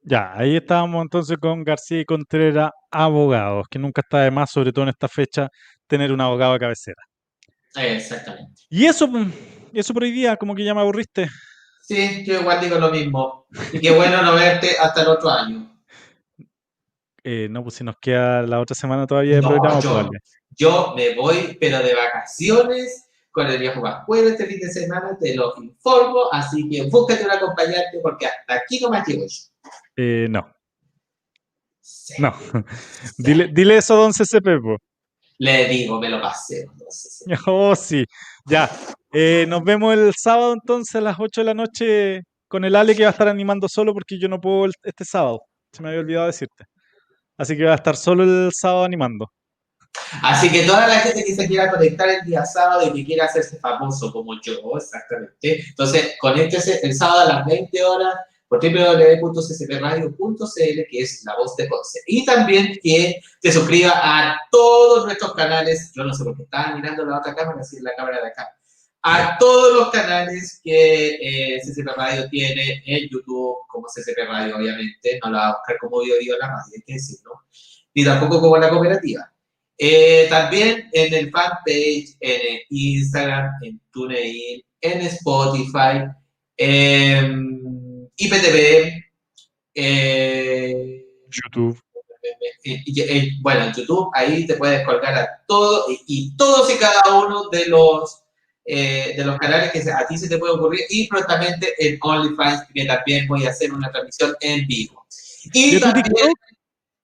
Ya, 0.08 0.32
ahí 0.34 0.56
estábamos 0.56 1.02
entonces 1.02 1.36
con 1.38 1.62
García 1.64 2.00
y 2.00 2.04
Contreras, 2.06 2.70
abogados, 2.90 3.66
que 3.70 3.78
nunca 3.78 4.00
está 4.00 4.20
de 4.22 4.30
más, 4.30 4.50
sobre 4.50 4.72
todo 4.72 4.84
en 4.84 4.88
esta 4.88 5.06
fecha, 5.06 5.48
tener 5.86 6.10
un 6.12 6.20
abogado 6.22 6.54
de 6.54 6.58
cabecera. 6.60 7.02
Exactamente. 7.76 8.62
Y 8.70 8.86
eso, 8.86 9.06
mm, 9.06 9.30
eso 9.74 9.92
por 9.92 10.04
hoy 10.04 10.10
día, 10.12 10.36
como 10.36 10.54
que 10.54 10.64
ya 10.64 10.74
me 10.74 10.80
aburriste. 10.80 11.28
Sí, 11.82 12.24
yo 12.24 12.40
igual 12.40 12.58
digo 12.60 12.78
lo 12.78 12.90
mismo. 12.90 13.46
Y 13.72 13.80
qué 13.80 13.90
bueno 13.90 14.22
no 14.22 14.34
verte 14.34 14.70
hasta 14.80 15.02
el 15.02 15.08
otro 15.08 15.28
año. 15.30 15.78
Eh, 17.22 17.48
no, 17.50 17.62
pues 17.62 17.74
si 17.74 17.84
nos 17.84 17.96
queda 18.00 18.42
la 18.42 18.60
otra 18.60 18.74
semana 18.74 19.06
todavía 19.06 19.36
de 19.36 19.42
No, 19.42 19.48
programa, 19.48 19.80
yo- 19.80 19.90
pues, 19.92 20.06
Ale. 20.06 20.18
Yo 20.56 20.94
me 20.96 21.14
voy, 21.14 21.56
pero 21.60 21.78
de 21.80 21.94
vacaciones, 21.94 23.08
con 23.30 23.46
el 23.46 23.58
viejo 23.58 23.80
Pascuero 23.82 24.28
este 24.28 24.46
fin 24.46 24.58
de 24.58 24.70
semana, 24.72 25.16
te 25.20 25.34
lo 25.36 25.54
informo, 25.62 26.32
así 26.32 26.68
que 26.68 26.88
búscate 26.90 27.24
un 27.24 27.30
acompañante 27.30 27.98
porque 28.02 28.26
hasta 28.26 28.54
aquí 28.54 28.80
no 28.80 28.88
me 28.90 29.02
llego 29.06 29.24
yo. 29.26 29.42
Eh, 30.00 30.28
no, 30.30 30.46
Sí. 31.80 32.14
no. 32.22 32.32
Dile, 33.18 33.48
dile 33.52 33.76
eso 33.78 33.94
a 33.94 33.96
don 33.98 34.12
CCP, 34.12 34.60
po. 34.62 34.76
Le 35.38 35.68
digo, 35.68 35.98
me 36.00 36.08
lo 36.08 36.20
pasé. 36.20 36.66
Oh, 37.46 37.74
sí. 37.74 38.04
Ya. 38.46 38.70
Eh, 39.12 39.44
nos 39.48 39.62
vemos 39.64 39.94
el 39.94 40.12
sábado 40.16 40.52
entonces 40.54 40.94
a 40.96 41.00
las 41.00 41.16
8 41.18 41.40
de 41.40 41.44
la 41.46 41.54
noche 41.54 42.22
con 42.46 42.64
el 42.64 42.76
Ale 42.76 42.94
que 42.94 43.02
va 43.02 43.08
a 43.08 43.12
estar 43.12 43.28
animando 43.28 43.68
solo 43.68 43.92
porque 43.92 44.18
yo 44.20 44.28
no 44.28 44.40
puedo 44.40 44.66
el- 44.66 44.72
este 44.84 45.04
sábado. 45.04 45.40
Se 45.72 45.82
me 45.82 45.88
había 45.88 46.00
olvidado 46.00 46.26
decirte. 46.26 46.64
Así 47.38 47.56
que 47.56 47.64
va 47.64 47.72
a 47.72 47.76
estar 47.76 47.96
solo 47.96 48.24
el 48.24 48.50
sábado 48.52 48.84
animando. 48.84 49.26
Así 50.22 50.50
que 50.50 50.64
toda 50.64 50.86
la 50.86 51.00
gente 51.00 51.24
que 51.24 51.34
se 51.34 51.46
quiera 51.48 51.70
conectar 51.70 52.08
el 52.08 52.24
día 52.24 52.44
sábado 52.44 52.86
y 52.88 52.92
que 52.92 53.04
quiera 53.06 53.24
hacerse 53.26 53.58
famoso 53.58 54.12
como 54.12 54.34
yo, 54.42 54.54
exactamente. 54.76 55.60
Entonces, 55.70 56.14
conéctese 56.20 56.80
el 56.82 56.94
sábado 56.94 57.20
a 57.20 57.34
las 57.34 57.46
20 57.46 57.82
horas 57.84 58.14
por 58.48 58.60
www.ccpradio.cl, 58.60 60.06
que 60.90 60.98
es 61.00 61.22
la 61.24 61.36
voz 61.36 61.54
de 61.56 61.68
Conce. 61.68 62.00
Y 62.06 62.24
también 62.24 62.78
que 62.82 63.20
te 63.40 63.52
suscriba 63.52 63.92
a 63.94 64.40
todos 64.50 65.04
nuestros 65.04 65.34
canales. 65.34 65.92
Yo 65.94 66.04
no 66.04 66.14
sé 66.14 66.24
por 66.24 66.36
qué 66.36 66.44
estaba 66.44 66.74
mirando 66.74 67.04
la 67.04 67.18
otra 67.18 67.34
cámara, 67.34 67.60
así 67.60 67.76
es 67.76 67.82
la 67.82 67.94
cámara 67.94 68.22
de 68.22 68.28
acá. 68.28 68.48
A 69.02 69.36
todos 69.38 69.74
los 69.74 69.90
canales 69.90 70.60
que 70.64 71.54
eh, 71.54 71.60
CCP 71.60 71.86
Radio 71.96 72.28
tiene 72.30 72.82
en 72.84 73.08
YouTube, 73.08 73.58
como 73.68 73.86
CCP 73.86 74.26
Radio, 74.26 74.56
obviamente. 74.56 75.20
No 75.22 75.30
la 75.30 75.38
va 75.38 75.48
a 75.48 75.56
buscar 75.58 75.78
como 75.78 76.00
video 76.00 76.16
en 76.34 76.38
la 76.38 76.48
radio, 76.48 76.72
hay 76.74 76.82
que 76.82 76.94
decirlo. 76.94 77.42
Ni 77.94 78.04
tampoco 78.04 78.40
como 78.40 78.56
la 78.56 78.70
cooperativa. 78.70 79.30
Eh, 79.76 80.26
también 80.28 80.88
en 80.92 81.14
el 81.14 81.30
fanpage, 81.30 82.16
en 82.20 82.56
el 82.56 82.60
Instagram, 82.70 83.52
en 83.62 83.80
TuneIn, 83.92 84.62
en 84.80 85.00
Spotify, 85.02 86.08
en 86.56 87.58
IPTV, 88.18 89.04
eh, 89.74 91.04
YouTube. 91.30 91.80
y- 92.64 92.82
y- 93.00 93.02
y- 93.18 93.40
bueno, 93.42 93.64
en 93.66 93.72
YouTube, 93.72 94.10
ahí 94.12 94.46
te 94.46 94.54
puedes 94.56 94.84
colgar 94.84 95.14
a 95.14 95.44
todo 95.46 95.86
y, 96.06 96.36
todos 96.36 96.70
y 96.72 96.76
cada 96.76 97.00
uno 97.16 97.48
de 97.48 97.66
los, 97.66 98.22
eh, 98.64 99.14
de 99.16 99.24
los 99.24 99.38
canales 99.38 99.70
que 99.72 99.78
a 99.90 100.06
ti 100.06 100.18
se 100.18 100.28
te 100.28 100.36
puede 100.36 100.52
ocurrir 100.54 100.80
y 100.90 101.06
prontamente 101.08 101.74
en 101.78 101.98
OnlyFans, 102.02 102.66
que 102.74 102.84
también 102.84 103.26
voy 103.28 103.46
a 103.46 103.50
hacer 103.50 103.72
una 103.72 103.90
transmisión 103.90 104.34
en 104.40 104.66
vivo. 104.66 105.06
¿Y 105.54 105.80
también? 105.80 106.32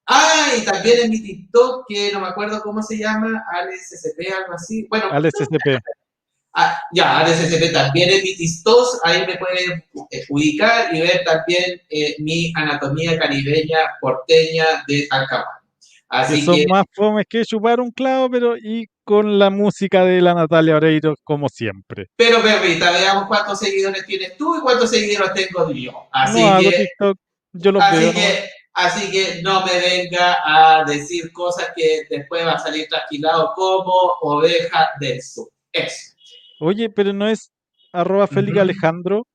Ah, 0.06 0.52
y 0.58 0.64
también 0.64 1.04
en 1.04 1.10
mi 1.10 1.22
TikTok, 1.22 1.86
que 1.88 2.12
no 2.12 2.20
me 2.20 2.26
acuerdo 2.28 2.60
cómo 2.60 2.82
se 2.82 2.98
llama, 2.98 3.42
AlexSCP, 3.52 4.30
algo 4.36 4.52
así. 4.54 4.86
Bueno, 4.90 5.06
AlexSCP. 5.10 5.78
Ah, 6.56 6.80
ya, 6.92 7.18
AlexSCP 7.18 7.72
también 7.72 8.10
en 8.10 8.22
mi 8.22 8.36
TikTok, 8.36 9.00
ahí 9.02 9.26
me 9.26 9.36
pueden 9.36 9.84
eh, 10.12 10.24
ubicar 10.28 10.94
y 10.94 11.00
ver 11.00 11.24
también 11.24 11.82
eh, 11.90 12.14
mi 12.20 12.52
anatomía 12.54 13.18
caribeña 13.18 13.78
porteña 14.00 14.84
de 14.86 15.08
Talcahuano. 15.10 15.64
Que 16.28 16.42
son 16.42 16.54
que, 16.54 16.66
más 16.68 16.84
fomes 16.92 17.26
que 17.28 17.44
chupar 17.44 17.80
un 17.80 17.90
clavo, 17.90 18.30
pero 18.30 18.56
y 18.56 18.86
con 19.02 19.36
la 19.36 19.50
música 19.50 20.04
de 20.04 20.20
la 20.20 20.32
Natalia 20.32 20.76
Oreiro, 20.76 21.16
como 21.24 21.48
siempre. 21.48 22.06
pero 22.14 22.40
perrita, 22.40 22.92
veamos 22.92 23.26
cuántos 23.26 23.58
seguidores 23.58 24.06
tienes 24.06 24.36
tú 24.36 24.56
y 24.56 24.60
cuántos 24.60 24.90
seguidores 24.90 25.32
tengo 25.34 25.68
yo. 25.72 26.08
Así 26.12 26.40
no 26.40 26.60
que, 26.60 26.70
TikTok, 26.70 27.18
yo 27.54 27.72
los 27.72 27.82
así 27.82 27.96
veo. 27.96 28.06
¿no? 28.06 28.14
que, 28.14 28.50
así 28.74 29.10
que 29.10 29.42
no 29.42 29.66
me 29.66 29.72
venga 29.72 30.36
a 30.44 30.84
decir 30.84 31.32
cosas 31.32 31.72
que 31.74 32.06
después 32.08 32.46
va 32.46 32.52
a 32.52 32.58
salir 32.60 32.86
trasquilado 32.88 33.52
como 33.56 33.92
oveja 34.20 34.90
del 35.00 35.20
sur. 35.20 35.48
Eso. 35.72 36.13
Oye, 36.60 36.88
pero 36.90 37.12
no 37.12 37.28
es 37.28 37.52
arroba 37.92 38.26
Félix. 38.26 38.58
Alejandro. 38.58 39.26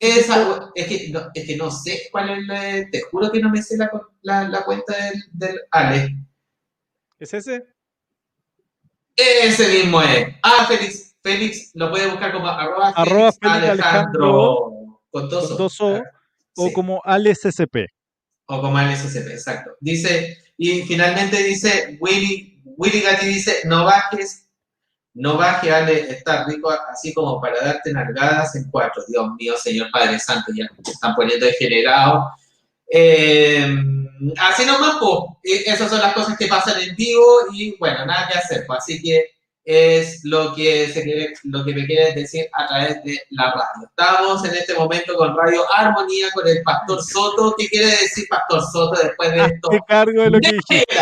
Esa, 0.00 0.70
es 0.76 0.86
que, 0.86 1.08
no, 1.10 1.22
es 1.34 1.44
que 1.44 1.56
no 1.56 1.70
sé 1.72 2.08
cuál 2.12 2.30
es 2.30 2.46
la, 2.46 2.88
te 2.90 3.00
juro 3.10 3.32
que 3.32 3.40
no 3.40 3.50
me 3.50 3.60
sé 3.62 3.76
la, 3.76 3.90
la, 4.22 4.48
la 4.48 4.64
cuenta 4.64 4.94
del, 4.96 5.22
del 5.32 5.60
Ale. 5.72 6.16
¿Es 7.18 7.34
ese? 7.34 7.64
Ese 9.16 9.68
mismo 9.68 10.00
es. 10.00 10.34
Ah, 10.42 10.66
Félix, 10.68 11.16
Félix 11.22 11.70
lo 11.74 11.90
puede 11.90 12.08
buscar 12.08 12.32
como 12.32 12.46
arroba, 12.46 12.90
Arroba 12.90 13.32
Félix 13.32 13.38
Félix 13.60 13.68
Alejandro 13.70 15.00
con 15.10 15.28
dos 15.28 15.46
Con 15.48 15.54
O. 15.54 15.58
dos 15.58 15.80
O, 15.80 16.02
o 16.56 16.66
Sí, 16.68 16.72
como 16.72 17.02
AlexSCP. 17.04 17.86
o 18.46 18.60
como 18.60 18.78
LSCP, 18.80 19.32
exacto. 19.32 19.72
Dice, 19.80 20.38
y 20.56 20.82
finalmente 20.82 21.42
dice, 21.42 21.98
Willy, 22.00 22.62
Willy 22.76 23.00
Gatti 23.00 23.26
dice, 23.26 23.56
no 23.64 23.84
bajes, 23.84 24.47
no 25.18 25.36
baje, 25.36 25.70
Ale, 25.70 26.12
está 26.12 26.44
rico 26.44 26.70
así 26.70 27.12
como 27.12 27.40
para 27.40 27.60
darte 27.60 27.92
nalgadas 27.92 28.54
en 28.54 28.70
cuatro. 28.70 29.02
Dios 29.08 29.28
mío, 29.36 29.54
Señor 29.56 29.88
Padre 29.90 30.18
Santo, 30.20 30.52
ya 30.54 30.64
me 30.64 30.92
están 30.92 31.14
poniendo 31.16 31.44
degenerado. 31.44 32.30
Eh, 32.90 33.66
así 34.38 34.64
nomás, 34.64 34.96
pues, 35.00 35.66
esas 35.66 35.90
son 35.90 35.98
las 36.00 36.14
cosas 36.14 36.38
que 36.38 36.46
pasan 36.46 36.80
en 36.80 36.94
vivo 36.94 37.24
y 37.52 37.76
bueno, 37.78 38.06
nada 38.06 38.28
que 38.30 38.38
hacer, 38.38 38.64
pues, 38.66 38.78
así 38.78 39.02
que 39.02 39.32
es 39.64 40.24
lo 40.24 40.54
que, 40.54 40.88
se 40.88 41.02
quiere, 41.02 41.34
lo 41.42 41.64
que 41.64 41.74
me 41.74 41.84
quieren 41.84 42.14
decir 42.14 42.48
a 42.52 42.68
través 42.68 43.02
de 43.02 43.20
la 43.30 43.50
radio. 43.50 43.88
Estamos 43.88 44.44
en 44.44 44.54
este 44.54 44.74
momento 44.74 45.16
con 45.16 45.36
Radio 45.36 45.62
Armonía, 45.74 46.28
con 46.32 46.46
el 46.46 46.62
Pastor 46.62 47.02
Soto. 47.02 47.54
¿Qué 47.58 47.68
quiere 47.68 47.88
decir 47.88 48.24
Pastor 48.30 48.62
Soto 48.62 49.02
después 49.02 49.32
de 49.32 49.40
esto? 49.40 49.68
Hazte 49.70 49.80
cargo 49.88 50.22
de 50.22 50.30
lo 50.30 50.38
que 50.38 50.52
dijiste. 50.52 50.96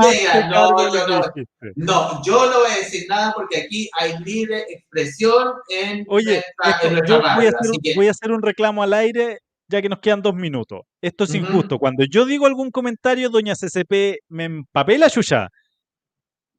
No, 0.00 0.92
yo 0.94 1.06
no, 1.08 1.16
dijiste. 1.34 1.72
no, 1.76 2.22
yo 2.24 2.50
no 2.50 2.60
voy 2.60 2.70
a 2.70 2.76
decir 2.76 3.06
nada 3.08 3.32
porque 3.34 3.58
aquí 3.62 3.90
hay 3.98 4.18
libre 4.24 4.64
expresión 4.68 5.54
en 5.68 6.04
Oye, 6.08 6.38
esto- 6.38 6.86
en 6.88 7.06
yo 7.06 7.20
voy 7.20 7.46
a, 7.46 7.48
hacer, 7.50 7.70
un- 7.70 7.78
que, 7.82 7.94
voy 7.94 8.08
a 8.08 8.10
hacer 8.10 8.30
un 8.32 8.42
reclamo 8.42 8.82
al 8.82 8.92
aire 8.94 9.38
ya 9.68 9.80
que 9.80 9.88
nos 9.88 10.00
quedan 10.00 10.20
dos 10.22 10.34
minutos. 10.34 10.80
Esto 11.00 11.24
es 11.24 11.34
injusto. 11.34 11.78
Cuando 11.78 12.04
yo 12.04 12.24
digo 12.26 12.46
algún 12.46 12.70
comentario, 12.72 13.30
doña 13.30 13.54
CCP 13.54 14.18
me 14.28 14.44
empapela 14.44 15.08
chucha. 15.08 15.48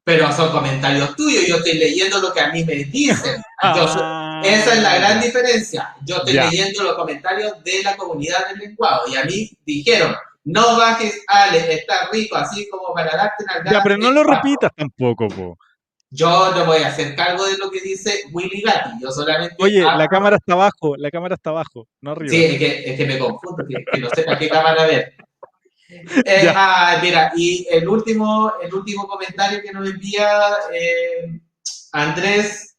pero 0.04 0.32
son 0.32 0.50
comentarios 0.50 1.14
tuyos, 1.14 1.46
yo 1.46 1.56
estoy 1.58 1.74
leyendo 1.74 2.18
lo 2.20 2.32
que 2.32 2.40
a 2.40 2.50
mí 2.52 2.64
me 2.64 2.74
dicen. 2.74 3.36
Yo 3.76 3.86
Ah, 3.86 4.42
Esa 4.44 4.74
es 4.74 4.82
la 4.82 4.96
gran 4.98 5.20
diferencia. 5.20 5.94
Yo 6.04 6.16
estoy 6.16 6.32
Ya. 6.34 6.46
leyendo 6.50 6.82
los 6.82 6.96
comentarios 6.96 7.62
de 7.62 7.82
la 7.84 7.96
comunidad 7.96 8.48
del 8.48 8.58
lenguado 8.58 9.02
y 9.06 9.14
a 9.14 9.22
mí 9.24 9.48
dijeron, 9.64 10.12
no 10.44 10.76
bajes, 10.76 11.22
Ale, 11.28 11.74
está 11.74 12.08
rico, 12.12 12.36
así 12.36 12.68
como 12.68 12.92
para 12.94 13.16
darte 13.16 13.44
una 13.44 13.70
Ya, 13.70 13.82
pero 13.82 13.96
no 13.96 14.10
lo 14.10 14.24
repitas 14.24 14.70
tampoco, 14.76 15.28
po. 15.28 15.58
Yo 16.10 16.50
no 16.54 16.66
voy 16.66 16.82
a 16.82 16.88
hacer 16.88 17.16
cargo 17.16 17.46
de 17.46 17.56
lo 17.56 17.70
que 17.70 17.80
dice 17.80 18.24
Willy 18.32 18.60
Gatti, 18.60 18.90
yo 19.00 19.10
solamente... 19.10 19.56
Oye, 19.58 19.80
la 19.80 20.08
cámara 20.08 20.36
está 20.36 20.52
abajo, 20.52 20.94
la 20.96 21.10
cámara 21.10 21.36
está 21.36 21.50
abajo, 21.50 21.88
no 22.02 22.10
arriba. 22.10 22.30
Sí, 22.30 22.44
es 22.44 22.58
que, 22.58 22.90
es 22.90 22.96
que 22.98 23.06
me 23.06 23.18
confundo, 23.18 23.64
que, 23.66 23.82
que 23.90 23.98
no 23.98 24.10
sepa 24.10 24.38
qué 24.38 24.48
cámara 24.48 24.86
ver. 24.86 25.14
Eh, 26.24 26.50
ah, 26.56 26.98
mira, 27.02 27.32
y 27.36 27.66
el 27.70 27.86
último, 27.86 28.54
el 28.62 28.72
último 28.72 29.06
comentario 29.06 29.60
que 29.60 29.72
nos 29.72 29.86
envía 29.86 30.40
eh, 30.72 31.38
Andrés 31.92 32.71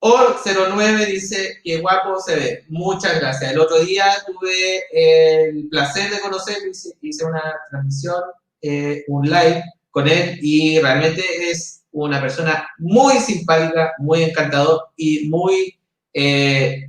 Or09 0.00 1.06
dice 1.06 1.58
que 1.64 1.80
guapo 1.80 2.20
se 2.20 2.36
ve. 2.36 2.64
Muchas 2.68 3.18
gracias. 3.20 3.50
El 3.52 3.58
otro 3.58 3.80
día 3.80 4.04
tuve 4.26 4.84
el 4.92 5.68
placer 5.68 6.10
de 6.10 6.20
conocerlo, 6.20 6.70
hice, 6.70 6.90
hice 7.02 7.24
una 7.24 7.42
transmisión, 7.70 8.22
eh, 8.62 9.04
un 9.08 9.24
live 9.28 9.62
con 9.90 10.06
él 10.08 10.38
y 10.40 10.78
realmente 10.80 11.22
es 11.50 11.82
una 11.90 12.20
persona 12.20 12.68
muy 12.78 13.14
simpática, 13.14 13.92
muy 13.98 14.22
encantador 14.22 14.82
y 14.96 15.28
muy, 15.28 15.76
eh, 16.14 16.84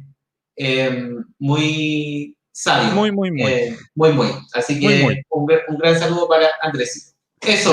eh, 0.55 1.09
muy 1.39 2.37
sabio. 2.51 2.91
Muy, 2.93 3.11
muy, 3.11 3.31
muy. 3.31 3.51
Eh, 3.51 3.77
muy, 3.95 4.11
muy. 4.13 4.27
Así 4.53 4.79
que 4.79 4.85
Muy, 4.87 5.03
muy. 5.03 5.23
Un, 5.29 5.47
gr- 5.47 5.63
un 5.67 5.77
gran 5.77 5.97
saludo 5.97 6.27
para 6.27 6.47
Andrés. 6.61 7.15
Eso, 7.41 7.71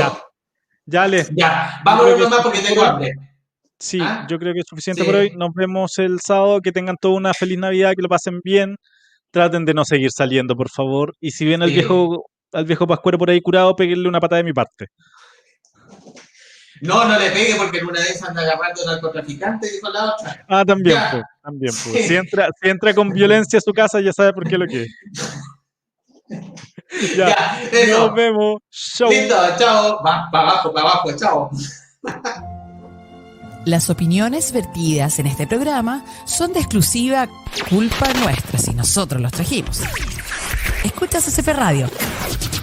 Ya. 0.86 1.06
ya, 1.08 1.26
Ya, 1.34 1.70
Ale, 1.72 1.82
vámonos 1.84 2.18
nomás 2.20 2.40
porque 2.40 2.60
por 2.60 2.68
tengo 2.68 2.82
hambre. 2.84 3.12
Sí, 3.78 3.98
¿Ah? 4.02 4.26
yo 4.28 4.38
creo 4.38 4.52
que 4.54 4.60
es 4.60 4.66
suficiente 4.68 5.02
Sí. 5.02 5.06
por 5.06 5.16
hoy. 5.16 5.30
Nos 5.36 5.50
vemos 5.54 5.98
el 5.98 6.18
sábado. 6.24 6.60
Que 6.60 6.72
tengan 6.72 6.96
toda 7.00 7.14
una 7.14 7.34
feliz 7.34 7.58
Navidad, 7.58 7.92
que 7.96 8.02
lo 8.02 8.08
pasen 8.08 8.40
bien. 8.44 8.76
Traten 9.30 9.64
de 9.64 9.74
no 9.74 9.84
seguir 9.84 10.10
saliendo, 10.12 10.54
por 10.56 10.68
favor. 10.70 11.12
Y 11.20 11.30
si 11.32 11.44
viene 11.44 11.64
el 11.64 11.70
Sí. 11.70 11.76
viejo, 11.78 12.24
al 12.52 12.64
viejo 12.64 12.86
Pascuero 12.86 13.18
por 13.18 13.30
ahí 13.30 13.40
curado, 13.40 13.74
peguenle 13.76 14.08
una 14.08 14.20
patada 14.20 14.38
de 14.38 14.44
mi 14.44 14.52
parte. 14.52 14.86
No, 16.82 17.06
no 17.06 17.18
le 17.18 17.30
pegue 17.30 17.54
porque 17.56 17.78
en 17.78 17.86
una 17.86 18.00
de 18.00 18.06
esas 18.06 18.28
anda 18.28 18.42
agarrando 18.42 18.84
narcotraficante, 18.84 19.66
dijo 19.70 19.88
la 19.88 20.12
otra. 20.12 20.44
Ah, 20.46 20.62
también, 20.64 20.98
po, 21.10 21.22
también. 21.42 21.72
Sí. 21.72 22.02
Si 22.02 22.16
entra, 22.16 22.48
si 22.62 22.68
entra 22.68 22.92
con 22.94 23.08
violencia 23.08 23.58
a 23.58 23.62
su 23.62 23.72
casa, 23.72 23.98
ya 24.00 24.12
sabe 24.12 24.34
por 24.34 24.46
qué 24.46 24.58
lo 24.58 24.66
que 24.66 24.82
es. 24.82 24.88
Ya, 27.16 27.60
nos 27.88 28.14
vemos. 28.14 28.60
Show. 28.70 29.10
Listo, 29.10 29.34
chao. 29.58 30.02
Va 30.04 30.28
para 30.30 30.48
abajo, 30.50 30.72
para 30.72 30.88
abajo, 30.88 31.12
chao. 31.16 31.50
Las 33.66 33.90
opiniones 33.90 34.52
vertidas 34.52 35.18
en 35.18 35.26
este 35.26 35.44
programa 35.48 36.04
son 36.24 36.52
de 36.52 36.60
exclusiva 36.60 37.28
culpa 37.68 38.12
nuestra 38.14 38.60
si 38.60 38.72
nosotros 38.72 39.20
los 39.20 39.32
trajimos. 39.32 39.80
Escuchas 40.84 41.24
CCP 41.24 41.48
Radio, 41.48 41.90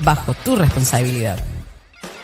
bajo 0.02 0.34
tu 0.34 0.56
responsabilidad. 0.56 1.53